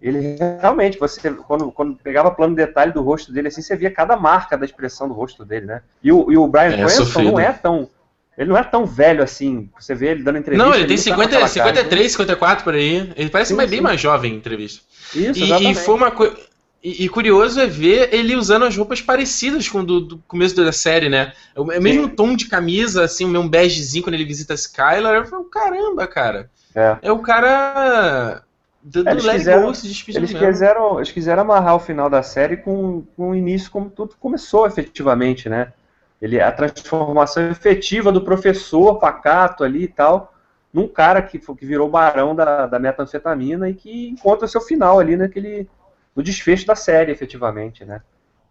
Ele 0.00 0.36
realmente, 0.60 0.98
você 0.98 1.30
quando, 1.30 1.72
quando 1.72 1.96
pegava 1.96 2.30
plano 2.30 2.54
de 2.54 2.64
detalhe 2.64 2.92
do 2.92 3.02
rosto 3.02 3.32
dele, 3.32 3.48
assim, 3.48 3.62
você 3.62 3.74
via 3.74 3.90
cada 3.90 4.16
marca 4.16 4.56
da 4.56 4.64
expressão 4.64 5.08
do 5.08 5.14
rosto 5.14 5.44
dele, 5.44 5.66
né? 5.66 5.82
E 6.02 6.12
o, 6.12 6.30
e 6.30 6.36
o 6.36 6.46
Brian 6.46 6.74
é, 6.74 6.76
Cranston 6.76 7.22
não 7.22 7.40
é 7.40 7.52
tão. 7.52 7.88
Ele 8.36 8.50
não 8.50 8.58
é 8.58 8.62
tão 8.64 8.84
velho 8.84 9.22
assim. 9.22 9.70
Você 9.78 9.94
vê 9.94 10.08
ele 10.08 10.22
dando 10.22 10.38
entrevista. 10.38 10.68
Não, 10.68 10.74
ele, 10.74 10.86
tem 10.86 10.96
50, 10.96 11.38
tá 11.38 11.48
53, 11.48 12.12
54 12.12 12.64
por 12.64 12.74
aí. 12.74 13.12
Ele 13.16 13.30
parece 13.30 13.56
sim, 13.56 13.66
bem 13.66 13.80
mais 13.80 14.00
jovem 14.00 14.34
em 14.34 14.36
entrevista. 14.36 14.82
Isso, 15.14 15.42
e, 15.42 15.70
e 15.70 15.74
foi 15.74 15.94
uma 15.94 16.10
coisa. 16.10 16.36
E, 16.84 17.06
e, 17.06 17.08
curioso 17.08 17.58
é 17.58 17.66
ver 17.66 18.12
ele 18.12 18.36
usando 18.36 18.66
as 18.66 18.76
roupas 18.76 19.00
parecidas 19.00 19.66
com 19.66 19.80
o 19.80 19.86
do, 19.86 20.00
do 20.02 20.18
começo 20.28 20.54
da 20.54 20.70
série, 20.70 21.08
né? 21.08 21.32
É 21.56 21.60
o, 21.60 21.72
é 21.72 21.80
mesmo 21.80 22.10
tom 22.10 22.36
de 22.36 22.46
camisa, 22.46 23.04
assim, 23.04 23.24
o 23.24 23.28
mesmo 23.28 23.48
begezinho 23.48 24.04
quando 24.04 24.12
ele 24.12 24.26
visita 24.26 24.52
a 24.52 24.54
Skylar. 24.54 25.14
Eu 25.14 25.24
falei, 25.24 25.46
caramba, 25.50 26.06
cara. 26.06 26.50
É, 26.74 26.98
é 27.00 27.10
o 27.10 27.20
cara 27.20 28.42
do, 28.82 29.02
do 29.02 29.08
eles, 29.08 29.26
quiseram, 29.26 29.68
eles, 29.68 30.02
quiseram, 30.34 30.96
eles 30.96 31.10
quiseram 31.10 31.40
amarrar 31.40 31.76
o 31.76 31.80
final 31.80 32.10
da 32.10 32.22
série 32.22 32.58
com, 32.58 33.02
com 33.16 33.30
o 33.30 33.34
início 33.34 33.70
como 33.70 33.88
tudo 33.88 34.14
começou 34.20 34.66
efetivamente, 34.66 35.48
né? 35.48 35.72
Ele, 36.20 36.38
a 36.38 36.52
transformação 36.52 37.48
efetiva 37.50 38.12
do 38.12 38.20
professor 38.20 38.98
pacato 38.98 39.64
ali 39.64 39.84
e 39.84 39.88
tal, 39.88 40.34
num 40.70 40.86
cara 40.86 41.22
que, 41.22 41.38
que 41.38 41.64
virou 41.64 41.88
barão 41.88 42.34
da, 42.34 42.66
da 42.66 42.78
metanfetamina 42.78 43.70
e 43.70 43.74
que 43.74 44.10
encontra 44.10 44.46
seu 44.46 44.60
final 44.60 45.00
ali 45.00 45.16
naquele, 45.16 45.66
no 46.14 46.22
desfecho 46.22 46.66
da 46.66 46.76
série, 46.76 47.12
efetivamente, 47.12 47.84
né? 47.84 48.00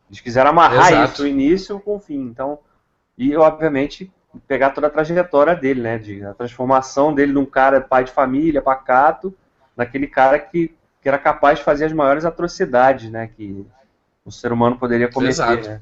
Eles 0.10 0.19
quiseram 0.19 0.49
amarrar 0.49 0.91
Exato. 0.91 1.13
isso, 1.13 1.23
o 1.23 1.28
início 1.28 1.80
com 1.80 1.95
o 1.95 1.99
fim. 1.99 2.19
Então, 2.19 2.60
e 3.17 3.36
obviamente 3.36 4.12
pegar 4.47 4.71
toda 4.71 4.88
a 4.88 4.89
trajetória 4.89 5.56
dele, 5.56 5.82
né? 5.82 5.97
De, 5.97 6.23
a 6.26 6.34
transformação 6.34 7.13
dele 7.13 7.32
num 7.32 7.45
cara 7.45 7.82
pai 7.82 8.04
de 8.04 8.12
família, 8.12 8.62
pacato, 8.62 9.34
naquele 9.76 10.08
cara 10.08 10.38
que, 10.39 10.76
que 11.02 11.08
era 11.08 11.17
capaz 11.17 11.60
de 11.60 11.65
fazer 11.65 11.86
as 11.86 11.93
maiores 11.93 12.26
atrocidades, 12.26 13.10
né? 13.10 13.30
Que 13.36 13.65
o 14.26 14.32
ser 14.32 14.52
humano 14.52 14.78
poderia 14.78 15.10
cometer, 15.10 15.30
Exato. 15.32 15.69
né? 15.69 15.82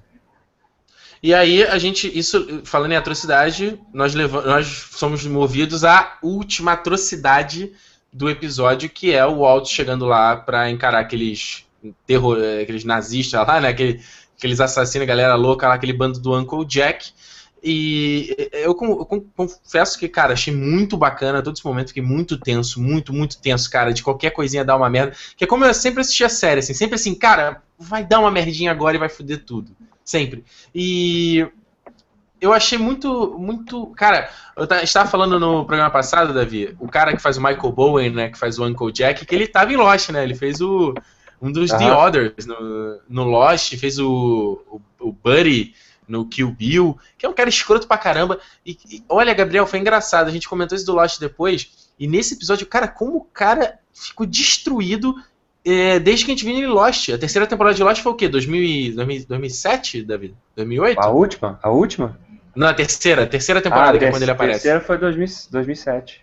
E 1.23 1.35
aí 1.35 1.63
a 1.63 1.77
gente, 1.77 2.17
isso 2.17 2.61
falando 2.65 2.93
em 2.93 2.95
atrocidade, 2.95 3.79
nós, 3.93 4.15
levamos, 4.15 4.45
nós 4.47 4.67
somos 4.91 5.23
movidos 5.25 5.83
à 5.83 6.17
última 6.23 6.71
atrocidade 6.71 7.73
do 8.11 8.27
episódio, 8.29 8.89
que 8.89 9.13
é 9.13 9.23
o 9.25 9.39
Walt 9.39 9.67
chegando 9.67 10.05
lá 10.05 10.35
para 10.35 10.69
encarar 10.69 10.99
aqueles 10.99 11.65
terror, 12.05 12.37
aqueles 12.61 12.83
nazistas 12.83 13.45
lá, 13.45 13.59
né? 13.59 13.69
Aquele, 13.69 14.01
aqueles 14.37 14.59
assassinos, 14.59 15.07
galera 15.07 15.35
louca 15.35 15.67
lá, 15.67 15.75
aquele 15.75 15.93
bando 15.93 16.19
do 16.19 16.37
Uncle 16.37 16.65
Jack. 16.65 17.11
E 17.63 18.35
eu, 18.51 18.73
confesso 18.73 19.99
que, 19.99 20.09
cara, 20.09 20.33
achei 20.33 20.53
muito 20.53 20.97
bacana 20.97 21.43
todo 21.43 21.55
esse 21.55 21.65
momento, 21.65 21.89
fiquei 21.89 22.01
muito 22.01 22.39
tenso, 22.39 22.81
muito, 22.81 23.13
muito 23.13 23.39
tenso, 23.39 23.69
cara, 23.69 23.93
de 23.93 24.01
qualquer 24.01 24.31
coisinha 24.31 24.65
dar 24.65 24.75
uma 24.75 24.89
merda. 24.89 25.15
Que 25.37 25.43
é 25.43 25.47
como 25.47 25.63
eu 25.63 25.73
sempre 25.73 26.01
assisti 26.01 26.23
a 26.23 26.29
série, 26.29 26.59
assim, 26.59 26.73
sempre 26.73 26.95
assim, 26.95 27.13
cara, 27.13 27.61
vai 27.77 28.03
dar 28.03 28.19
uma 28.19 28.31
merdinha 28.31 28.71
agora 28.71 28.95
e 28.95 28.99
vai 28.99 29.09
foder 29.09 29.45
tudo. 29.45 29.75
Sempre. 30.03 30.43
E 30.73 31.47
eu 32.41 32.51
achei 32.51 32.79
muito, 32.79 33.37
muito. 33.37 33.85
Cara, 33.95 34.31
eu 34.57 34.67
estava 34.81 35.07
falando 35.07 35.39
no 35.39 35.63
programa 35.63 35.91
passado, 35.91 36.33
Davi, 36.33 36.75
o 36.79 36.87
cara 36.87 37.15
que 37.15 37.21
faz 37.21 37.37
o 37.37 37.41
Michael 37.41 37.71
Bowen, 37.71 38.09
né, 38.09 38.29
que 38.29 38.39
faz 38.39 38.57
o 38.57 38.65
Uncle 38.65 38.91
Jack, 38.91 39.23
que 39.23 39.35
ele 39.35 39.45
tava 39.45 39.71
em 39.71 39.77
Lost, 39.77 40.09
né? 40.09 40.23
Ele 40.23 40.33
fez 40.33 40.59
o. 40.59 40.95
Um 41.41 41.51
dos. 41.51 41.71
The 41.71 41.91
Others 41.91 42.45
no, 42.45 42.99
no 43.09 43.23
Lost, 43.23 43.75
fez 43.77 43.97
o, 43.97 44.61
o, 44.69 44.81
o 44.99 45.11
Buddy 45.11 45.73
no 46.07 46.25
Kill 46.25 46.51
Bill, 46.51 46.97
que 47.17 47.25
é 47.25 47.29
um 47.29 47.33
cara 47.33 47.49
escroto 47.49 47.87
pra 47.87 47.97
caramba. 47.97 48.39
E, 48.65 48.77
e, 48.89 49.03
olha, 49.07 49.33
Gabriel, 49.33 49.65
foi 49.65 49.79
engraçado. 49.79 50.27
A 50.27 50.31
gente 50.31 50.47
comentou 50.47 50.75
isso 50.75 50.85
do 50.85 50.93
Lost 50.93 51.19
depois. 51.19 51.89
E 51.97 52.07
nesse 52.07 52.33
episódio, 52.33 52.67
cara, 52.67 52.87
como 52.87 53.17
o 53.17 53.23
cara 53.23 53.79
ficou 53.93 54.25
destruído 54.25 55.15
é, 55.63 55.99
desde 55.99 56.25
que 56.25 56.31
a 56.31 56.35
gente 56.35 56.45
viu 56.45 56.55
em 56.55 56.65
Lost. 56.65 57.09
A 57.09 57.17
terceira 57.17 57.47
temporada 57.47 57.75
de 57.75 57.83
Lost 57.83 58.01
foi 58.01 58.11
o 58.11 58.15
quê? 58.15 58.27
2000, 58.27 58.95
2007, 59.27 60.03
David? 60.03 60.35
2008? 60.55 60.99
A 60.99 61.09
última? 61.09 61.59
A 61.61 61.69
última? 61.69 62.19
Não, 62.55 62.67
a 62.67 62.73
terceira. 62.73 63.23
A 63.23 63.27
terceira 63.27 63.61
temporada, 63.61 63.95
ah, 63.95 63.99
que 63.99 64.05
é 64.05 64.11
quando 64.11 64.23
ele 64.23 64.31
aparece. 64.31 64.59
A 64.59 64.61
terceira 64.61 64.81
foi 64.81 64.97
2000, 64.97 65.27
2007. 65.51 66.21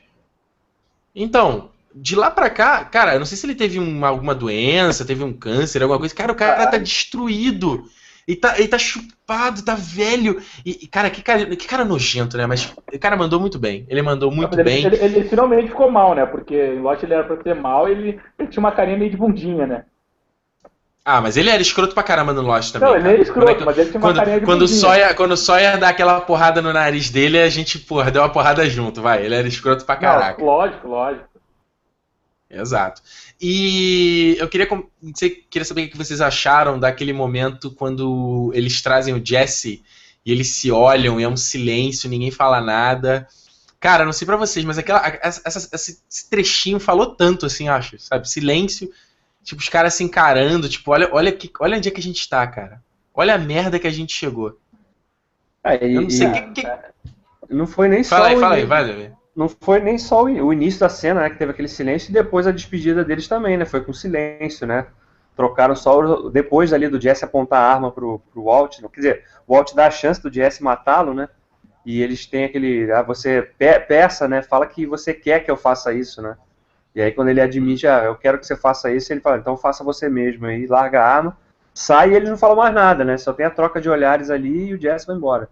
Então, 1.15 1.71
de 2.01 2.15
lá 2.17 2.31
pra 2.31 2.49
cá, 2.49 2.85
cara, 2.85 3.15
eu 3.15 3.19
não 3.19 3.27
sei 3.27 3.37
se 3.37 3.47
ele 3.47 3.55
teve 3.55 3.79
uma, 3.79 4.09
alguma 4.09 4.35
doença, 4.35 5.05
teve 5.05 5.25
um 5.25 5.33
câncer, 5.33 5.83
alguma 5.83 5.99
coisa. 5.99 6.15
Cara, 6.15 6.33
o 6.33 6.37
cara 6.37 6.67
tá 6.67 6.79
destruído. 6.79 7.85
E 8.27 8.37
tá, 8.37 8.59
ele 8.59 8.69
tá 8.69 8.79
chupado, 8.79 9.65
tá 9.65 9.75
velho. 9.75 10.39
E, 10.65 10.87
cara, 10.87 11.09
que 11.09 11.23
cara, 11.23 11.47
que 11.47 11.67
cara 11.67 11.83
nojento, 11.83 12.37
né? 12.37 12.47
Mas 12.47 12.75
o 12.93 12.99
cara 12.99 13.17
mandou 13.17 13.41
muito 13.41 13.59
bem. 13.59 13.87
Ele 13.89 14.03
mandou 14.03 14.31
muito 14.31 14.55
ele, 14.55 14.65
bem. 14.65 14.85
Ele, 14.85 14.97
ele, 14.97 15.17
ele, 15.17 15.29
finalmente 15.29 15.69
ficou 15.69 15.91
mal, 15.91 16.15
né? 16.15 16.27
Porque 16.27 16.55
em 16.55 16.81
Lost 16.81 17.03
ele 17.03 17.15
era 17.15 17.25
pra 17.25 17.43
ser 17.43 17.55
mal 17.55 17.89
e 17.89 17.93
ele, 17.93 18.21
ele 18.39 18.49
tinha 18.49 18.61
uma 18.61 18.71
carinha 18.71 18.99
meio 18.99 19.11
de 19.11 19.17
bundinha, 19.17 19.67
né? 19.67 19.85
Ah, 21.03 21.23
mas 21.23 21.39
ele 21.39 21.49
era 21.49 21.63
escroto 21.63 21.95
pra 21.95 22.03
caramba 22.03 22.35
no 22.35 22.43
Lost 22.43 22.71
também. 22.71 22.87
Não, 22.87 22.97
ele 22.99 23.09
era 23.09 23.23
escroto, 23.23 23.55
quando, 23.55 23.65
mas 23.65 23.79
ele 23.79 23.91
tinha 23.91 23.99
uma 23.99 24.09
quando, 24.09 24.17
carinha 24.17 24.41
de 24.41 24.45
quando 24.45 24.61
bundinha. 24.61 24.79
Sawyer, 24.79 25.15
quando 25.17 25.33
o 25.33 25.37
Sawyer 25.39 25.79
dá 25.79 25.89
aquela 25.89 26.21
porrada 26.21 26.61
no 26.61 26.71
nariz 26.71 27.09
dele, 27.09 27.39
a 27.39 27.49
gente, 27.49 27.79
porra, 27.79 28.11
deu 28.11 28.21
uma 28.21 28.29
porrada 28.29 28.69
junto, 28.69 29.01
vai. 29.01 29.25
Ele 29.25 29.35
era 29.35 29.49
escroto 29.49 29.87
pra 29.87 29.97
caraca. 29.97 30.39
Não, 30.39 30.47
lógico, 30.47 30.87
lógico. 30.87 31.38
Exato. 32.51 33.03
E 33.41 34.37
eu 34.39 34.49
queria, 34.49 34.67
queria 35.51 35.65
saber 35.65 35.85
o 35.85 35.91
que 35.91 35.97
vocês 35.99 36.21
acharam 36.21 36.79
daquele 36.79 37.13
momento 37.13 37.71
quando 37.71 38.51
eles 38.55 38.81
trazem 38.81 39.15
o 39.15 39.25
Jesse 39.25 39.83
e 40.25 40.33
eles 40.33 40.49
se 40.49 40.71
olham 40.71 41.21
e 41.21 41.25
é 41.25 41.29
um 41.29 41.37
silêncio, 41.37 42.09
ninguém 42.09 42.31
fala 42.31 42.61
nada. 42.61 43.29
Cara, 43.79 44.05
não 44.05 44.13
sei 44.13 44.27
para 44.27 44.37
vocês, 44.37 44.65
mas 44.65 44.79
aquela, 44.79 45.03
essa, 45.23 45.69
esse 45.73 46.31
trechinho 46.31 46.81
falou 46.81 47.15
tanto, 47.15 47.47
assim, 47.47 47.69
acho, 47.69 47.99
sabe? 47.99 48.29
Silêncio, 48.29 48.91
tipo, 49.45 49.61
os 49.61 49.69
caras 49.69 49.95
se 49.95 50.03
encarando, 50.03 50.69
tipo, 50.69 50.91
olha, 50.91 51.09
olha, 51.13 51.31
que, 51.31 51.51
olha 51.61 51.77
onde 51.77 51.89
é 51.89 51.93
que 51.93 52.01
a 52.01 52.03
gente 52.03 52.29
tá, 52.29 52.47
cara. 52.47 52.83
Olha 53.15 53.35
a 53.35 53.39
merda 53.39 53.79
que 53.79 53.87
a 53.87 53.91
gente 53.91 54.13
chegou. 54.13 54.59
É, 55.63 55.87
e, 55.87 55.95
eu 55.95 56.03
não 56.03 56.11
sei 56.11 56.27
o 56.27 56.33
que, 56.33 56.63
que, 56.63 56.69
Não 57.51 57.67
foi 57.67 57.89
nem 57.89 58.03
fala 58.03 58.27
só. 58.27 58.31
Aí, 58.31 58.41
fala 58.41 58.55
aí, 58.55 58.65
vai, 58.65 59.13
não 59.39 59.49
foi 59.49 59.79
nem 59.79 59.97
só 59.97 60.25
o 60.25 60.53
início 60.53 60.81
da 60.81 60.89
cena, 60.89 61.21
né, 61.21 61.31
que 61.31 61.39
teve 61.39 61.53
aquele 61.53 61.69
silêncio, 61.69 62.11
e 62.11 62.13
depois 62.13 62.45
a 62.45 62.51
despedida 62.51 63.05
deles 63.05 63.29
também, 63.29 63.57
né, 63.57 63.65
foi 63.65 63.81
com 63.81 63.93
silêncio, 63.93 64.67
né, 64.67 64.89
trocaram 65.37 65.77
só, 65.77 66.29
depois 66.29 66.73
ali 66.73 66.89
do 66.89 67.01
Jesse 67.01 67.25
apontar 67.25 67.63
a 67.63 67.73
arma 67.73 67.93
pro, 67.93 68.19
pro 68.33 68.43
Walt, 68.43 68.81
quer 68.81 68.97
dizer, 68.97 69.25
o 69.47 69.55
Walt 69.55 69.75
dá 69.77 69.87
a 69.87 69.93
chance 69.93 70.21
do 70.21 70.33
Jesse 70.33 70.61
matá-lo, 70.61 71.15
né, 71.15 71.29
e 71.87 72.03
eles 72.03 72.27
têm 72.27 72.47
aquele, 72.47 72.91
ah, 72.91 73.03
você 73.03 73.41
pe 73.57 73.79
peça, 73.79 74.27
né, 74.27 74.43
fala 74.43 74.67
que 74.67 74.85
você 74.85 75.15
quer 75.15 75.45
que 75.45 75.51
eu 75.53 75.57
faça 75.57 75.93
isso, 75.93 76.21
né, 76.21 76.37
e 76.93 77.01
aí 77.01 77.13
quando 77.13 77.29
ele 77.29 77.41
admite, 77.41 77.87
ah, 77.87 78.03
eu 78.07 78.17
quero 78.17 78.41
que 78.41 78.45
você 78.45 78.57
faça 78.57 78.91
isso, 78.91 79.13
ele 79.13 79.21
fala, 79.21 79.39
então 79.39 79.57
faça 79.57 79.85
você 79.85 80.09
mesmo, 80.09 80.47
aí 80.47 80.67
larga 80.67 81.01
a 81.01 81.07
arma, 81.07 81.39
sai 81.73 82.11
e 82.11 82.15
ele 82.17 82.29
não 82.29 82.37
fala 82.37 82.57
mais 82.57 82.75
nada, 82.75 83.05
né, 83.05 83.17
só 83.17 83.33
tem 83.33 83.47
a 83.47 83.51
troca 83.51 83.81
de 83.81 83.89
olhares 83.89 84.31
ali 84.31 84.71
e 84.71 84.75
o 84.75 84.81
Jesse 84.81 85.07
vai 85.07 85.15
embora. 85.15 85.49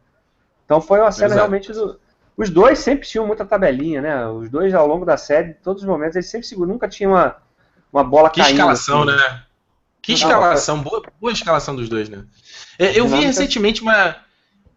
Então 0.65 0.81
foi 0.81 0.99
uma 0.99 1.13
cena 1.13 1.27
Exato. 1.27 1.39
realmente 1.39 1.73
do, 1.73 2.01
os 2.37 2.51
dois 2.51 2.79
sempre 2.79 3.09
tinham 3.09 3.27
muita 3.27 3.45
tabelinha, 3.45 4.03
né? 4.03 4.27
Os 4.29 4.51
dois, 4.51 4.75
ao 4.75 4.87
longo 4.87 5.05
da 5.05 5.17
série, 5.17 5.55
todos 5.55 5.83
os 5.83 5.89
momentos, 5.89 6.17
eles 6.17 6.29
sempre 6.29 6.47
seguram, 6.47 6.73
nunca 6.73 6.87
tinha 6.87 7.09
uma, 7.09 7.37
uma 7.93 8.05
bola 8.05 8.29
que 8.29 8.41
caindo. 8.41 8.55
Que 8.55 8.61
escalação, 8.61 9.03
assim. 9.03 9.17
né? 9.17 9.43
Que 10.03 10.13
não, 10.13 10.19
escalação, 10.19 10.83
boa, 10.83 11.03
boa 11.21 11.33
escalação 11.33 11.75
dos 11.75 11.89
dois, 11.89 12.09
né? 12.09 12.25
É, 12.79 12.99
eu 12.99 13.09
vi 13.09 13.25
recentemente 13.25 13.83
uma. 13.83 14.17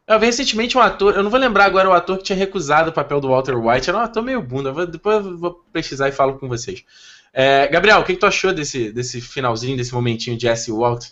Eu 0.08 0.19
vi 0.19 0.26
recentemente 0.26 0.76
um 0.76 0.82
ator, 0.82 1.15
eu 1.15 1.22
não 1.22 1.30
vou 1.30 1.39
lembrar 1.39 1.65
agora 1.65 1.88
o 1.88 1.93
ator 1.93 2.17
que 2.17 2.24
tinha 2.24 2.38
recusado 2.38 2.89
o 2.89 2.93
papel 2.93 3.19
do 3.19 3.28
Walter 3.28 3.56
White, 3.56 3.89
era 3.89 4.00
um 4.00 4.02
ator 4.02 4.24
meio 4.24 4.41
bunda, 4.41 4.88
depois 4.88 5.24
eu 5.24 5.38
vou 5.38 5.63
pesquisar 5.72 6.08
e 6.08 6.12
falo 6.12 6.39
com 6.39 6.48
vocês. 6.48 6.84
É, 7.32 7.67
Gabriel, 7.67 8.00
o 8.00 8.04
que, 8.04 8.13
que, 8.13 8.19
tu 8.19 8.26
achou 8.26 8.52
desse, 8.52 8.91
desse 8.91 9.22
finalzinho, 9.22 9.78
desse 9.78 9.93
momentinho 9.93 10.36
de 10.36 10.43
Jesse 10.43 10.72
e 10.72 10.74
Walt? 10.74 11.10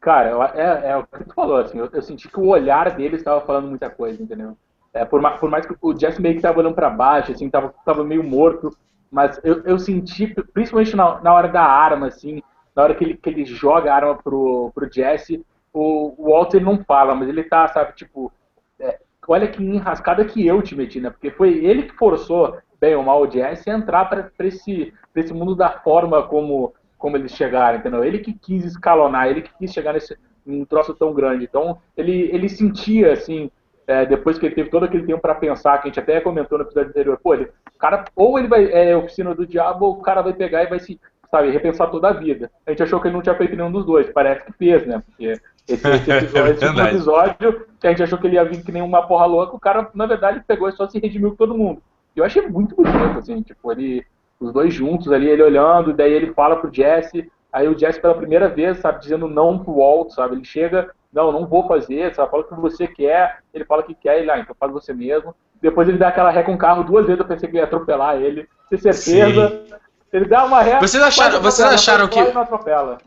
Cara, 0.00 0.30
é, 0.54 0.92
é, 0.92 0.96
o 0.96 1.06
que 1.06 1.24
tu 1.24 1.34
falou, 1.34 1.58
assim, 1.58 1.76
eu, 1.76 1.90
eu 1.92 2.00
senti 2.00 2.26
que 2.26 2.40
o 2.40 2.46
olhar 2.46 2.96
dele 2.96 3.16
estava 3.16 3.42
falando 3.42 3.68
muita 3.68 3.90
coisa, 3.90 4.22
entendeu? 4.22 4.56
É, 4.92 5.04
por, 5.04 5.20
mais, 5.20 5.38
por, 5.38 5.48
mais, 5.48 5.66
que 5.66 5.74
o 5.80 5.96
Jesse 5.96 6.20
meio 6.20 6.34
que 6.34 6.42
tava 6.42 6.58
olhando 6.58 6.74
para 6.74 6.90
baixo, 6.90 7.30
assim, 7.30 7.48
tava, 7.48 7.72
tava 7.84 8.02
meio 8.02 8.24
morto, 8.24 8.70
mas 9.10 9.40
eu, 9.44 9.62
eu 9.64 9.78
senti, 9.78 10.26
principalmente 10.52 10.96
na, 10.96 11.20
na 11.20 11.32
hora 11.32 11.48
da 11.48 11.62
arma, 11.62 12.08
assim, 12.08 12.42
na 12.74 12.82
hora 12.82 12.94
que 12.94 13.04
ele, 13.04 13.16
que 13.16 13.30
ele 13.30 13.44
joga 13.44 13.92
a 13.92 13.96
arma 13.96 14.16
pro, 14.16 14.72
pro 14.74 14.92
Jesse, 14.92 15.44
o, 15.72 16.14
o 16.18 16.30
Walter 16.30 16.60
não 16.60 16.82
fala, 16.84 17.14
mas 17.14 17.28
ele 17.28 17.44
tá, 17.44 17.68
sabe, 17.68 17.94
tipo, 17.94 18.32
é, 18.80 18.98
olha 19.28 19.46
que 19.46 19.62
enrascada 19.62 20.24
que 20.24 20.44
eu 20.44 20.60
te 20.60 20.74
meti, 20.74 21.00
né? 21.00 21.10
Porque 21.10 21.30
foi 21.30 21.64
ele 21.64 21.84
que 21.84 21.94
forçou, 21.96 22.58
bem 22.80 22.96
ou 22.96 23.04
mal, 23.04 23.22
o 23.22 23.30
Jesse 23.30 23.70
a 23.70 23.74
entrar 23.74 24.06
para 24.06 24.30
esse, 24.40 24.92
pra 25.12 25.22
esse 25.22 25.32
mundo 25.32 25.54
da 25.54 25.70
forma 25.70 26.22
como, 26.24 26.74
como 26.98 27.16
eles 27.16 27.32
chegaram, 27.32 27.78
entendeu? 27.78 28.02
Ele 28.02 28.18
que 28.18 28.32
quis 28.32 28.64
escalonar, 28.64 29.28
ele 29.28 29.42
que 29.42 29.56
quis 29.56 29.72
chegar 29.72 29.92
nesse 29.92 30.18
um 30.46 30.64
troço 30.64 30.94
tão 30.94 31.12
grande. 31.12 31.44
Então, 31.44 31.78
ele, 31.96 32.30
ele 32.32 32.48
sentia, 32.48 33.12
assim, 33.12 33.50
é, 33.90 34.06
depois 34.06 34.38
que 34.38 34.46
ele 34.46 34.54
teve 34.54 34.70
todo 34.70 34.84
aquele 34.84 35.04
tempo 35.04 35.20
para 35.20 35.34
pensar, 35.34 35.78
que 35.78 35.88
a 35.88 35.90
gente 35.90 35.98
até 35.98 36.20
comentou 36.20 36.56
no 36.56 36.64
episódio 36.64 36.90
anterior, 36.90 37.18
pô, 37.20 37.34
ele, 37.34 37.48
cara, 37.76 38.04
ou 38.14 38.38
ele 38.38 38.46
vai, 38.46 38.70
é 38.70 38.96
oficina 38.96 39.34
do 39.34 39.44
diabo, 39.44 39.84
ou 39.84 39.92
o 39.94 40.00
cara 40.00 40.22
vai 40.22 40.32
pegar 40.32 40.62
e 40.62 40.68
vai 40.68 40.78
se, 40.78 41.00
sabe, 41.28 41.50
repensar 41.50 41.90
toda 41.90 42.08
a 42.08 42.12
vida. 42.12 42.52
A 42.64 42.70
gente 42.70 42.84
achou 42.84 43.00
que 43.00 43.08
ele 43.08 43.16
não 43.16 43.22
tinha 43.22 43.34
feito 43.34 43.56
nenhum 43.56 43.72
dos 43.72 43.84
dois, 43.84 44.08
parece 44.10 44.44
que 44.44 44.52
fez, 44.52 44.86
né? 44.86 45.02
Porque 45.04 45.32
esse, 45.66 45.88
esse 45.88 46.10
episódio, 46.12 46.52
esse 46.52 46.80
episódio, 46.80 47.66
que 47.80 47.86
a 47.88 47.90
gente 47.90 48.02
achou 48.04 48.16
que 48.16 48.28
ele 48.28 48.36
ia 48.36 48.44
vir 48.44 48.62
que 48.62 48.70
nem 48.70 48.80
uma 48.80 49.04
porra 49.08 49.26
louca, 49.26 49.56
o 49.56 49.60
cara, 49.60 49.90
na 49.92 50.06
verdade, 50.06 50.44
pegou 50.46 50.68
e 50.68 50.72
só 50.72 50.86
se 50.86 51.00
redimiu 51.00 51.30
com 51.30 51.36
todo 51.36 51.58
mundo. 51.58 51.82
que 52.14 52.20
eu 52.20 52.24
achei 52.24 52.46
muito 52.46 52.76
bonito, 52.76 53.18
assim, 53.18 53.42
tipo, 53.42 53.72
ele, 53.72 54.06
os 54.38 54.52
dois 54.52 54.72
juntos 54.72 55.10
ali, 55.10 55.28
ele 55.28 55.42
olhando, 55.42 55.92
daí 55.92 56.12
ele 56.12 56.32
fala 56.32 56.54
pro 56.54 56.72
Jesse, 56.72 57.28
aí 57.52 57.66
o 57.66 57.76
Jesse 57.76 58.00
pela 58.00 58.14
primeira 58.14 58.48
vez, 58.48 58.78
sabe, 58.78 59.00
dizendo 59.00 59.26
não 59.26 59.58
pro 59.58 59.78
Walt, 59.78 60.10
sabe, 60.10 60.36
ele 60.36 60.44
chega, 60.44 60.92
não, 61.12 61.32
não 61.32 61.46
vou 61.46 61.66
fazer, 61.66 62.14
sabe, 62.14 62.30
fala 62.30 62.42
o 62.42 62.46
que 62.46 62.54
você 62.54 62.86
quer, 62.86 63.38
ele 63.52 63.64
fala 63.64 63.82
o 63.82 63.84
que 63.84 63.94
quer, 63.94 64.18
ele, 64.18 64.30
ah, 64.30 64.38
então 64.38 64.54
faz 64.58 64.72
você 64.72 64.92
mesmo. 64.92 65.34
Depois 65.60 65.88
ele 65.88 65.98
dá 65.98 66.08
aquela 66.08 66.30
ré 66.30 66.42
com 66.42 66.54
o 66.54 66.58
carro 66.58 66.84
duas 66.84 67.04
vezes, 67.04 67.20
eu 67.20 67.26
pensei 67.26 67.48
que 67.48 67.56
ia 67.56 67.64
atropelar 67.64 68.16
ele, 68.16 68.48
ter 68.70 68.78
certeza. 68.78 69.48
Sim. 69.48 69.74
Ele 70.12 70.24
dá 70.24 70.44
uma 70.44 70.62
ré. 70.62 70.80
Vocês 70.80 71.02
acharam, 71.02 71.40
vocês 71.40 71.68
acharam 71.68 72.08
que. 72.08 72.20
Não 72.32 72.42
atropela. 72.42 72.98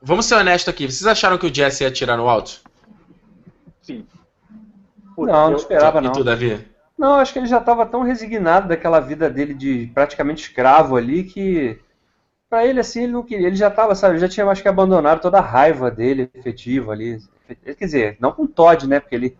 Vamos 0.00 0.26
ser 0.26 0.36
honestos 0.36 0.72
aqui, 0.72 0.86
vocês 0.86 1.06
acharam 1.06 1.38
que 1.38 1.46
o 1.46 1.54
Jesse 1.54 1.82
ia 1.82 1.88
atirar 1.88 2.16
no 2.16 2.28
alto? 2.28 2.60
Sim. 3.80 4.06
Putz, 5.14 5.32
não, 5.32 5.50
não 5.50 5.56
esperava 5.56 6.00
não. 6.00 6.10
E 6.10 6.12
tu, 6.12 6.22
Davi? 6.22 6.66
Não, 6.96 7.16
acho 7.16 7.32
que 7.32 7.38
ele 7.38 7.46
já 7.46 7.58
estava 7.58 7.84
tão 7.84 8.02
resignado 8.02 8.68
daquela 8.68 9.00
vida 9.00 9.28
dele 9.28 9.52
de 9.54 9.90
praticamente 9.94 10.44
escravo 10.44 10.96
ali 10.96 11.24
que 11.24 11.78
para 12.48 12.66
ele 12.66 12.80
assim 12.80 13.04
ele 13.04 13.12
não 13.12 13.22
queria, 13.22 13.46
ele 13.48 13.56
já 13.56 13.68
estava, 13.68 13.94
sabe, 13.94 14.18
já 14.18 14.28
tinha 14.28 14.46
mais 14.46 14.60
que 14.60 14.68
abandonado 14.68 15.20
toda 15.20 15.38
a 15.38 15.42
raiva 15.42 15.90
dele 15.90 16.30
efetiva 16.34 16.92
ali. 16.92 17.18
Quer 17.64 17.84
dizer, 17.84 18.16
não 18.20 18.32
com 18.32 18.44
o 18.44 18.48
Todd, 18.48 18.86
né? 18.86 19.00
Porque 19.00 19.14
ele 19.14 19.36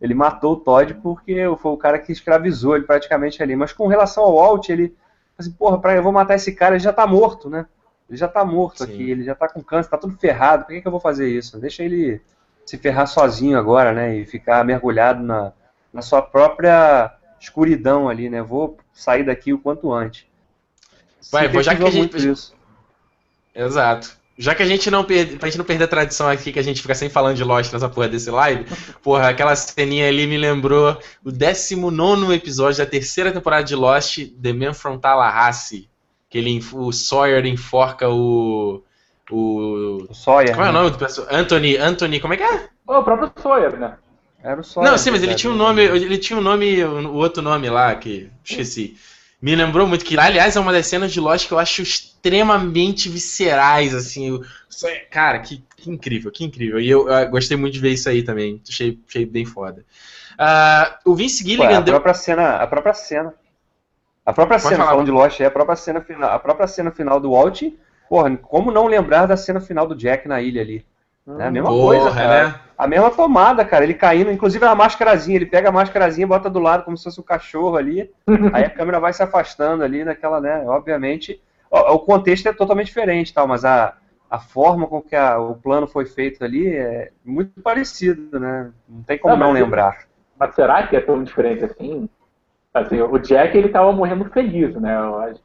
ele 0.00 0.14
matou 0.14 0.54
o 0.54 0.56
Todd 0.56 0.94
porque 0.94 1.44
foi 1.58 1.72
o 1.72 1.76
cara 1.76 1.96
que 1.98 2.10
escravizou 2.10 2.74
ele 2.74 2.84
praticamente 2.84 3.40
ali. 3.40 3.54
Mas 3.54 3.72
com 3.72 3.86
relação 3.86 4.24
ao 4.24 4.34
Walt, 4.34 4.68
ele 4.68 4.96
assim, 5.38 5.52
porra, 5.52 5.80
pra, 5.80 5.94
eu 5.94 6.02
vou 6.02 6.10
matar 6.10 6.34
esse 6.34 6.52
cara, 6.52 6.74
ele 6.74 6.82
já 6.82 6.92
tá 6.92 7.06
morto, 7.06 7.48
né? 7.48 7.66
Ele 8.08 8.18
já 8.18 8.26
tá 8.26 8.44
morto 8.44 8.84
Sim. 8.84 8.92
aqui, 8.92 9.10
ele 9.10 9.22
já 9.22 9.34
tá 9.34 9.48
com 9.48 9.62
câncer, 9.62 9.90
tá 9.90 9.96
tudo 9.96 10.18
ferrado. 10.18 10.64
Por 10.64 10.72
que, 10.72 10.80
que 10.80 10.86
eu 10.86 10.92
vou 10.92 11.00
fazer 11.00 11.28
isso? 11.28 11.58
Deixa 11.58 11.84
ele 11.84 12.20
se 12.66 12.76
ferrar 12.78 13.06
sozinho 13.06 13.56
agora, 13.56 13.92
né? 13.92 14.16
E 14.16 14.26
ficar 14.26 14.64
mergulhado 14.64 15.22
na, 15.22 15.52
na 15.92 16.02
sua 16.02 16.20
própria 16.20 17.14
escuridão 17.40 18.08
ali, 18.08 18.28
né? 18.28 18.42
Vou 18.42 18.76
sair 18.92 19.24
daqui 19.24 19.52
o 19.52 19.58
quanto 19.58 19.92
antes. 19.92 20.26
Vai, 21.30 21.48
vou 21.48 21.62
já 21.62 21.74
que 21.74 21.84
a 21.84 21.90
gente. 21.90 22.16
Isso. 22.16 22.54
Exato. 23.54 24.22
Já 24.36 24.54
que 24.54 24.62
a 24.62 24.66
gente 24.66 24.90
não 24.90 25.04
perde, 25.04 25.36
pra 25.36 25.48
gente 25.48 25.58
não 25.58 25.64
perder 25.64 25.84
a 25.84 25.88
tradição 25.88 26.28
aqui, 26.28 26.52
que 26.52 26.58
a 26.58 26.64
gente 26.64 26.80
fica 26.80 26.94
sem 26.94 27.10
falando 27.10 27.36
de 27.36 27.44
Lost 27.44 27.72
nessa 27.72 27.88
porra 27.88 28.08
desse 28.08 28.30
live, 28.30 28.64
porra, 29.02 29.28
aquela 29.28 29.54
ceninha 29.54 30.08
ali 30.08 30.26
me 30.26 30.38
lembrou 30.38 30.98
o 31.22 31.30
19 31.30 32.34
episódio 32.34 32.78
da 32.78 32.90
terceira 32.90 33.30
temporada 33.30 33.64
de 33.64 33.74
Lost, 33.74 34.18
The 34.42 34.52
Man 34.52 34.72
from 34.72 34.98
Tallahassee. 34.98 35.88
Que 36.30 36.38
ele, 36.38 36.64
o 36.72 36.90
Sawyer 36.92 37.44
enforca 37.44 38.08
o. 38.08 38.82
O, 39.30 40.06
o 40.08 40.14
Sawyer. 40.14 40.54
Qual 40.54 40.66
é 40.66 40.70
o 40.70 40.72
né? 40.72 40.78
nome 40.78 40.90
do 40.90 40.98
pessoal? 40.98 41.26
Anthony, 41.30 41.76
Anthony, 41.76 42.20
como 42.20 42.34
é 42.34 42.36
que 42.38 42.42
é? 42.42 42.68
O 42.86 43.02
próprio 43.02 43.30
Sawyer, 43.40 43.78
né? 43.78 43.96
Era 44.42 44.60
o 44.60 44.64
Sawyer. 44.64 44.90
Não, 44.90 44.98
sim, 44.98 45.10
mas 45.10 45.22
ele 45.22 45.34
tinha 45.34 45.52
um 45.52 45.56
nome, 45.56 45.82
ele 45.82 46.18
tinha 46.18 46.38
um 46.38 46.42
nome, 46.42 46.82
o 46.82 47.14
outro 47.14 47.42
nome 47.42 47.68
lá, 47.68 47.94
que 47.94 48.30
esqueci. 48.42 48.96
Me 49.42 49.56
lembrou 49.56 49.88
muito 49.88 50.04
que, 50.04 50.16
aliás, 50.16 50.54
é 50.54 50.60
uma 50.60 50.72
das 50.72 50.86
cenas 50.86 51.12
de 51.12 51.18
Lost 51.18 51.48
que 51.48 51.52
eu 51.52 51.58
acho 51.58 51.82
extremamente 51.82 53.08
viscerais, 53.08 53.92
assim. 53.92 54.40
Cara, 55.10 55.40
que, 55.40 55.64
que 55.76 55.90
incrível, 55.90 56.30
que 56.30 56.44
incrível. 56.44 56.78
E 56.78 56.88
eu, 56.88 57.08
eu, 57.08 57.28
gostei 57.28 57.56
muito 57.56 57.74
de 57.74 57.80
ver 57.80 57.90
isso 57.90 58.08
aí 58.08 58.22
também. 58.22 58.62
Achei, 58.68 59.00
achei 59.08 59.26
bem 59.26 59.44
foda. 59.44 59.84
Uh, 60.34 61.10
o 61.10 61.14
Vince 61.16 61.42
Gilligan 61.42 61.70
Ué, 61.70 61.74
a 61.74 61.80
deu... 61.80 61.94
própria 61.94 62.14
cena, 62.14 62.56
a 62.56 62.66
própria 62.68 62.94
cena. 62.94 63.34
A 64.24 64.32
própria 64.32 64.58
Pode 64.58 64.68
cena, 64.68 64.76
falar. 64.76 64.90
falando 64.90 65.06
de 65.06 65.12
Lost, 65.12 65.40
é 65.40 65.46
a 65.46 65.50
própria 65.50 65.74
cena 65.74 66.00
final, 66.00 66.30
a 66.30 66.38
própria 66.38 66.68
cena 66.68 66.92
final 66.92 67.18
do 67.18 67.32
Walt. 67.32 67.62
Porra, 68.08 68.36
como 68.36 68.70
não 68.70 68.86
lembrar 68.86 69.26
da 69.26 69.36
cena 69.36 69.60
final 69.60 69.88
do 69.88 69.96
Jack 69.96 70.28
na 70.28 70.40
ilha 70.40 70.62
ali? 70.62 70.86
É 71.38 71.46
a 71.46 71.50
mesma 71.50 71.68
Porra, 71.68 71.86
coisa, 71.86 72.12
cara. 72.12 72.48
Né? 72.48 72.54
A 72.76 72.86
mesma 72.86 73.10
tomada, 73.10 73.64
cara. 73.64 73.84
Ele 73.84 73.94
caindo, 73.94 74.32
inclusive 74.32 74.64
a 74.64 74.74
máscarazinha. 74.74 75.36
Ele 75.36 75.46
pega 75.46 75.68
a 75.68 75.72
máscarazinha, 75.72 76.26
bota 76.26 76.50
do 76.50 76.58
lado 76.58 76.84
como 76.84 76.96
se 76.96 77.04
fosse 77.04 77.20
um 77.20 77.24
cachorro 77.24 77.76
ali. 77.76 78.10
aí 78.52 78.64
a 78.64 78.70
câmera 78.70 78.98
vai 78.98 79.12
se 79.12 79.22
afastando 79.22 79.84
ali 79.84 80.04
naquela, 80.04 80.40
né? 80.40 80.64
Obviamente, 80.66 81.40
o, 81.70 81.78
o 81.78 81.98
contexto 82.00 82.48
é 82.48 82.52
totalmente 82.52 82.88
diferente, 82.88 83.32
tal, 83.32 83.46
mas 83.46 83.64
a, 83.64 83.94
a 84.28 84.38
forma 84.38 84.86
com 84.86 85.00
que 85.00 85.14
a, 85.14 85.38
o 85.38 85.54
plano 85.54 85.86
foi 85.86 86.06
feito 86.06 86.42
ali 86.44 86.74
é 86.74 87.10
muito 87.24 87.60
parecido, 87.60 88.40
né? 88.40 88.72
Não 88.88 89.02
tem 89.02 89.18
como 89.18 89.36
não, 89.36 89.48
não 89.48 89.52
lembrar. 89.52 90.06
Mas 90.38 90.54
será 90.54 90.86
que 90.86 90.96
é 90.96 91.00
tão 91.00 91.22
diferente 91.22 91.64
assim? 91.64 92.08
assim 92.74 93.00
o 93.00 93.18
Jack 93.18 93.56
ele 93.56 93.68
tava 93.68 93.92
morrendo 93.92 94.24
feliz, 94.30 94.74
né? 94.74 94.96
Eu 94.96 95.20
acho. 95.20 95.40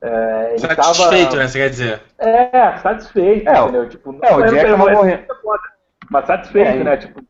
É, 0.00 0.50
ele 0.50 0.58
satisfeito, 0.58 1.30
tava... 1.30 1.36
né? 1.36 1.48
Você 1.48 1.58
quer 1.58 1.70
dizer? 1.70 2.02
É, 2.18 2.76
satisfeito, 2.78 3.48
é, 3.48 3.60
entendeu? 3.60 3.88
Tipo, 3.88 4.18
é, 4.22 4.34
o 4.34 4.42
Jack 4.46 4.70
tava 4.70 4.90
morrendo. 4.90 5.24
Mas 6.10 6.26
satisfeito, 6.26 6.68
é, 6.68 6.84
né? 6.84 6.96
Tipo... 6.96 7.24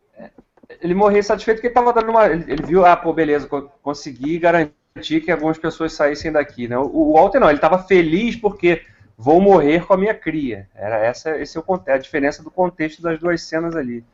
Ele 0.81 0.95
morreu 0.95 1.23
satisfeito 1.23 1.59
porque 1.59 1.69
ele 1.69 1.75
tava 1.75 1.93
dando 1.93 2.11
uma. 2.11 2.27
Ele 2.27 2.63
viu, 2.63 2.85
ah, 2.85 2.97
pô, 2.97 3.13
beleza, 3.13 3.49
consegui 3.83 4.39
garantir 4.39 5.21
que 5.21 5.31
algumas 5.31 5.59
pessoas 5.59 5.93
saíssem 5.93 6.33
daqui, 6.33 6.67
né? 6.67 6.77
O, 6.77 7.15
Walter 7.15 7.39
não, 7.39 7.49
ele 7.49 7.59
tava 7.59 7.79
feliz 7.79 8.37
porque 8.37 8.83
vou 9.17 9.41
morrer 9.41 9.87
com 9.87 9.95
a 9.95 9.97
minha 9.97 10.15
cria. 10.15 10.69
Era 10.75 10.99
essa, 10.99 11.39
esse 11.39 11.57
é 11.57 11.63
o, 11.65 11.83
a 11.89 11.99
diferença 11.99 12.43
do 12.43 12.51
contexto 12.51 13.01
das 13.01 13.19
duas 13.19 13.41
cenas 13.43 13.77
ali. 13.77 14.05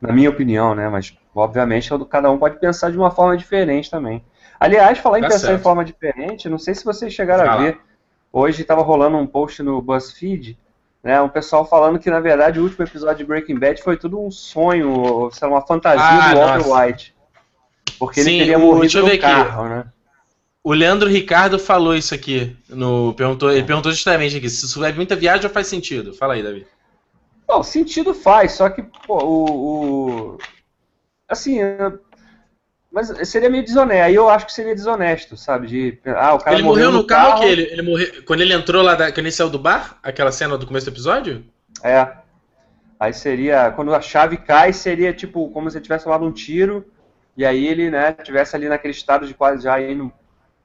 Na 0.00 0.12
minha 0.12 0.30
opinião, 0.30 0.74
né? 0.74 0.88
Mas, 0.88 1.16
obviamente, 1.34 1.90
cada 2.08 2.30
um 2.30 2.38
pode 2.38 2.58
pensar 2.58 2.90
de 2.90 2.98
uma 2.98 3.10
forma 3.10 3.36
diferente 3.36 3.90
também. 3.90 4.24
Aliás, 4.64 4.98
falar 4.98 5.18
em 5.18 5.22
tá 5.22 5.28
pensar 5.28 5.46
certo. 5.46 5.60
em 5.60 5.62
forma 5.62 5.84
diferente, 5.84 6.48
não 6.48 6.58
sei 6.58 6.74
se 6.74 6.84
vocês 6.84 7.12
chegaram 7.12 7.50
a 7.50 7.56
ver. 7.56 7.78
Hoje 8.32 8.62
estava 8.62 8.82
rolando 8.82 9.16
um 9.16 9.26
post 9.26 9.62
no 9.62 9.80
BuzzFeed, 9.80 10.58
né? 11.02 11.20
Um 11.20 11.28
pessoal 11.28 11.64
falando 11.66 11.98
que, 11.98 12.10
na 12.10 12.18
verdade, 12.18 12.58
o 12.58 12.62
último 12.62 12.84
episódio 12.84 13.18
de 13.18 13.24
Breaking 13.24 13.58
Bad 13.58 13.82
foi 13.82 13.96
tudo 13.96 14.20
um 14.20 14.30
sonho, 14.30 15.30
sei 15.32 15.46
lá, 15.46 15.54
uma 15.54 15.66
fantasia 15.66 16.04
ah, 16.04 16.32
do 16.32 16.40
Walter 16.40 16.68
nossa. 16.68 16.86
White. 16.86 17.14
Porque 17.98 18.22
Sim, 18.22 18.30
ele 18.30 18.38
teria 18.38 18.58
morrido 18.58 19.02
no 19.02 19.18
carro, 19.18 19.68
né? 19.68 19.84
O 20.64 20.72
Leandro 20.72 21.10
Ricardo 21.10 21.58
falou 21.58 21.94
isso 21.94 22.14
aqui. 22.14 22.56
No, 22.68 23.12
perguntou, 23.14 23.52
ele 23.52 23.64
perguntou 23.64 23.92
justamente 23.92 24.38
aqui: 24.38 24.48
se 24.48 24.64
isso 24.64 24.82
é 24.82 24.92
muita 24.92 25.14
viagem 25.14 25.44
ou 25.44 25.52
faz 25.52 25.66
sentido? 25.66 26.14
Fala 26.14 26.34
aí, 26.34 26.42
Davi. 26.42 26.66
Bom, 27.46 27.62
sentido 27.62 28.14
faz, 28.14 28.52
só 28.52 28.70
que 28.70 28.82
pô, 28.82 29.22
o, 29.22 29.44
o, 29.50 30.38
assim, 31.28 31.58
mas 32.94 33.28
seria 33.28 33.50
meio 33.50 33.64
desonesto. 33.64 34.04
Aí 34.04 34.14
eu 34.14 34.30
acho 34.30 34.46
que 34.46 34.52
seria 34.52 34.72
desonesto, 34.72 35.36
sabe? 35.36 35.66
De, 35.66 35.98
ah, 36.06 36.34
o 36.34 36.38
cara 36.38 36.54
ele 36.54 36.62
morreu, 36.62 36.92
no, 36.92 36.98
no 36.98 37.04
carro, 37.04 37.30
carro, 37.30 37.40
que 37.40 37.46
ele, 37.48 37.62
ele 37.62 37.82
morreu 37.82 38.22
quando 38.24 38.40
ele 38.40 38.54
entrou 38.54 38.82
lá, 38.82 38.94
da, 38.94 39.10
quando 39.10 39.26
ele 39.26 39.32
saiu 39.32 39.50
do 39.50 39.58
bar? 39.58 39.98
Aquela 40.00 40.30
cena 40.30 40.56
do 40.56 40.64
começo 40.64 40.86
do 40.86 40.94
episódio? 40.94 41.44
É. 41.82 42.08
Aí 43.00 43.12
seria, 43.12 43.72
quando 43.72 43.92
a 43.92 44.00
chave 44.00 44.36
cai, 44.36 44.72
seria 44.72 45.12
tipo 45.12 45.50
como 45.50 45.68
se 45.68 45.76
ele 45.76 45.82
tivesse 45.82 46.04
tomado 46.04 46.24
um 46.24 46.30
tiro 46.30 46.86
e 47.36 47.44
aí 47.44 47.66
ele, 47.66 47.90
né, 47.90 48.12
tivesse 48.12 48.54
ali 48.54 48.68
naquele 48.68 48.94
estado 48.94 49.26
de 49.26 49.34
quase 49.34 49.64
já 49.64 49.80
indo, 49.82 50.12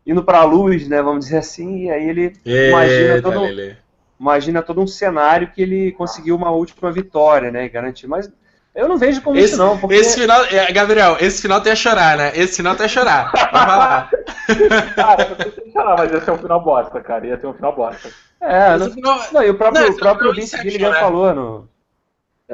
indo 0.05 0.23
pra 0.23 0.43
luz, 0.43 0.87
né, 0.87 1.01
vamos 1.01 1.25
dizer 1.25 1.39
assim, 1.39 1.85
e 1.85 1.89
aí 1.89 2.07
ele 2.07 2.33
Eita, 2.45 2.67
imagina 2.69 3.21
todo, 3.23 3.75
imagina 4.19 4.61
todo 4.61 4.81
um 4.81 4.87
cenário 4.87 5.51
que 5.51 5.63
ele 5.63 5.91
conseguiu 5.93 6.35
uma 6.35 6.51
última 6.51 6.91
vitória, 6.91 7.49
né, 7.49 7.65
e 7.65 7.69
garantir. 7.69 8.05
Mas 8.05 8.31
eu 8.75 8.87
não 8.87 8.97
vejo 8.97 9.21
como 9.21 9.37
esse, 9.37 9.53
isso, 9.53 9.57
não. 9.57 9.77
Porque... 9.77 9.95
Esse 9.95 10.19
final, 10.19 10.43
é, 10.45 10.71
Gabriel, 10.71 11.17
esse 11.19 11.41
final 11.41 11.61
tem 11.61 11.71
a 11.71 11.75
chorar, 11.75 12.17
né? 12.17 12.31
Esse 12.35 12.57
final 12.57 12.75
tem 12.75 12.85
a 12.85 12.89
chorar. 12.89 13.31
Vai 13.31 13.65
lá. 13.65 14.09
cara, 14.95 15.23
eu 15.23 15.29
não 15.29 15.53
sei 15.53 15.71
chorar, 15.71 15.97
mas 15.97 16.11
ia 16.11 16.21
ser 16.21 16.31
um 16.31 16.37
final 16.37 16.63
bosta, 16.63 17.01
cara. 17.01 17.27
Ia 17.27 17.39
ser 17.39 17.47
um 17.47 17.53
final 17.53 17.75
bosta. 17.75 18.09
É, 18.41 18.77
no... 18.77 18.91
final... 18.91 19.19
não, 19.31 19.43
e 19.43 19.49
o 19.49 19.55
próprio, 19.55 19.83
não, 19.83 19.91
o 19.91 19.97
próprio 19.97 20.33
Vince 20.33 20.57
Gilligan 20.57 20.93
falou 20.93 21.33
no. 21.33 21.69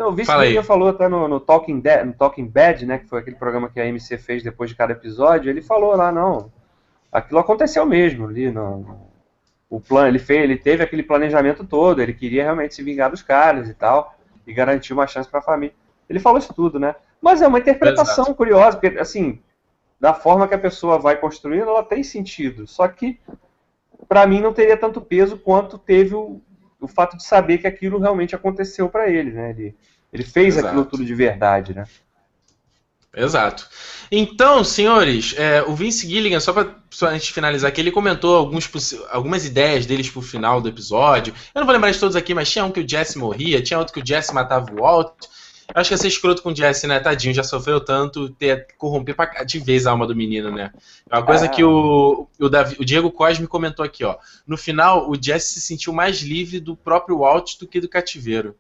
O 0.08 0.12
Vince 0.12 0.32
Gilligan 0.32 0.64
falou 0.64 0.90
até 0.90 1.08
no, 1.08 1.28
no, 1.28 1.40
Talking 1.40 1.80
Dead, 1.80 2.06
no 2.06 2.14
Talking 2.14 2.48
Bad, 2.48 2.86
né? 2.86 2.98
Que 2.98 3.08
foi 3.08 3.20
aquele 3.20 3.36
programa 3.36 3.70
que 3.70 3.80
a 3.80 3.86
MC 3.86 4.18
fez 4.18 4.44
depois 4.44 4.70
de 4.70 4.76
cada 4.76 4.94
episódio. 4.94 5.50
Ele 5.50 5.62
falou 5.62 5.96
lá, 5.96 6.12
não. 6.12 6.52
Aquilo 7.12 7.40
aconteceu 7.40 7.86
mesmo 7.86 8.28
ali 8.28 8.52
no, 8.52 9.06
o 9.70 9.80
plano, 9.80 10.08
ele 10.08 10.20
fez, 10.20 10.44
ele 10.44 10.58
teve 10.58 10.84
aquele 10.84 11.04
planejamento 11.04 11.66
todo, 11.66 12.02
ele 12.02 12.14
queria 12.14 12.44
realmente 12.44 12.76
se 12.76 12.84
vingar 12.84 13.10
dos 13.10 13.22
caras 13.22 13.70
e 13.70 13.74
tal, 13.74 14.16
e 14.46 14.54
garantir 14.54 14.94
uma 14.94 15.08
chance 15.08 15.30
para 15.30 15.40
a 15.40 15.44
família. 15.44 15.76
Ele 16.10 16.20
falou 16.20 16.40
isso 16.40 16.54
tudo, 16.54 16.80
né? 16.80 16.96
Mas 17.22 17.42
é 17.42 17.48
uma 17.48 17.60
interpretação 17.60 18.26
Exato. 18.26 18.36
curiosa, 18.36 18.78
porque, 18.78 19.00
assim, 19.00 19.40
da 20.00 20.14
forma 20.14 20.48
que 20.48 20.54
a 20.54 20.60
pessoa 20.60 21.00
vai 21.00 21.18
construindo, 21.18 21.70
ela 21.70 21.84
tem 21.84 22.04
sentido. 22.04 22.68
Só 22.68 22.88
que, 22.88 23.20
para 24.08 24.28
mim, 24.28 24.42
não 24.42 24.54
teria 24.54 24.78
tanto 24.78 25.02
peso 25.02 25.38
quanto 25.38 25.78
teve 25.78 26.14
o, 26.14 26.42
o 26.80 26.88
fato 26.88 27.18
de 27.18 27.26
saber 27.26 27.58
que 27.58 27.68
aquilo 27.68 28.00
realmente 28.00 28.36
aconteceu 28.36 28.90
para 28.90 29.10
ele, 29.10 29.32
né? 29.32 29.50
Ele, 29.52 29.76
ele 30.14 30.24
fez 30.24 30.56
Exato. 30.56 30.68
aquilo 30.68 30.86
tudo 30.86 31.06
de 31.06 31.16
verdade, 31.16 31.74
né? 31.74 31.86
Exato. 33.16 33.68
Então, 34.12 34.64
senhores, 34.64 35.34
é, 35.38 35.64
o 35.64 35.74
Vince 35.74 36.08
Gilligan, 36.08 36.40
só 36.42 36.52
para 36.52 36.76
a 37.04 37.14
gente 37.14 37.32
finalizar 37.32 37.70
aqui, 37.70 37.80
ele 37.80 37.92
comentou 37.92 38.36
alguns, 38.36 38.70
algumas 39.10 39.46
ideias 39.46 39.86
deles 39.86 40.10
pro 40.10 40.22
final 40.22 40.60
do 40.60 40.68
episódio. 40.68 41.34
Eu 41.54 41.60
não 41.60 41.66
vou 41.66 41.74
lembrar 41.74 41.92
de 41.92 42.00
todos 42.00 42.16
aqui, 42.16 42.34
mas 42.34 42.52
tinha 42.52 42.66
um 42.66 42.72
que 42.72 42.82
o 42.82 42.88
Jesse 42.88 43.18
morria, 43.18 43.62
tinha 43.62 43.80
outro 43.80 43.94
que 43.94 44.02
o 44.02 44.06
Jesse 44.06 44.34
matava 44.34 44.70
o 44.72 44.82
Walt, 44.82 45.28
Acho 45.74 45.90
que 45.90 45.94
ia 45.94 45.98
ser 45.98 46.08
escroto 46.08 46.42
com 46.42 46.50
o 46.50 46.56
Jesse, 46.56 46.86
né? 46.88 47.00
Tadinho, 47.00 47.34
já 47.34 47.44
sofreu 47.44 47.80
tanto, 47.80 48.30
ter 48.30 48.68
corromper 48.78 49.16
pra, 49.16 49.44
de 49.44 49.60
vez 49.60 49.88
a 49.88 49.92
alma 49.92 50.06
do 50.06 50.16
menino, 50.16 50.52
né? 50.52 50.72
É 51.10 51.16
uma 51.16 51.26
coisa 51.26 51.46
é. 51.46 51.48
que 51.48 51.64
o, 51.64 52.28
o, 52.40 52.50
Davi, 52.50 52.76
o 52.80 52.86
Diego 52.86 53.12
Cosme 53.12 53.48
comentou 53.48 53.84
aqui, 53.84 54.04
ó. 54.04 54.16
No 54.46 54.58
final, 54.58 55.10
o 55.10 55.16
Jesse 55.20 55.54
se 55.54 55.62
sentiu 55.62 55.92
mais 55.92 56.22
livre 56.22 56.60
do 56.60 56.76
próprio 56.76 57.20
Walt 57.20 57.58
do 57.60 57.68
que 57.68 57.82
do 57.82 57.90
cativeiro. 57.90 58.56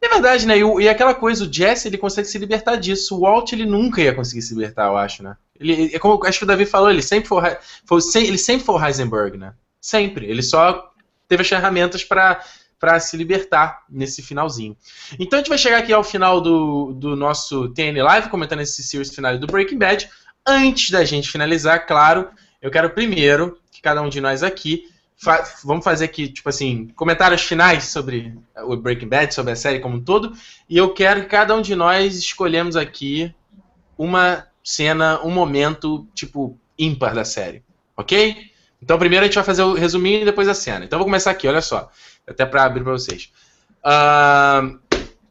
É 0.00 0.08
verdade, 0.08 0.46
né? 0.46 0.56
E, 0.58 0.62
e, 0.82 0.88
aquela 0.88 1.14
coisa, 1.14 1.44
o 1.44 1.52
Jesse 1.52 1.88
ele 1.88 1.98
consegue 1.98 2.28
se 2.28 2.38
libertar 2.38 2.76
disso. 2.76 3.16
O 3.16 3.20
Walt 3.20 3.52
ele 3.52 3.66
nunca 3.66 4.00
ia 4.00 4.14
conseguir 4.14 4.42
se 4.42 4.54
libertar, 4.54 4.86
eu 4.86 4.96
acho, 4.96 5.22
né? 5.22 5.36
Ele, 5.58 5.94
é 5.94 5.98
como 5.98 6.24
acho 6.24 6.38
que 6.38 6.44
o 6.44 6.46
Davi 6.46 6.64
falou, 6.64 6.90
ele 6.90 7.02
sempre 7.02 7.28
foi, 7.28 7.56
foi 7.84 8.00
ele 8.16 8.38
sempre 8.38 8.64
foi 8.64 8.74
o 8.76 8.84
Heisenberg, 8.84 9.36
né? 9.36 9.54
Sempre. 9.80 10.26
Ele 10.26 10.42
só 10.42 10.92
teve 11.28 11.42
as 11.42 11.48
ferramentas 11.48 12.02
para 12.02 12.42
para 12.78 12.98
se 13.00 13.16
libertar 13.16 13.84
nesse 13.88 14.22
finalzinho. 14.22 14.76
Então 15.18 15.38
a 15.38 15.42
gente 15.42 15.48
vai 15.48 15.58
chegar 15.58 15.78
aqui 15.78 15.92
ao 15.92 16.04
final 16.04 16.40
do, 16.40 16.92
do 16.92 17.16
nosso 17.16 17.68
TN 17.70 18.02
Live, 18.02 18.28
comentando 18.28 18.60
esse 18.60 18.82
series 18.82 19.14
final 19.14 19.36
do 19.38 19.46
Breaking 19.46 19.78
Bad. 19.78 20.08
Antes 20.46 20.90
da 20.90 21.04
gente 21.04 21.30
finalizar, 21.30 21.86
claro, 21.86 22.30
eu 22.62 22.70
quero 22.70 22.90
primeiro 22.90 23.58
que 23.70 23.82
cada 23.82 24.00
um 24.00 24.08
de 24.08 24.20
nós 24.20 24.42
aqui 24.42 24.84
fa 25.16 25.42
vamos 25.64 25.84
fazer 25.84 26.04
aqui, 26.04 26.28
tipo 26.28 26.48
assim, 26.48 26.88
comentários 26.94 27.42
finais 27.42 27.84
sobre 27.86 28.38
o 28.56 28.76
Breaking 28.76 29.08
Bad, 29.08 29.34
sobre 29.34 29.52
a 29.52 29.56
série 29.56 29.80
como 29.80 29.96
um 29.96 30.04
todo. 30.04 30.32
E 30.68 30.76
eu 30.78 30.94
quero 30.94 31.22
que 31.22 31.28
cada 31.28 31.54
um 31.54 31.60
de 31.60 31.74
nós 31.74 32.16
escolhemos 32.16 32.76
aqui 32.76 33.34
uma 33.96 34.46
cena, 34.62 35.20
um 35.24 35.30
momento, 35.30 36.06
tipo, 36.14 36.58
ímpar 36.78 37.14
da 37.14 37.24
série. 37.24 37.64
Ok? 37.96 38.48
Então 38.80 38.96
primeiro 38.96 39.24
a 39.24 39.26
gente 39.26 39.34
vai 39.34 39.44
fazer 39.44 39.62
o 39.62 39.74
resuminho 39.74 40.22
e 40.22 40.24
depois 40.24 40.46
a 40.46 40.54
cena. 40.54 40.84
Então 40.84 40.96
eu 40.96 41.00
vou 41.00 41.06
começar 41.06 41.32
aqui, 41.32 41.48
olha 41.48 41.60
só. 41.60 41.90
Até 42.28 42.44
para 42.44 42.64
abrir 42.64 42.82
para 42.82 42.92
vocês. 42.92 43.32
Uh, 43.84 44.78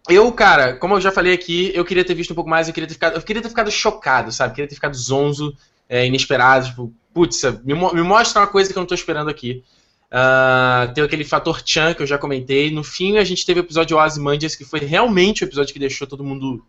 eu, 0.10 0.32
cara, 0.32 0.76
como 0.76 0.95
eu 0.95 1.02
já 1.02 1.12
falei 1.12 1.34
aqui, 1.34 1.72
eu 1.74 1.84
queria 1.84 2.04
ter 2.04 2.16
visto 2.16 2.32
um 2.32 2.36
pouco 2.36 2.50
mais, 2.50 2.68
eu 2.68 2.74
queria 2.74 2.88
ter 2.88 2.93
ficado, 2.93 3.16
eu 3.16 3.22
queria 3.22 3.41
ter 3.41 3.50
ficado 3.50 3.70
chocado, 3.70 4.32
sabe? 4.32 4.52
Eu 4.52 4.56
queria 4.56 4.70
ter 4.70 4.76
ficado 4.76 4.95
zonzo, 4.95 5.56
é, 5.89 6.06
inesperado, 6.06 6.68
tipo, 6.68 6.93
putz, 7.14 7.43
me, 7.64 7.74
me, 7.74 8.02
mostra 8.02 8.41
uma 8.41 8.48
coisa 8.48 8.72
que 8.72 8.78
eu 8.78 8.82
não 8.82 8.88
tô 8.88 8.95
esperando 8.95 9.30
aqui. 9.30 9.64
Uh, 10.08 10.93
tem 10.93 11.04
aquele 11.04 11.26
fator 11.26 11.62
Chan 11.66 11.93
que 11.93 12.02
eu 12.02 12.08
já 12.08 12.18
comentei. 12.18 12.72
No 12.72 12.84
fim, 12.84 13.18
a 13.18 13.24
gente 13.24 13.45
teve 13.45 13.60
o 13.60 13.64
episódio 13.64 13.98
Ozymandias, 13.98 14.56
que 14.56 14.64
foi 14.64 14.80
realmente 14.80 15.43
o 15.43 15.45
episódio 15.45 15.74
que 15.74 15.80
deixou 15.80 16.08
todo 16.08 16.24
mundo 16.24 16.64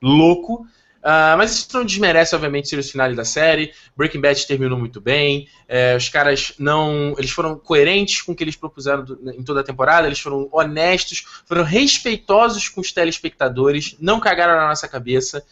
louco. 0.00 0.64
Uh, 1.08 1.38
mas 1.38 1.52
isso 1.52 1.68
não 1.72 1.86
desmerece, 1.86 2.34
obviamente, 2.34 2.68
ser 2.68 2.78
o 2.78 2.82
final 2.82 3.14
da 3.14 3.24
série. 3.24 3.72
Breaking 3.96 4.20
Bad 4.20 4.46
terminou 4.46 4.78
muito 4.78 5.00
bem. 5.00 5.48
É, 5.66 5.96
os 5.96 6.10
caras 6.10 6.52
não. 6.58 7.14
Eles 7.16 7.30
foram 7.30 7.58
coerentes 7.58 8.20
com 8.20 8.32
o 8.32 8.36
que 8.36 8.44
eles 8.44 8.56
propuseram 8.56 9.06
em 9.34 9.42
toda 9.42 9.60
a 9.60 9.64
temporada. 9.64 10.06
Eles 10.06 10.20
foram 10.20 10.50
honestos, 10.52 11.24
foram 11.46 11.62
respeitosos 11.62 12.68
com 12.68 12.82
os 12.82 12.92
telespectadores, 12.92 13.96
não 13.98 14.20
cagaram 14.20 14.54
na 14.56 14.68
nossa 14.68 14.86
cabeça. 14.86 15.42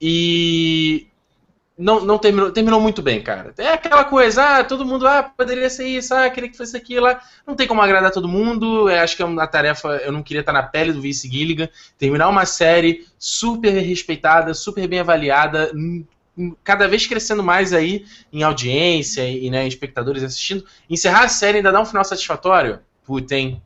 E 0.00 1.06
não, 1.78 2.00
não 2.02 2.18
terminou, 2.18 2.50
terminou 2.50 2.80
muito 2.80 3.02
bem, 3.02 3.22
cara. 3.22 3.52
É 3.58 3.68
aquela 3.68 4.04
coisa, 4.04 4.60
ah, 4.60 4.64
todo 4.64 4.84
mundo, 4.84 5.06
ah, 5.06 5.22
poderia 5.22 5.68
ser 5.68 5.86
isso, 5.86 6.14
ah, 6.14 6.28
queria 6.30 6.48
que 6.48 6.56
fosse 6.56 6.74
aquilo. 6.74 7.06
Não 7.46 7.54
tem 7.54 7.66
como 7.66 7.82
agradar 7.82 8.10
todo 8.10 8.26
mundo. 8.26 8.88
Eu 8.88 8.98
acho 9.00 9.14
que 9.14 9.22
é 9.22 9.26
uma 9.26 9.46
tarefa, 9.46 9.88
eu 10.04 10.10
não 10.10 10.22
queria 10.22 10.40
estar 10.40 10.52
na 10.52 10.62
pele 10.62 10.92
do 10.92 11.02
Vince 11.02 11.28
Gilligan. 11.28 11.68
Terminar 11.98 12.28
uma 12.28 12.46
série 12.46 13.06
super 13.18 13.70
respeitada, 13.70 14.54
super 14.54 14.88
bem 14.88 15.00
avaliada, 15.00 15.70
cada 16.64 16.88
vez 16.88 17.06
crescendo 17.06 17.42
mais 17.42 17.74
aí 17.74 18.06
em 18.32 18.42
audiência 18.42 19.28
e 19.28 19.50
né, 19.50 19.68
espectadores 19.68 20.22
assistindo. 20.22 20.64
Encerrar 20.88 21.24
a 21.24 21.28
série 21.28 21.58
ainda 21.58 21.72
dar 21.72 21.82
um 21.82 21.86
final 21.86 22.04
satisfatório? 22.04 22.80
Puta, 23.04 23.34
hein? 23.34 23.62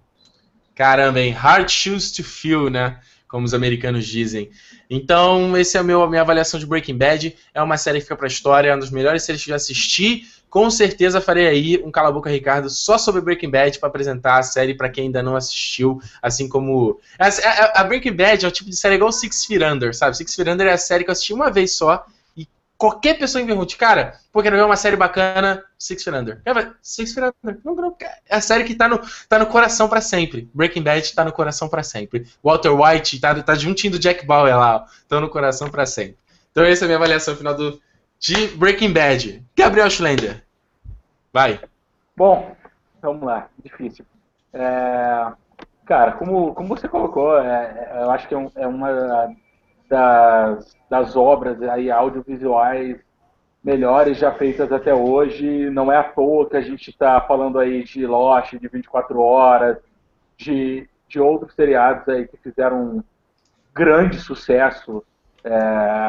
Caramba, 0.75 1.21
hein? 1.21 1.31
Hard 1.31 1.69
shoes 1.69 2.11
to 2.11 2.25
fill, 2.25 2.71
né? 2.71 2.99
Como 3.31 3.47
os 3.47 3.55
americanos 3.55 4.07
dizem. 4.07 4.51
Então, 4.89 5.57
esse 5.57 5.77
é 5.77 5.81
a 5.81 5.85
minha 5.85 6.21
avaliação 6.21 6.59
de 6.59 6.67
Breaking 6.67 6.97
Bad. 6.97 7.37
É 7.55 7.63
uma 7.63 7.77
série 7.77 7.99
que 7.99 8.05
fica 8.05 8.17
pra 8.17 8.27
história, 8.27 8.71
é 8.71 8.73
uma 8.73 8.81
das 8.81 8.91
melhores 8.91 9.23
séries 9.23 9.45
que 9.45 9.51
eu 9.51 9.53
já 9.53 9.57
assisti. 9.57 10.25
Com 10.51 10.69
certeza 10.69 11.21
farei 11.21 11.47
aí 11.47 11.83
um 11.85 11.93
Cala 11.93 12.11
Boca 12.11 12.29
Ricardo 12.29 12.69
só 12.69 12.99
sobre 12.99 13.21
Breaking 13.21 13.51
Bad 13.51 13.79
para 13.79 13.89
apresentar 13.89 14.39
a 14.41 14.43
série 14.43 14.75
para 14.75 14.89
quem 14.89 15.05
ainda 15.05 15.23
não 15.23 15.37
assistiu. 15.37 16.03
Assim 16.21 16.49
como. 16.49 16.99
A, 17.17 17.29
a, 17.29 17.81
a, 17.83 17.85
Breaking 17.85 18.15
Bad 18.15 18.45
é 18.45 18.49
o 18.49 18.51
tipo 18.51 18.69
de 18.69 18.77
série 18.77 18.97
igual 18.97 19.13
Six 19.13 19.45
Feet 19.45 19.63
Under, 19.63 19.95
sabe? 19.95 20.17
Six 20.17 20.35
Feet 20.35 20.49
Under 20.49 20.67
é 20.67 20.73
a 20.73 20.79
série 20.79 21.05
que 21.05 21.11
eu 21.11 21.13
assisti 21.13 21.33
uma 21.33 21.53
vez 21.53 21.77
só 21.77 22.05
qualquer 22.81 23.19
pessoa 23.19 23.43
me 23.43 23.47
pergunte, 23.47 23.77
cara, 23.77 24.15
pô, 24.33 24.43
quero 24.43 24.57
ver 24.57 24.65
uma 24.65 24.75
série 24.75 24.97
bacana, 24.97 25.63
Six 25.79 26.03
Feet 26.03 26.17
Under. 26.17 26.43
Six 26.81 27.13
Feet 27.13 27.35
Under. 27.45 27.61
Não, 27.63 27.75
não, 27.75 27.97
é 28.27 28.37
a 28.37 28.41
série 28.41 28.65
que 28.65 28.75
tá 28.75 28.89
no, 28.89 28.99
tá 29.29 29.39
no 29.39 29.45
coração 29.45 29.87
para 29.87 30.01
sempre. 30.01 30.49
Breaking 30.55 30.83
Bad 30.83 31.15
tá 31.15 31.23
no 31.23 31.31
coração 31.31 31.69
para 31.69 31.83
sempre. 31.83 32.27
Walter 32.43 32.71
White 32.71 33.21
tá, 33.21 33.35
tá 33.43 33.55
juntinho 33.55 33.93
do 33.93 33.99
Jack 33.99 34.25
Bauer 34.25 34.57
lá, 34.57 34.77
ó. 34.77 34.85
Tão 35.07 35.21
no 35.21 35.29
coração 35.29 35.71
para 35.71 35.85
sempre. 35.85 36.17
Então 36.51 36.65
essa 36.65 36.85
é 36.85 36.87
a 36.87 36.89
minha 36.89 36.97
avaliação 36.97 37.37
final 37.37 37.55
do, 37.55 37.79
de 38.19 38.49
Breaking 38.57 38.95
Bad. 38.95 39.45
Gabriel 39.55 39.91
Schlender. 39.91 40.43
Vai. 41.31 41.61
Bom, 42.17 42.57
vamos 43.03 43.23
lá. 43.23 43.51
Difícil. 43.63 44.07
É, 44.55 45.27
cara, 45.85 46.13
como, 46.13 46.55
como 46.55 46.69
você 46.71 46.89
colocou, 46.89 47.39
é, 47.39 47.91
é 47.93 48.03
eu 48.05 48.11
acho 48.11 48.27
que 48.27 48.33
é, 48.33 48.39
um, 48.39 48.51
é 48.57 48.67
uma 48.67 49.37
das, 49.91 50.77
das 50.89 51.17
obras 51.17 51.61
aí 51.63 51.91
audiovisuais 51.91 52.97
melhores 53.63 54.17
já 54.17 54.33
feitas 54.33 54.73
até 54.73 54.95
hoje. 54.95 55.69
Não 55.69 55.93
é 55.93 55.97
à 55.97 56.05
toa 56.05 56.49
que 56.49 56.57
a 56.57 56.61
gente 56.63 56.89
está 56.89 57.21
falando 57.21 57.59
aí 57.59 57.83
de 57.83 58.07
Lost, 58.07 58.55
de 58.55 58.69
24 58.69 59.21
Horas, 59.21 59.77
de, 60.37 60.89
de 61.09 61.21
outros 61.21 61.53
seriados 61.55 62.09
aí 62.09 62.27
que 62.27 62.37
fizeram 62.39 62.83
um 62.83 63.05
grande 63.75 64.19
sucesso 64.19 65.05
é, 65.43 65.51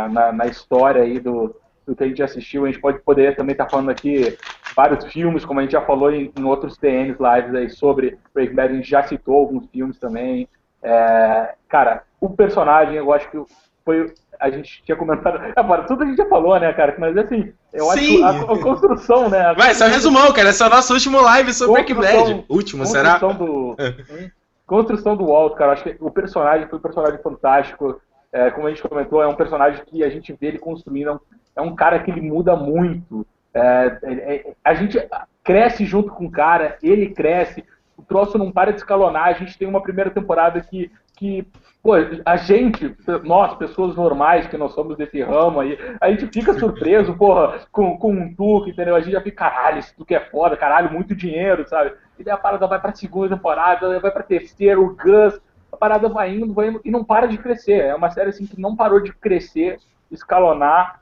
na, 0.10 0.32
na, 0.32 0.46
história 0.46 1.02
aí 1.02 1.20
do, 1.20 1.56
do 1.86 1.96
que 1.96 2.04
a 2.04 2.08
gente 2.08 2.24
assistiu. 2.24 2.66
A 2.66 2.68
gente 2.68 2.80
pode 2.80 3.00
poder 3.00 3.36
também 3.36 3.54
estar 3.54 3.66
tá 3.66 3.72
falando 3.72 3.90
aqui 3.90 4.38
vários 4.76 5.04
filmes, 5.06 5.44
como 5.44 5.60
a 5.60 5.64
gente 5.64 5.74
já 5.74 5.82
falou 5.82 6.14
em, 6.14 6.32
em 6.38 6.44
outros 6.44 6.78
TNs 6.78 7.18
lives 7.20 7.56
aí 7.56 7.70
sobre 7.70 8.18
Breaking 8.34 8.56
Bad, 8.56 8.74
a 8.74 8.76
gente 8.78 8.90
já 8.90 9.04
citou 9.04 9.36
alguns 9.36 9.68
filmes 9.70 9.98
também. 9.98 10.48
É, 10.84 11.56
cara, 11.68 12.04
o 12.20 12.30
personagem, 12.30 12.96
eu 12.96 13.12
acho 13.12 13.30
que 13.30 13.44
foi. 13.84 14.14
A 14.40 14.50
gente 14.50 14.82
tinha 14.84 14.96
comentado. 14.96 15.40
Agora, 15.56 15.84
tudo 15.84 16.04
a 16.04 16.06
gente 16.06 16.18
já 16.18 16.26
falou, 16.26 16.60
né, 16.60 16.74
cara? 16.74 16.96
Mas 16.98 17.16
assim, 17.18 17.54
eu 17.72 17.86
Sim. 17.86 18.24
acho 18.24 18.50
a, 18.50 18.54
a 18.54 18.60
construção, 18.60 19.30
né? 19.30 19.40
A 19.40 19.54
Vai, 19.54 19.74
só 19.74 19.86
resumão, 19.86 20.32
cara. 20.34 20.50
Esse 20.50 20.64
é 20.64 20.66
o 20.66 20.70
nosso 20.70 20.94
último 20.94 21.22
live 21.22 21.54
sobre 21.54 21.74
Breaking 21.74 21.96
Bad. 21.96 22.46
Último, 22.50 22.86
será? 22.86 23.18
Do, 23.18 23.76
construção 24.66 25.16
do 25.16 25.28
Walt, 25.28 25.56
cara. 25.56 25.74
Acho 25.74 25.84
que 25.84 25.98
o 26.00 26.10
personagem 26.10 26.68
foi 26.68 26.80
um 26.80 26.82
personagem 26.82 27.20
fantástico. 27.22 28.02
É, 28.32 28.50
como 28.50 28.68
a 28.68 28.70
gente 28.70 28.82
comentou, 28.82 29.22
é 29.22 29.28
um 29.28 29.36
personagem 29.36 29.84
que 29.86 30.04
a 30.04 30.10
gente 30.10 30.34
vê 30.40 30.48
ele 30.48 30.60
construindo. 30.60 31.20
É 31.56 31.62
um 31.62 31.76
cara 31.76 32.00
que 32.00 32.10
ele 32.10 32.22
muda 32.22 32.56
muito. 32.56 33.26
É, 33.54 33.98
é, 34.04 34.54
a 34.64 34.74
gente 34.74 34.98
cresce 35.44 35.86
junto 35.86 36.12
com 36.14 36.26
o 36.26 36.32
cara, 36.32 36.78
ele 36.82 37.10
cresce, 37.10 37.64
o 38.02 38.06
troço 38.06 38.38
não 38.38 38.52
para 38.52 38.72
de 38.72 38.80
escalonar. 38.80 39.28
A 39.28 39.34
gente 39.34 39.58
tem 39.58 39.68
uma 39.68 39.82
primeira 39.82 40.10
temporada 40.10 40.60
que, 40.62 40.92
que 41.16 41.48
Pô, 41.84 41.94
a 42.24 42.38
gente, 42.38 42.96
nós, 43.24 43.56
pessoas 43.56 43.96
normais 43.96 44.46
que 44.46 44.56
não 44.56 44.70
somos 44.70 44.96
desse 44.96 45.20
ramo 45.24 45.62
aí, 45.62 45.80
a 46.00 46.12
gente 46.12 46.28
fica 46.28 46.54
surpreso, 46.54 47.18
porra, 47.18 47.60
com, 47.72 47.98
com 47.98 48.14
um 48.14 48.36
Tuque, 48.36 48.70
entendeu? 48.70 48.96
A 48.96 49.00
gente 49.00 49.14
já 49.14 49.22
fica, 49.22 49.50
caralho, 49.50 49.80
esse 49.80 49.96
Tuque 49.96 50.14
é 50.14 50.20
foda, 50.20 50.56
caralho, 50.56 50.94
muito 50.94 51.16
dinheiro, 51.16 51.68
sabe? 51.68 51.94
E 52.20 52.24
daí 52.24 52.36
a 52.36 52.38
parada 52.38 52.68
vai 52.68 52.80
pra 52.80 52.94
segunda 52.94 53.36
temporada, 53.36 54.00
vai 54.00 54.12
pra 54.12 54.22
terceira, 54.22 54.80
o 54.80 54.96
Gus, 54.96 55.42
a 55.72 55.78
parada 55.78 56.08
vai 56.08 56.36
indo, 56.36 56.54
vai 56.54 56.68
indo, 56.68 56.82
e 56.86 56.92
não 56.92 57.04
para 57.04 57.26
de 57.26 57.40
crescer. 57.40 57.84
É 57.84 57.96
uma 57.96 58.12
série 58.12 58.30
assim 58.30 58.46
que 58.46 58.62
não 58.62 58.76
parou 58.76 59.02
de 59.02 59.12
crescer, 59.12 59.80
escalonar. 60.12 61.02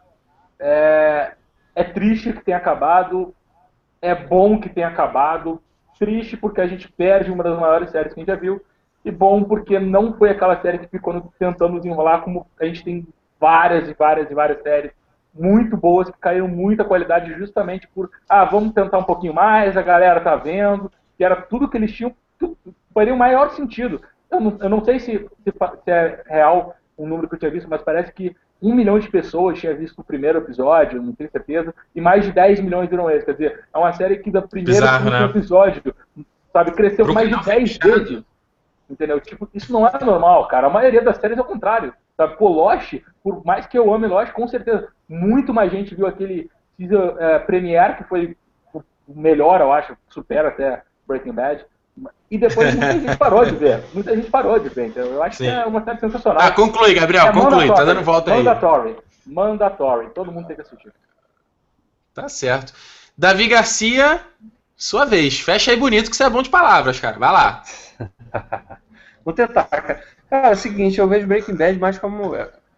É, 0.57 1.33
é 1.75 1.83
triste 1.83 2.31
que 2.31 2.45
tenha 2.45 2.57
acabado, 2.57 3.35
é 4.01 4.15
bom 4.15 4.57
que 4.61 4.69
tenha 4.69 4.87
acabado, 4.87 5.61
triste 5.99 6.37
porque 6.37 6.61
a 6.61 6.67
gente 6.67 6.91
perde 6.91 7.29
uma 7.29 7.43
das 7.43 7.59
maiores 7.59 7.91
séries 7.91 8.13
que 8.13 8.19
a 8.19 8.21
gente 8.21 8.33
já 8.33 8.39
viu, 8.39 8.61
e 9.03 9.11
bom 9.11 9.43
porque 9.43 9.77
não 9.77 10.13
foi 10.13 10.29
aquela 10.29 10.59
série 10.61 10.79
que 10.79 10.87
ficou 10.87 11.31
tentando 11.37 11.73
nos 11.73 11.85
enrolar, 11.85 12.21
como 12.21 12.47
a 12.59 12.65
gente 12.65 12.83
tem 12.83 13.07
várias 13.39 13.87
e 13.89 13.93
várias 13.93 14.31
e 14.31 14.33
várias 14.33 14.61
séries 14.61 14.91
muito 15.33 15.77
boas 15.77 16.09
que 16.09 16.17
caíram 16.19 16.47
muita 16.47 16.83
qualidade 16.83 17.33
justamente 17.35 17.87
por, 17.87 18.09
ah, 18.27 18.45
vamos 18.45 18.73
tentar 18.73 18.97
um 18.97 19.03
pouquinho 19.03 19.33
mais, 19.33 19.77
a 19.77 19.81
galera 19.81 20.19
tá 20.19 20.35
vendo, 20.35 20.91
que 21.17 21.23
era 21.23 21.35
tudo 21.35 21.69
que 21.69 21.77
eles 21.77 21.91
tinham, 21.91 22.13
faria 22.93 23.13
o 23.13 23.17
maior 23.17 23.51
sentido. 23.51 24.01
Eu 24.29 24.39
não, 24.39 24.57
eu 24.59 24.69
não 24.69 24.83
sei 24.83 24.99
se, 24.99 25.29
se, 25.43 25.51
se, 25.83 25.91
é 25.91 26.23
real 26.27 26.75
o 26.97 27.05
número 27.05 27.27
que 27.27 27.35
eu 27.35 27.39
tinha 27.39 27.51
visto, 27.51 27.69
mas 27.69 27.81
parece 27.81 28.11
que 28.11 28.35
um 28.61 28.73
milhão 28.73 28.99
de 28.99 29.09
pessoas 29.09 29.59
tinha 29.59 29.73
visto 29.73 29.99
o 29.99 30.03
primeiro 30.03 30.39
episódio, 30.39 31.01
não 31.01 31.13
tenho 31.13 31.31
certeza, 31.31 31.73
e 31.95 32.01
mais 32.01 32.25
de 32.25 32.31
10 32.31 32.59
milhões 32.59 32.89
viram 32.89 33.09
esse. 33.09 33.25
Quer 33.25 33.31
dizer, 33.33 33.65
é 33.73 33.77
uma 33.77 33.93
série 33.93 34.17
que 34.17 34.29
da 34.29 34.41
primeira 34.41 34.81
Bizarro, 34.81 35.09
né? 35.09 35.25
episódio, 35.25 35.95
sabe, 36.51 36.71
cresceu 36.71 37.11
mais 37.13 37.29
de 37.29 37.45
10 37.45 37.77
vezes. 37.77 38.23
Entendeu? 38.89 39.19
Tipo, 39.19 39.47
isso 39.53 39.71
não 39.71 39.87
é 39.87 40.03
normal, 40.03 40.47
cara. 40.47 40.67
A 40.67 40.69
maioria 40.69 41.01
das 41.01 41.17
séries 41.17 41.37
é 41.37 41.41
o 41.41 41.45
contrário. 41.45 41.93
Sabe? 42.17 42.35
Pô, 42.37 42.49
Lost, 42.49 42.95
por 43.23 43.45
mais 43.45 43.65
que 43.67 43.77
eu 43.77 43.93
ame 43.93 44.07
Lost, 44.07 44.33
com 44.33 44.47
certeza, 44.47 44.89
muito 45.07 45.53
mais 45.53 45.71
gente 45.71 45.95
viu 45.95 46.07
aquele 46.07 46.49
season 46.75 47.15
é, 47.19 47.39
Premiere, 47.39 47.97
que 47.97 48.03
foi 48.05 48.35
o 48.73 48.83
melhor, 49.07 49.61
eu 49.61 49.71
acho, 49.71 49.95
supera 50.09 50.49
até 50.49 50.83
Breaking 51.07 51.33
Bad. 51.33 51.65
E 52.29 52.37
depois 52.37 52.75
muita 52.75 52.91
gente 52.93 53.17
parou 53.17 53.45
de 53.45 53.55
ver. 53.55 53.83
Muita 53.93 54.15
gente 54.15 54.29
parou 54.29 54.59
de 54.59 54.69
ver. 54.69 54.87
Então, 54.87 55.03
eu 55.03 55.23
acho 55.23 55.37
Sim. 55.37 55.45
que 55.45 55.49
é 55.49 55.65
uma 55.65 55.83
série 55.83 55.99
sensacional. 55.99 56.41
Ah, 56.41 56.51
conclui, 56.51 56.93
Gabriel, 56.93 57.27
é 57.27 57.31
conclui. 57.31 57.67
Tá 57.67 57.83
dando 57.83 58.03
volta 58.03 58.33
aí. 58.33 58.43
Mandatory. 58.43 58.95
Mandatory. 59.25 60.09
Todo 60.11 60.31
mundo 60.31 60.47
tem 60.47 60.55
que 60.55 60.61
assistir. 60.61 60.93
Tá 62.13 62.29
certo. 62.29 62.73
Davi 63.17 63.47
Garcia, 63.47 64.21
sua 64.75 65.05
vez. 65.05 65.39
Fecha 65.39 65.71
aí 65.71 65.77
bonito 65.77 66.09
que 66.09 66.15
você 66.15 66.23
é 66.23 66.29
bom 66.29 66.41
de 66.41 66.49
palavras, 66.49 66.99
cara. 66.99 67.17
Vai 67.17 67.31
lá. 67.31 67.63
Vou 69.25 69.33
tentar, 69.33 69.65
cara. 69.65 70.03
Cara, 70.29 70.49
é 70.49 70.53
o 70.53 70.55
seguinte, 70.55 70.99
eu 70.99 71.07
vejo 71.07 71.27
Breaking 71.27 71.55
Bad 71.55 71.79
mais 71.79 71.97
como. 71.97 72.33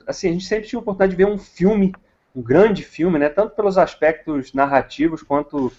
Assim, 0.07 0.29
a 0.29 0.31
gente 0.31 0.45
sempre 0.45 0.67
tinha 0.67 0.79
a 0.79 0.81
oportunidade 0.81 1.11
de 1.11 1.23
ver 1.23 1.29
um 1.29 1.37
filme, 1.37 1.93
um 2.35 2.41
grande 2.41 2.83
filme, 2.83 3.19
né? 3.19 3.29
Tanto 3.29 3.55
pelos 3.55 3.77
aspectos 3.77 4.53
narrativos 4.53 5.21
quanto 5.21 5.71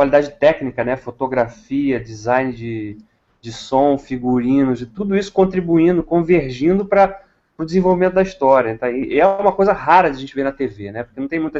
qualidade 0.00 0.30
técnica, 0.30 0.82
né? 0.82 0.96
Fotografia, 0.96 2.00
design 2.00 2.54
de, 2.54 2.96
de 3.38 3.52
som, 3.52 3.98
figurinos, 3.98 4.80
e 4.80 4.86
tudo 4.86 5.14
isso 5.14 5.30
contribuindo, 5.30 6.02
convergindo 6.02 6.86
para 6.86 7.20
o 7.58 7.66
desenvolvimento 7.66 8.14
da 8.14 8.22
história. 8.22 8.78
Tá? 8.78 8.90
E 8.90 9.20
é 9.20 9.26
uma 9.26 9.52
coisa 9.52 9.74
rara 9.74 10.10
de 10.10 10.16
a 10.16 10.20
gente 10.20 10.34
ver 10.34 10.44
na 10.44 10.52
TV, 10.52 10.90
né? 10.90 11.02
Porque 11.02 11.20
não 11.20 11.28
tem 11.28 11.38
muita 11.38 11.58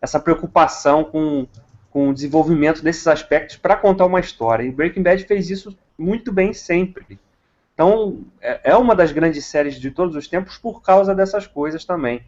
essa 0.00 0.18
preocupação 0.18 1.04
com, 1.04 1.46
com 1.90 2.08
o 2.08 2.14
desenvolvimento 2.14 2.82
desses 2.82 3.06
aspectos 3.06 3.56
para 3.56 3.76
contar 3.76 4.06
uma 4.06 4.20
história. 4.20 4.64
E 4.64 4.70
Breaking 4.70 5.02
Bad 5.02 5.24
fez 5.24 5.50
isso 5.50 5.76
muito 5.98 6.32
bem 6.32 6.54
sempre. 6.54 7.18
Então, 7.74 8.24
é, 8.40 8.70
é 8.70 8.76
uma 8.76 8.94
das 8.94 9.12
grandes 9.12 9.44
séries 9.44 9.78
de 9.78 9.90
todos 9.90 10.16
os 10.16 10.26
tempos 10.26 10.56
por 10.56 10.80
causa 10.80 11.14
dessas 11.14 11.46
coisas 11.46 11.84
também. 11.84 12.22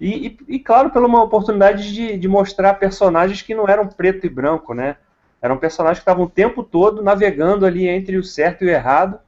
E, 0.00 0.28
e, 0.28 0.38
e 0.48 0.58
claro, 0.58 0.90
pela 0.90 1.06
uma 1.06 1.22
oportunidade 1.22 1.92
de, 1.92 2.16
de, 2.16 2.28
mostrar 2.28 2.74
personagens 2.74 3.42
que 3.42 3.54
não 3.54 3.66
eram 3.66 3.86
preto 3.88 4.26
e 4.26 4.28
branco, 4.30 4.72
né? 4.72 4.96
Eram 5.42 5.56
personagens 5.56 5.98
que 5.98 6.02
estavam 6.02 6.24
o 6.24 6.30
tempo 6.30 6.62
todo 6.62 7.02
navegando 7.02 7.66
ali 7.66 7.88
entre 7.88 8.16
o 8.16 8.24
certo 8.24 8.62
e 8.62 8.66
o 8.66 8.70
errado 8.70 9.18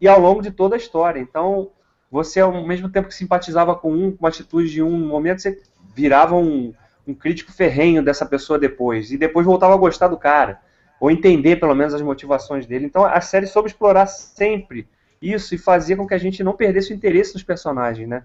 e 0.00 0.06
ao 0.06 0.20
longo 0.20 0.42
de 0.42 0.50
toda 0.50 0.76
a 0.76 0.78
história. 0.78 1.20
Então, 1.20 1.70
você, 2.10 2.40
ao 2.40 2.66
mesmo 2.66 2.88
tempo 2.88 3.08
que 3.08 3.14
simpatizava 3.14 3.74
com 3.74 3.92
um, 3.92 4.12
com 4.12 4.24
uma 4.24 4.28
atitude 4.28 4.70
de 4.70 4.82
um 4.82 5.06
momento, 5.06 5.42
você 5.42 5.60
virava 5.94 6.36
um, 6.36 6.72
um 7.06 7.14
crítico 7.14 7.52
ferrenho 7.52 8.02
dessa 8.02 8.26
pessoa 8.26 8.58
depois. 8.58 9.10
E 9.10 9.18
depois 9.18 9.46
voltava 9.46 9.74
a 9.74 9.78
gostar 9.78 10.08
do 10.08 10.16
cara 10.16 10.60
ou 10.98 11.10
entender 11.10 11.56
pelo 11.56 11.74
menos 11.74 11.94
as 11.94 12.02
motivações 12.02 12.66
dele. 12.66 12.86
Então 12.86 13.04
a 13.04 13.20
série 13.20 13.46
soube 13.46 13.68
explorar 13.68 14.06
sempre 14.06 14.88
isso 15.20 15.54
e 15.54 15.58
fazia 15.58 15.96
com 15.96 16.06
que 16.06 16.14
a 16.14 16.18
gente 16.18 16.42
não 16.42 16.54
perdesse 16.54 16.92
o 16.92 16.96
interesse 16.96 17.34
nos 17.34 17.42
personagens, 17.42 18.08
né? 18.08 18.24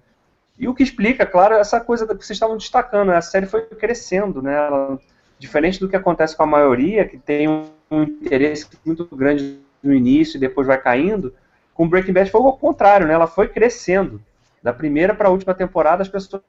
E 0.58 0.68
o 0.68 0.74
que 0.74 0.84
explica, 0.84 1.26
claro, 1.26 1.56
essa 1.56 1.80
coisa 1.80 2.06
que 2.06 2.14
vocês 2.14 2.32
estavam 2.36 2.58
destacando, 2.58 3.10
né? 3.10 3.18
a 3.18 3.22
série 3.22 3.46
foi 3.46 3.62
crescendo, 3.62 4.42
né? 4.42 4.54
Ela, 4.54 5.00
diferente 5.40 5.80
do 5.80 5.90
que 5.90 5.96
acontece 5.96 6.36
com 6.38 6.44
a 6.44 6.48
maioria, 6.48 7.08
que 7.08 7.18
tem 7.18 7.48
um, 7.50 7.66
interesse 7.92 8.68
muito 8.86 9.06
grande 9.16 9.60
no 9.82 9.94
início 9.94 10.38
e 10.38 10.40
depois 10.40 10.68
vai 10.68 10.80
caindo, 10.80 11.34
com 11.74 11.90
Breaking 11.90 12.14
Bad 12.14 12.30
foi 12.30 12.42
o 12.42 12.54
contrário, 12.54 13.08
né? 13.08 13.14
Ela 13.14 13.28
foi 13.28 13.48
crescendo. 13.48 14.22
Da 14.62 14.72
primeira 14.72 15.16
para 15.16 15.28
a 15.28 15.32
última 15.32 15.56
temporada, 15.56 16.04
as 16.04 16.10
pessoas, 16.10 16.44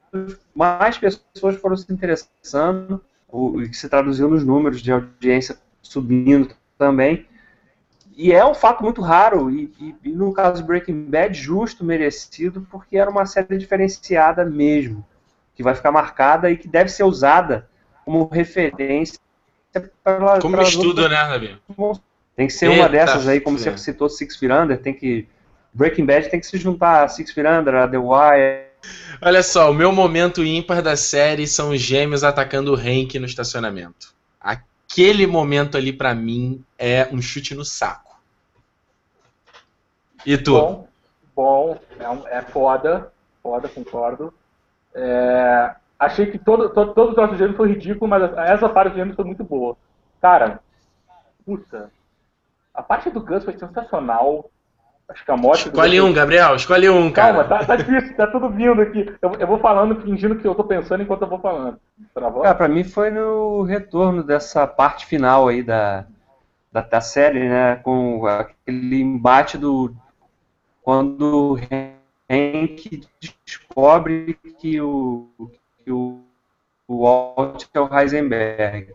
mais 0.54 0.98
pessoas 0.98 1.56
foram 1.56 1.76
se 1.76 1.90
interessando, 1.90 3.02
o 3.26 3.62
que 3.62 3.74
se 3.74 3.88
traduziu 3.88 4.28
nos 4.28 4.44
números 4.44 4.82
de 4.82 4.92
audiência 4.92 5.56
subindo 5.80 6.54
também. 6.76 7.26
E 8.16 8.32
é 8.32 8.44
um 8.44 8.54
fato 8.54 8.82
muito 8.82 9.00
raro, 9.00 9.50
e, 9.50 9.72
e, 9.80 9.94
e, 10.04 10.12
no 10.12 10.32
caso 10.32 10.60
de 10.60 10.66
Breaking 10.66 11.04
Bad, 11.04 11.34
justo, 11.34 11.84
merecido, 11.84 12.66
porque 12.70 12.96
era 12.96 13.10
uma 13.10 13.24
série 13.24 13.56
diferenciada 13.56 14.44
mesmo, 14.44 15.04
que 15.54 15.62
vai 15.62 15.74
ficar 15.74 15.90
marcada 15.90 16.50
e 16.50 16.56
que 16.56 16.68
deve 16.68 16.90
ser 16.90 17.04
usada 17.04 17.68
como 18.04 18.28
referência 18.28 19.18
para 20.04 20.40
Como 20.40 20.60
estudo, 20.60 21.08
né, 21.08 21.16
Rabi? 21.16 21.58
Tem 22.36 22.46
que 22.46 22.52
ser 22.52 22.66
Eita, 22.66 22.80
uma 22.80 22.88
dessas 22.88 23.26
aí, 23.28 23.40
como 23.40 23.58
você 23.58 23.76
citou, 23.78 24.08
Six 24.08 24.36
Feet 24.36 24.52
Under, 24.52 24.78
tem 24.78 24.92
que. 24.92 25.26
Breaking 25.72 26.04
Bad 26.04 26.28
tem 26.28 26.38
que 26.38 26.46
se 26.46 26.58
juntar 26.58 27.04
a 27.04 27.08
Six 27.08 27.32
Feet 27.32 27.46
Under, 27.46 27.74
a 27.74 27.88
The 27.88 27.98
Wire. 27.98 28.66
Olha 29.22 29.42
só, 29.42 29.70
o 29.70 29.74
meu 29.74 29.92
momento 29.92 30.44
ímpar 30.44 30.82
da 30.82 30.96
série 30.96 31.46
são 31.46 31.70
os 31.70 31.80
gêmeos 31.80 32.24
atacando 32.24 32.72
o 32.72 32.76
Hank 32.76 33.18
no 33.18 33.26
estacionamento 33.26 34.12
aquele 34.92 35.26
momento 35.26 35.76
ali 35.78 35.92
para 35.92 36.14
mim 36.14 36.62
é 36.78 37.08
um 37.10 37.22
chute 37.22 37.54
no 37.54 37.64
saco. 37.64 38.20
E 40.24 40.36
tu? 40.36 40.52
Bom, 40.52 40.88
bom 41.34 41.78
é, 41.98 42.38
é 42.38 42.42
foda, 42.42 43.10
foda, 43.42 43.68
concordo. 43.68 44.32
É, 44.94 45.74
achei 45.98 46.26
que 46.26 46.38
todo, 46.38 46.68
todo, 46.68 46.92
todo 46.92 47.12
o 47.12 47.14
troço 47.14 47.36
gêmeo 47.36 47.56
foi 47.56 47.70
ridículo, 47.70 48.08
mas 48.08 48.22
essa 48.36 48.68
parte 48.68 48.92
do 48.92 48.96
gêmeo 48.96 49.16
foi 49.16 49.24
muito 49.24 49.42
boa. 49.42 49.76
Cara, 50.20 50.60
puta, 51.44 51.90
a 52.74 52.82
parte 52.82 53.10
do 53.10 53.20
Gus 53.20 53.44
foi 53.44 53.58
sensacional. 53.58 54.50
Acho 55.12 55.26
que 55.26 55.30
a 55.30 55.36
morte 55.36 55.68
Escolhe 55.68 56.00
um, 56.00 56.10
Gabriel, 56.10 56.56
escolhe 56.56 56.88
um, 56.88 57.12
cara. 57.12 57.44
Calma, 57.44 57.48
tá, 57.48 57.66
tá 57.66 57.76
difícil, 57.76 58.16
tá 58.16 58.26
tudo 58.26 58.48
vindo 58.48 58.80
aqui. 58.80 59.14
Eu, 59.20 59.32
eu, 59.38 59.46
vou 59.46 59.58
falando, 59.58 60.00
fingindo 60.00 60.36
que 60.36 60.46
eu 60.46 60.54
tô 60.54 60.64
pensando 60.64 61.02
enquanto 61.02 61.22
eu 61.22 61.28
vou 61.28 61.38
falando. 61.38 61.78
Cara, 62.14 62.54
pra 62.54 62.66
mim 62.66 62.82
foi 62.82 63.10
no 63.10 63.62
retorno 63.62 64.22
dessa 64.22 64.66
parte 64.66 65.04
final 65.04 65.48
aí 65.48 65.62
da, 65.62 66.06
da, 66.72 66.80
da 66.80 67.00
série, 67.02 67.46
né? 67.46 67.76
Com 67.76 68.26
aquele 68.26 69.02
embate 69.02 69.58
do. 69.58 69.94
Quando 70.80 71.52
o 71.52 71.58
Hank 72.30 73.06
descobre 73.20 74.38
que 74.58 74.80
o, 74.80 75.28
que 75.84 75.92
o, 75.92 76.20
o 76.88 77.02
Walt 77.02 77.66
é 77.74 77.80
o 77.80 77.98
Heisenberg. 77.98 78.88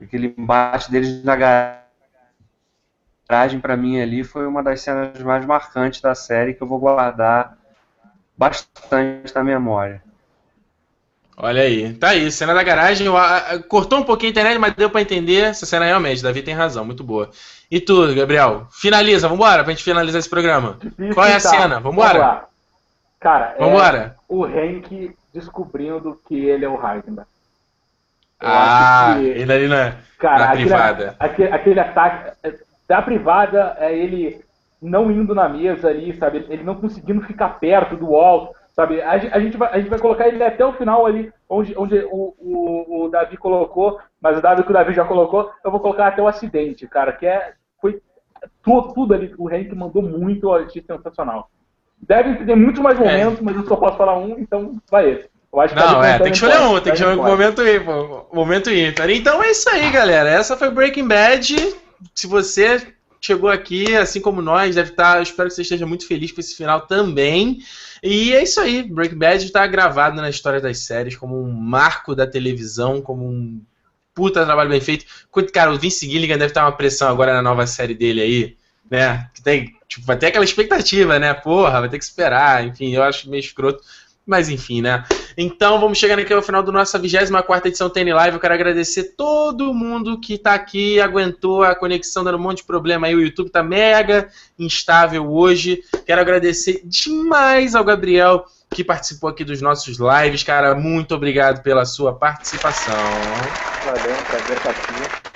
Aquele 0.00 0.32
embate 0.38 0.88
deles 0.88 1.24
na 1.24 1.34
garagem 1.34 1.85
para 3.26 3.76
mim 3.76 4.00
ali 4.00 4.22
foi 4.22 4.46
uma 4.46 4.62
das 4.62 4.80
cenas 4.80 5.18
mais 5.22 5.44
marcantes 5.44 6.00
da 6.00 6.14
série 6.14 6.54
que 6.54 6.62
eu 6.62 6.66
vou 6.66 6.78
guardar 6.78 7.56
bastante 8.36 9.34
na 9.34 9.42
memória. 9.42 10.02
Olha 11.38 11.62
aí, 11.62 11.92
tá 11.92 12.10
aí, 12.10 12.30
cena 12.32 12.54
da 12.54 12.62
garagem, 12.62 13.06
cortou 13.68 13.98
um 13.98 14.02
pouquinho 14.02 14.30
a 14.30 14.32
internet, 14.32 14.58
mas 14.58 14.74
deu 14.74 14.88
para 14.88 15.02
entender 15.02 15.44
essa 15.44 15.66
cena 15.66 15.84
realmente, 15.84 16.22
Davi 16.22 16.40
tem 16.40 16.54
razão, 16.54 16.82
muito 16.82 17.04
boa. 17.04 17.30
E 17.70 17.78
tu, 17.78 18.14
Gabriel, 18.14 18.66
finaliza, 18.70 19.28
vambora 19.28 19.62
pra 19.62 19.72
gente 19.72 19.84
finalizar 19.84 20.18
esse 20.18 20.30
programa. 20.30 20.78
Difícil 20.80 21.14
Qual 21.14 21.26
é 21.26 21.34
a 21.34 21.40
tá. 21.40 21.50
cena? 21.50 21.80
Vambora. 21.80 22.18
Vamos 22.18 22.56
Cara, 23.20 23.54
é 23.58 23.58
vambora. 23.58 24.16
o 24.28 24.44
Hank 24.44 25.16
descobrindo 25.34 26.18
que 26.26 26.34
ele 26.34 26.64
é 26.64 26.68
o 26.68 26.74
Heisenberg. 26.74 27.28
ah, 28.40 29.16
que, 29.18 29.24
ele 29.26 29.52
ali 29.52 29.68
na, 29.68 29.96
cara, 30.18 30.46
na 30.46 30.52
privada. 30.52 31.16
Aquele, 31.18 31.52
aquele 31.52 31.80
ataque, 31.80 32.32
da 32.88 33.02
privada 33.02 33.76
é 33.78 33.96
ele 33.96 34.44
não 34.80 35.10
indo 35.10 35.34
na 35.34 35.48
mesa 35.48 35.88
ali, 35.88 36.14
sabe? 36.16 36.46
Ele 36.48 36.62
não 36.62 36.74
conseguindo 36.76 37.20
ficar 37.22 37.58
perto 37.58 37.96
do 37.96 38.10
Walt, 38.10 38.52
sabe? 38.72 39.00
A, 39.00 39.12
a, 39.12 39.40
gente, 39.40 39.56
vai, 39.56 39.72
a 39.72 39.78
gente 39.78 39.88
vai 39.88 39.98
colocar 39.98 40.28
ele 40.28 40.42
até 40.42 40.64
o 40.64 40.74
final 40.74 41.06
ali, 41.06 41.32
onde, 41.48 41.76
onde 41.76 41.98
o, 42.10 42.34
o, 42.38 43.04
o 43.04 43.08
Davi 43.08 43.36
colocou, 43.36 43.98
mas 44.20 44.38
o 44.38 44.42
Davi 44.42 44.62
que 44.62 44.70
o 44.70 44.74
Davi 44.74 44.92
já 44.92 45.04
colocou, 45.04 45.50
eu 45.64 45.70
vou 45.70 45.80
colocar 45.80 46.08
até 46.08 46.22
o 46.22 46.28
acidente, 46.28 46.86
cara, 46.86 47.12
que 47.12 47.26
é, 47.26 47.54
foi 47.80 48.00
tudo, 48.62 48.92
tudo 48.92 49.14
ali, 49.14 49.34
o 49.38 49.50
Henrique 49.50 49.74
mandou 49.74 50.02
muito, 50.02 50.52
achei 50.52 50.82
sensacional. 50.82 51.50
Deve 51.98 52.44
ter 52.44 52.54
muitos 52.54 52.82
mais 52.82 52.98
momentos, 52.98 53.40
é. 53.40 53.42
mas 53.42 53.56
eu 53.56 53.66
só 53.66 53.76
posso 53.76 53.96
falar 53.96 54.18
um, 54.18 54.38
então 54.38 54.80
vai 54.90 55.10
esse. 55.10 55.30
não, 55.74 56.04
é, 56.04 56.18
tem 56.18 56.26
que 56.26 56.34
escolher 56.34 56.60
um, 56.60 56.74
tem 56.74 56.92
que 56.92 56.98
escolher 56.98 57.18
um 57.18 57.24
momento 57.24 57.66
ímpar. 57.66 58.26
Momento 58.30 58.70
ímpar. 58.70 59.08
Então 59.08 59.42
é 59.42 59.50
isso 59.50 59.70
aí, 59.70 59.90
galera. 59.90 60.28
Essa 60.28 60.54
foi 60.54 60.70
Breaking 60.70 61.08
Bad 61.08 61.56
se 62.14 62.26
você 62.26 62.94
chegou 63.20 63.50
aqui, 63.50 63.96
assim 63.96 64.20
como 64.20 64.40
nós, 64.40 64.74
deve 64.74 64.90
estar. 64.90 65.22
Espero 65.22 65.48
que 65.48 65.54
você 65.54 65.62
esteja 65.62 65.86
muito 65.86 66.06
feliz 66.06 66.32
com 66.32 66.40
esse 66.40 66.54
final 66.54 66.82
também. 66.82 67.58
E 68.02 68.32
é 68.32 68.42
isso 68.42 68.60
aí. 68.60 68.82
Breaking 68.82 69.18
Bad 69.18 69.44
está 69.44 69.66
gravado 69.66 70.16
na 70.16 70.30
história 70.30 70.60
das 70.60 70.78
séries 70.80 71.16
como 71.16 71.40
um 71.40 71.52
marco 71.52 72.14
da 72.14 72.26
televisão, 72.26 73.00
como 73.00 73.26
um 73.26 73.60
puta 74.14 74.44
trabalho 74.44 74.70
bem 74.70 74.80
feito. 74.80 75.04
Cara, 75.52 75.72
o 75.72 75.78
Vince 75.78 76.08
Gilligan 76.08 76.38
deve 76.38 76.50
estar 76.50 76.64
uma 76.64 76.76
pressão 76.76 77.08
agora 77.08 77.34
na 77.34 77.42
nova 77.42 77.66
série 77.66 77.94
dele 77.94 78.20
aí, 78.20 78.56
né? 78.90 79.28
Que 79.34 79.42
tem, 79.42 79.76
tipo, 79.88 80.06
vai 80.06 80.16
ter 80.16 80.26
aquela 80.26 80.44
expectativa, 80.44 81.18
né? 81.18 81.34
Porra, 81.34 81.80
vai 81.80 81.88
ter 81.88 81.98
que 81.98 82.04
esperar. 82.04 82.64
Enfim, 82.66 82.94
eu 82.94 83.02
acho 83.02 83.28
meio 83.28 83.40
escroto. 83.40 83.82
Mas 84.24 84.48
enfim, 84.48 84.82
né? 84.82 85.04
Então 85.38 85.78
vamos 85.78 85.98
chegando 85.98 86.20
aqui 86.20 86.32
ao 86.32 86.40
final 86.40 86.62
da 86.62 86.72
nossa 86.72 86.98
24 86.98 87.68
edição 87.68 87.90
TN 87.90 88.14
Live. 88.14 88.36
Eu 88.36 88.40
quero 88.40 88.54
agradecer 88.54 89.14
todo 89.14 89.74
mundo 89.74 90.18
que 90.18 90.34
está 90.34 90.54
aqui, 90.54 90.98
aguentou 90.98 91.62
a 91.62 91.74
conexão 91.74 92.24
dando 92.24 92.38
um 92.38 92.40
monte 92.40 92.58
de 92.58 92.64
problema 92.64 93.06
aí. 93.06 93.14
O 93.14 93.20
YouTube 93.20 93.50
tá 93.50 93.62
mega 93.62 94.30
instável 94.58 95.30
hoje. 95.30 95.82
Quero 96.06 96.22
agradecer 96.22 96.80
demais 96.86 97.74
ao 97.74 97.84
Gabriel 97.84 98.46
que 98.70 98.82
participou 98.82 99.28
aqui 99.28 99.44
dos 99.44 99.60
nossos 99.60 99.98
lives. 99.98 100.42
Cara, 100.42 100.74
muito 100.74 101.14
obrigado 101.14 101.62
pela 101.62 101.84
sua 101.84 102.14
participação. 102.14 102.94
Valeu, 103.84 104.16
prazer 104.30 104.56
estar 104.56 104.70
aqui. 104.70 105.26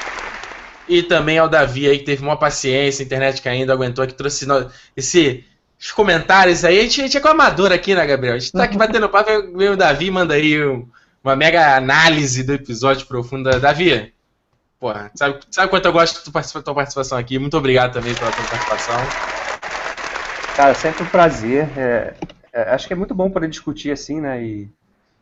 E 0.88 1.03
também 1.03 1.38
ao 1.38 1.46
Davi 1.46 1.86
aí 1.86 1.98
que 1.98 2.05
teve 2.05 2.22
uma 2.22 2.38
paciência, 2.38 3.03
internet 3.03 3.42
caindo, 3.42 3.70
aguentou 3.70 4.07
que 4.07 4.14
trouxe 4.14 4.46
esse 4.96 5.44
os 5.81 5.91
comentários 5.91 6.64
aí. 6.64 6.78
A 6.78 6.83
gente, 6.83 7.01
a 7.01 7.05
gente 7.05 7.16
é 7.16 7.20
com 7.20 7.28
amador 7.28 7.72
aqui, 7.72 7.95
né, 7.95 8.07
Gabriel? 8.07 8.35
A 8.35 8.39
gente 8.39 8.53
tá 8.53 8.64
aqui 8.64 8.76
batendo 8.78 9.09
papo, 9.09 9.31
o 9.31 9.76
Davi 9.76 10.11
manda 10.11 10.35
aí 10.35 10.62
um, 10.62 10.87
uma 11.24 11.35
mega 11.35 11.74
análise 11.74 12.45
do 12.45 12.53
episódio 12.53 13.07
profunda. 13.07 13.59
Davi, 13.59 14.12
porra, 14.78 15.11
sabe, 15.14 15.41
sabe 15.51 15.70
quanto 15.70 15.87
eu 15.87 15.93
gosto 15.93 16.31
da 16.31 16.62
tua 16.62 16.74
participação 16.74 17.16
aqui? 17.16 17.39
Muito 17.39 17.57
obrigado 17.57 17.95
também 17.95 18.14
pela 18.14 18.31
tua 18.31 18.45
participação. 18.45 18.97
Cara, 20.55 20.74
sempre 20.74 21.03
um 21.03 21.07
prazer. 21.07 21.66
É, 21.78 22.14
é, 22.53 22.62
acho 22.74 22.87
que 22.87 22.93
é 22.93 22.97
muito 22.97 23.14
bom 23.14 23.31
poder 23.31 23.49
discutir 23.49 23.91
assim, 23.91 24.20
né? 24.20 24.43
E 24.43 24.68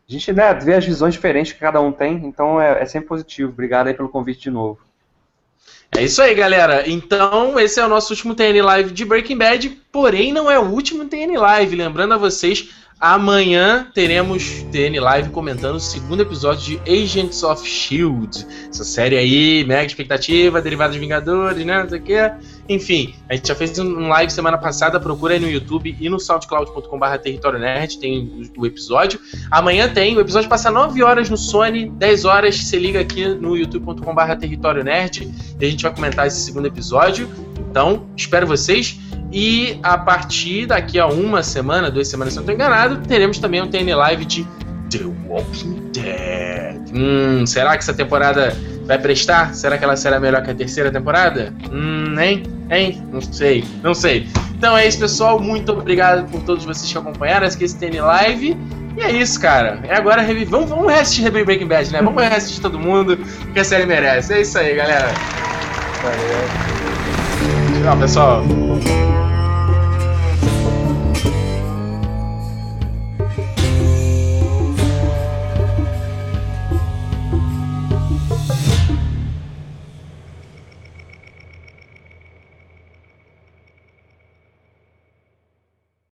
a 0.09 0.11
gente 0.11 0.33
né, 0.33 0.53
vê 0.55 0.73
as 0.73 0.85
visões 0.85 1.13
diferentes 1.13 1.53
que 1.53 1.59
cada 1.59 1.79
um 1.79 1.91
tem, 1.91 2.25
então 2.25 2.59
é, 2.59 2.81
é 2.81 2.85
sempre 2.85 3.07
positivo. 3.07 3.51
Obrigado 3.51 3.87
aí 3.87 3.93
pelo 3.93 4.09
convite 4.09 4.41
de 4.41 4.51
novo. 4.51 4.88
É 5.95 6.03
isso 6.03 6.21
aí, 6.21 6.33
galera. 6.35 6.87
Então, 6.87 7.59
esse 7.59 7.79
é 7.79 7.85
o 7.85 7.89
nosso 7.89 8.13
último 8.13 8.35
TN 8.35 8.61
Live 8.61 8.91
de 8.91 9.03
Breaking 9.05 9.37
Bad, 9.37 9.69
porém 9.91 10.31
não 10.31 10.49
é 10.49 10.59
o 10.59 10.65
último 10.65 11.05
TN 11.05 11.37
Live. 11.37 11.75
Lembrando 11.75 12.13
a 12.13 12.17
vocês 12.17 12.69
Amanhã 12.99 13.87
teremos 13.93 14.61
TN 14.73 14.99
Live 14.99 15.29
comentando 15.29 15.75
o 15.75 15.79
segundo 15.79 16.21
episódio 16.21 16.77
de 16.77 16.91
Agents 16.91 17.43
of 17.43 17.65
Shield. 17.65 18.45
Essa 18.69 18.83
série 18.83 19.15
aí, 19.15 19.63
mega 19.63 19.85
expectativa, 19.85 20.61
derivada 20.61 20.91
de 20.91 20.99
Vingadores, 20.99 21.65
né? 21.65 21.81
Não 21.81 21.87
sei 21.87 21.99
o 21.99 22.01
que. 22.01 22.31
Enfim, 22.69 23.15
a 23.27 23.35
gente 23.35 23.47
já 23.47 23.55
fez 23.55 23.79
um 23.79 24.07
live 24.09 24.31
semana 24.31 24.55
passada. 24.55 24.99
Procura 24.99 25.33
aí 25.33 25.39
no 25.39 25.49
YouTube 25.49 25.97
e 25.99 26.07
no 26.07 26.19
soundcloud.com.br 26.19 27.17
Território 27.23 27.57
Nerd. 27.57 27.97
Tem 27.97 28.47
o, 28.55 28.65
episódio. 28.65 29.19
Amanhã 29.49 29.89
tem. 29.91 30.15
O 30.15 30.19
episódio 30.19 30.47
passa 30.47 30.69
9 30.69 31.01
horas 31.01 31.31
no 31.31 31.35
Sony, 31.35 31.89
10 31.89 32.25
horas. 32.25 32.55
Se 32.55 32.77
liga 32.77 32.99
aqui 32.99 33.27
no 33.27 33.57
youtube.com.br 33.57 34.35
Território 34.39 34.83
Nerd. 34.83 35.33
E 35.59 35.65
a 35.65 35.69
gente 35.69 35.81
vai 35.81 35.93
comentar 35.95 36.27
esse 36.27 36.41
segundo 36.41 36.67
episódio. 36.67 37.27
Então, 37.71 38.05
espero 38.15 38.45
vocês. 38.45 38.99
E 39.33 39.79
a 39.81 39.97
partir 39.97 40.67
daqui 40.67 40.99
a 40.99 41.07
uma 41.07 41.41
semana, 41.41 41.89
duas 41.89 42.07
semanas, 42.07 42.33
se 42.33 42.39
eu 42.39 42.43
não 42.43 42.51
estou 42.51 42.65
enganado, 42.65 43.07
teremos 43.07 43.39
também 43.39 43.61
um 43.61 43.67
TN 43.67 43.95
Live 43.95 44.25
de 44.25 44.47
The 44.89 45.05
Walking 45.27 45.91
Dead. 45.93 46.81
Hum, 46.93 47.45
será 47.45 47.71
que 47.71 47.83
essa 47.83 47.93
temporada 47.93 48.55
vai 48.85 48.97
prestar? 48.97 49.53
Será 49.53 49.77
que 49.77 49.83
ela 49.83 49.95
será 49.95 50.19
melhor 50.19 50.41
que 50.43 50.51
a 50.51 50.55
terceira 50.55 50.91
temporada? 50.91 51.53
Hum, 51.71 52.19
hein? 52.19 52.43
Hein? 52.69 53.03
Não 53.11 53.21
sei, 53.21 53.63
não 53.83 53.93
sei. 53.93 54.27
Então 54.57 54.77
é 54.77 54.87
isso, 54.87 54.99
pessoal. 54.99 55.39
Muito 55.39 55.71
obrigado 55.71 56.29
por 56.29 56.41
todos 56.41 56.65
vocês 56.65 56.91
que 56.91 56.97
acompanharam 56.97 57.45
esse 57.47 57.77
TN 57.77 58.01
Live. 58.01 58.57
E 58.97 59.01
é 59.01 59.11
isso, 59.11 59.39
cara. 59.39 59.79
É 59.83 59.95
agora 59.95 60.21
reviver. 60.21 60.49
Vamos, 60.49 60.69
vamos 60.69 60.87
reassistir 60.87 61.31
Breaking 61.31 61.67
Bad, 61.67 61.91
né? 61.91 62.01
Vamos 62.01 62.21
reassistir 62.21 62.61
todo 62.61 62.77
mundo, 62.77 63.17
que 63.53 63.59
a 63.59 63.63
série 63.63 63.85
merece. 63.85 64.33
É 64.33 64.41
isso 64.41 64.57
aí, 64.57 64.75
galera. 64.75 65.07
Valeu. 66.03 66.69
Tchau, 67.83 67.97
pessoal. 67.97 68.43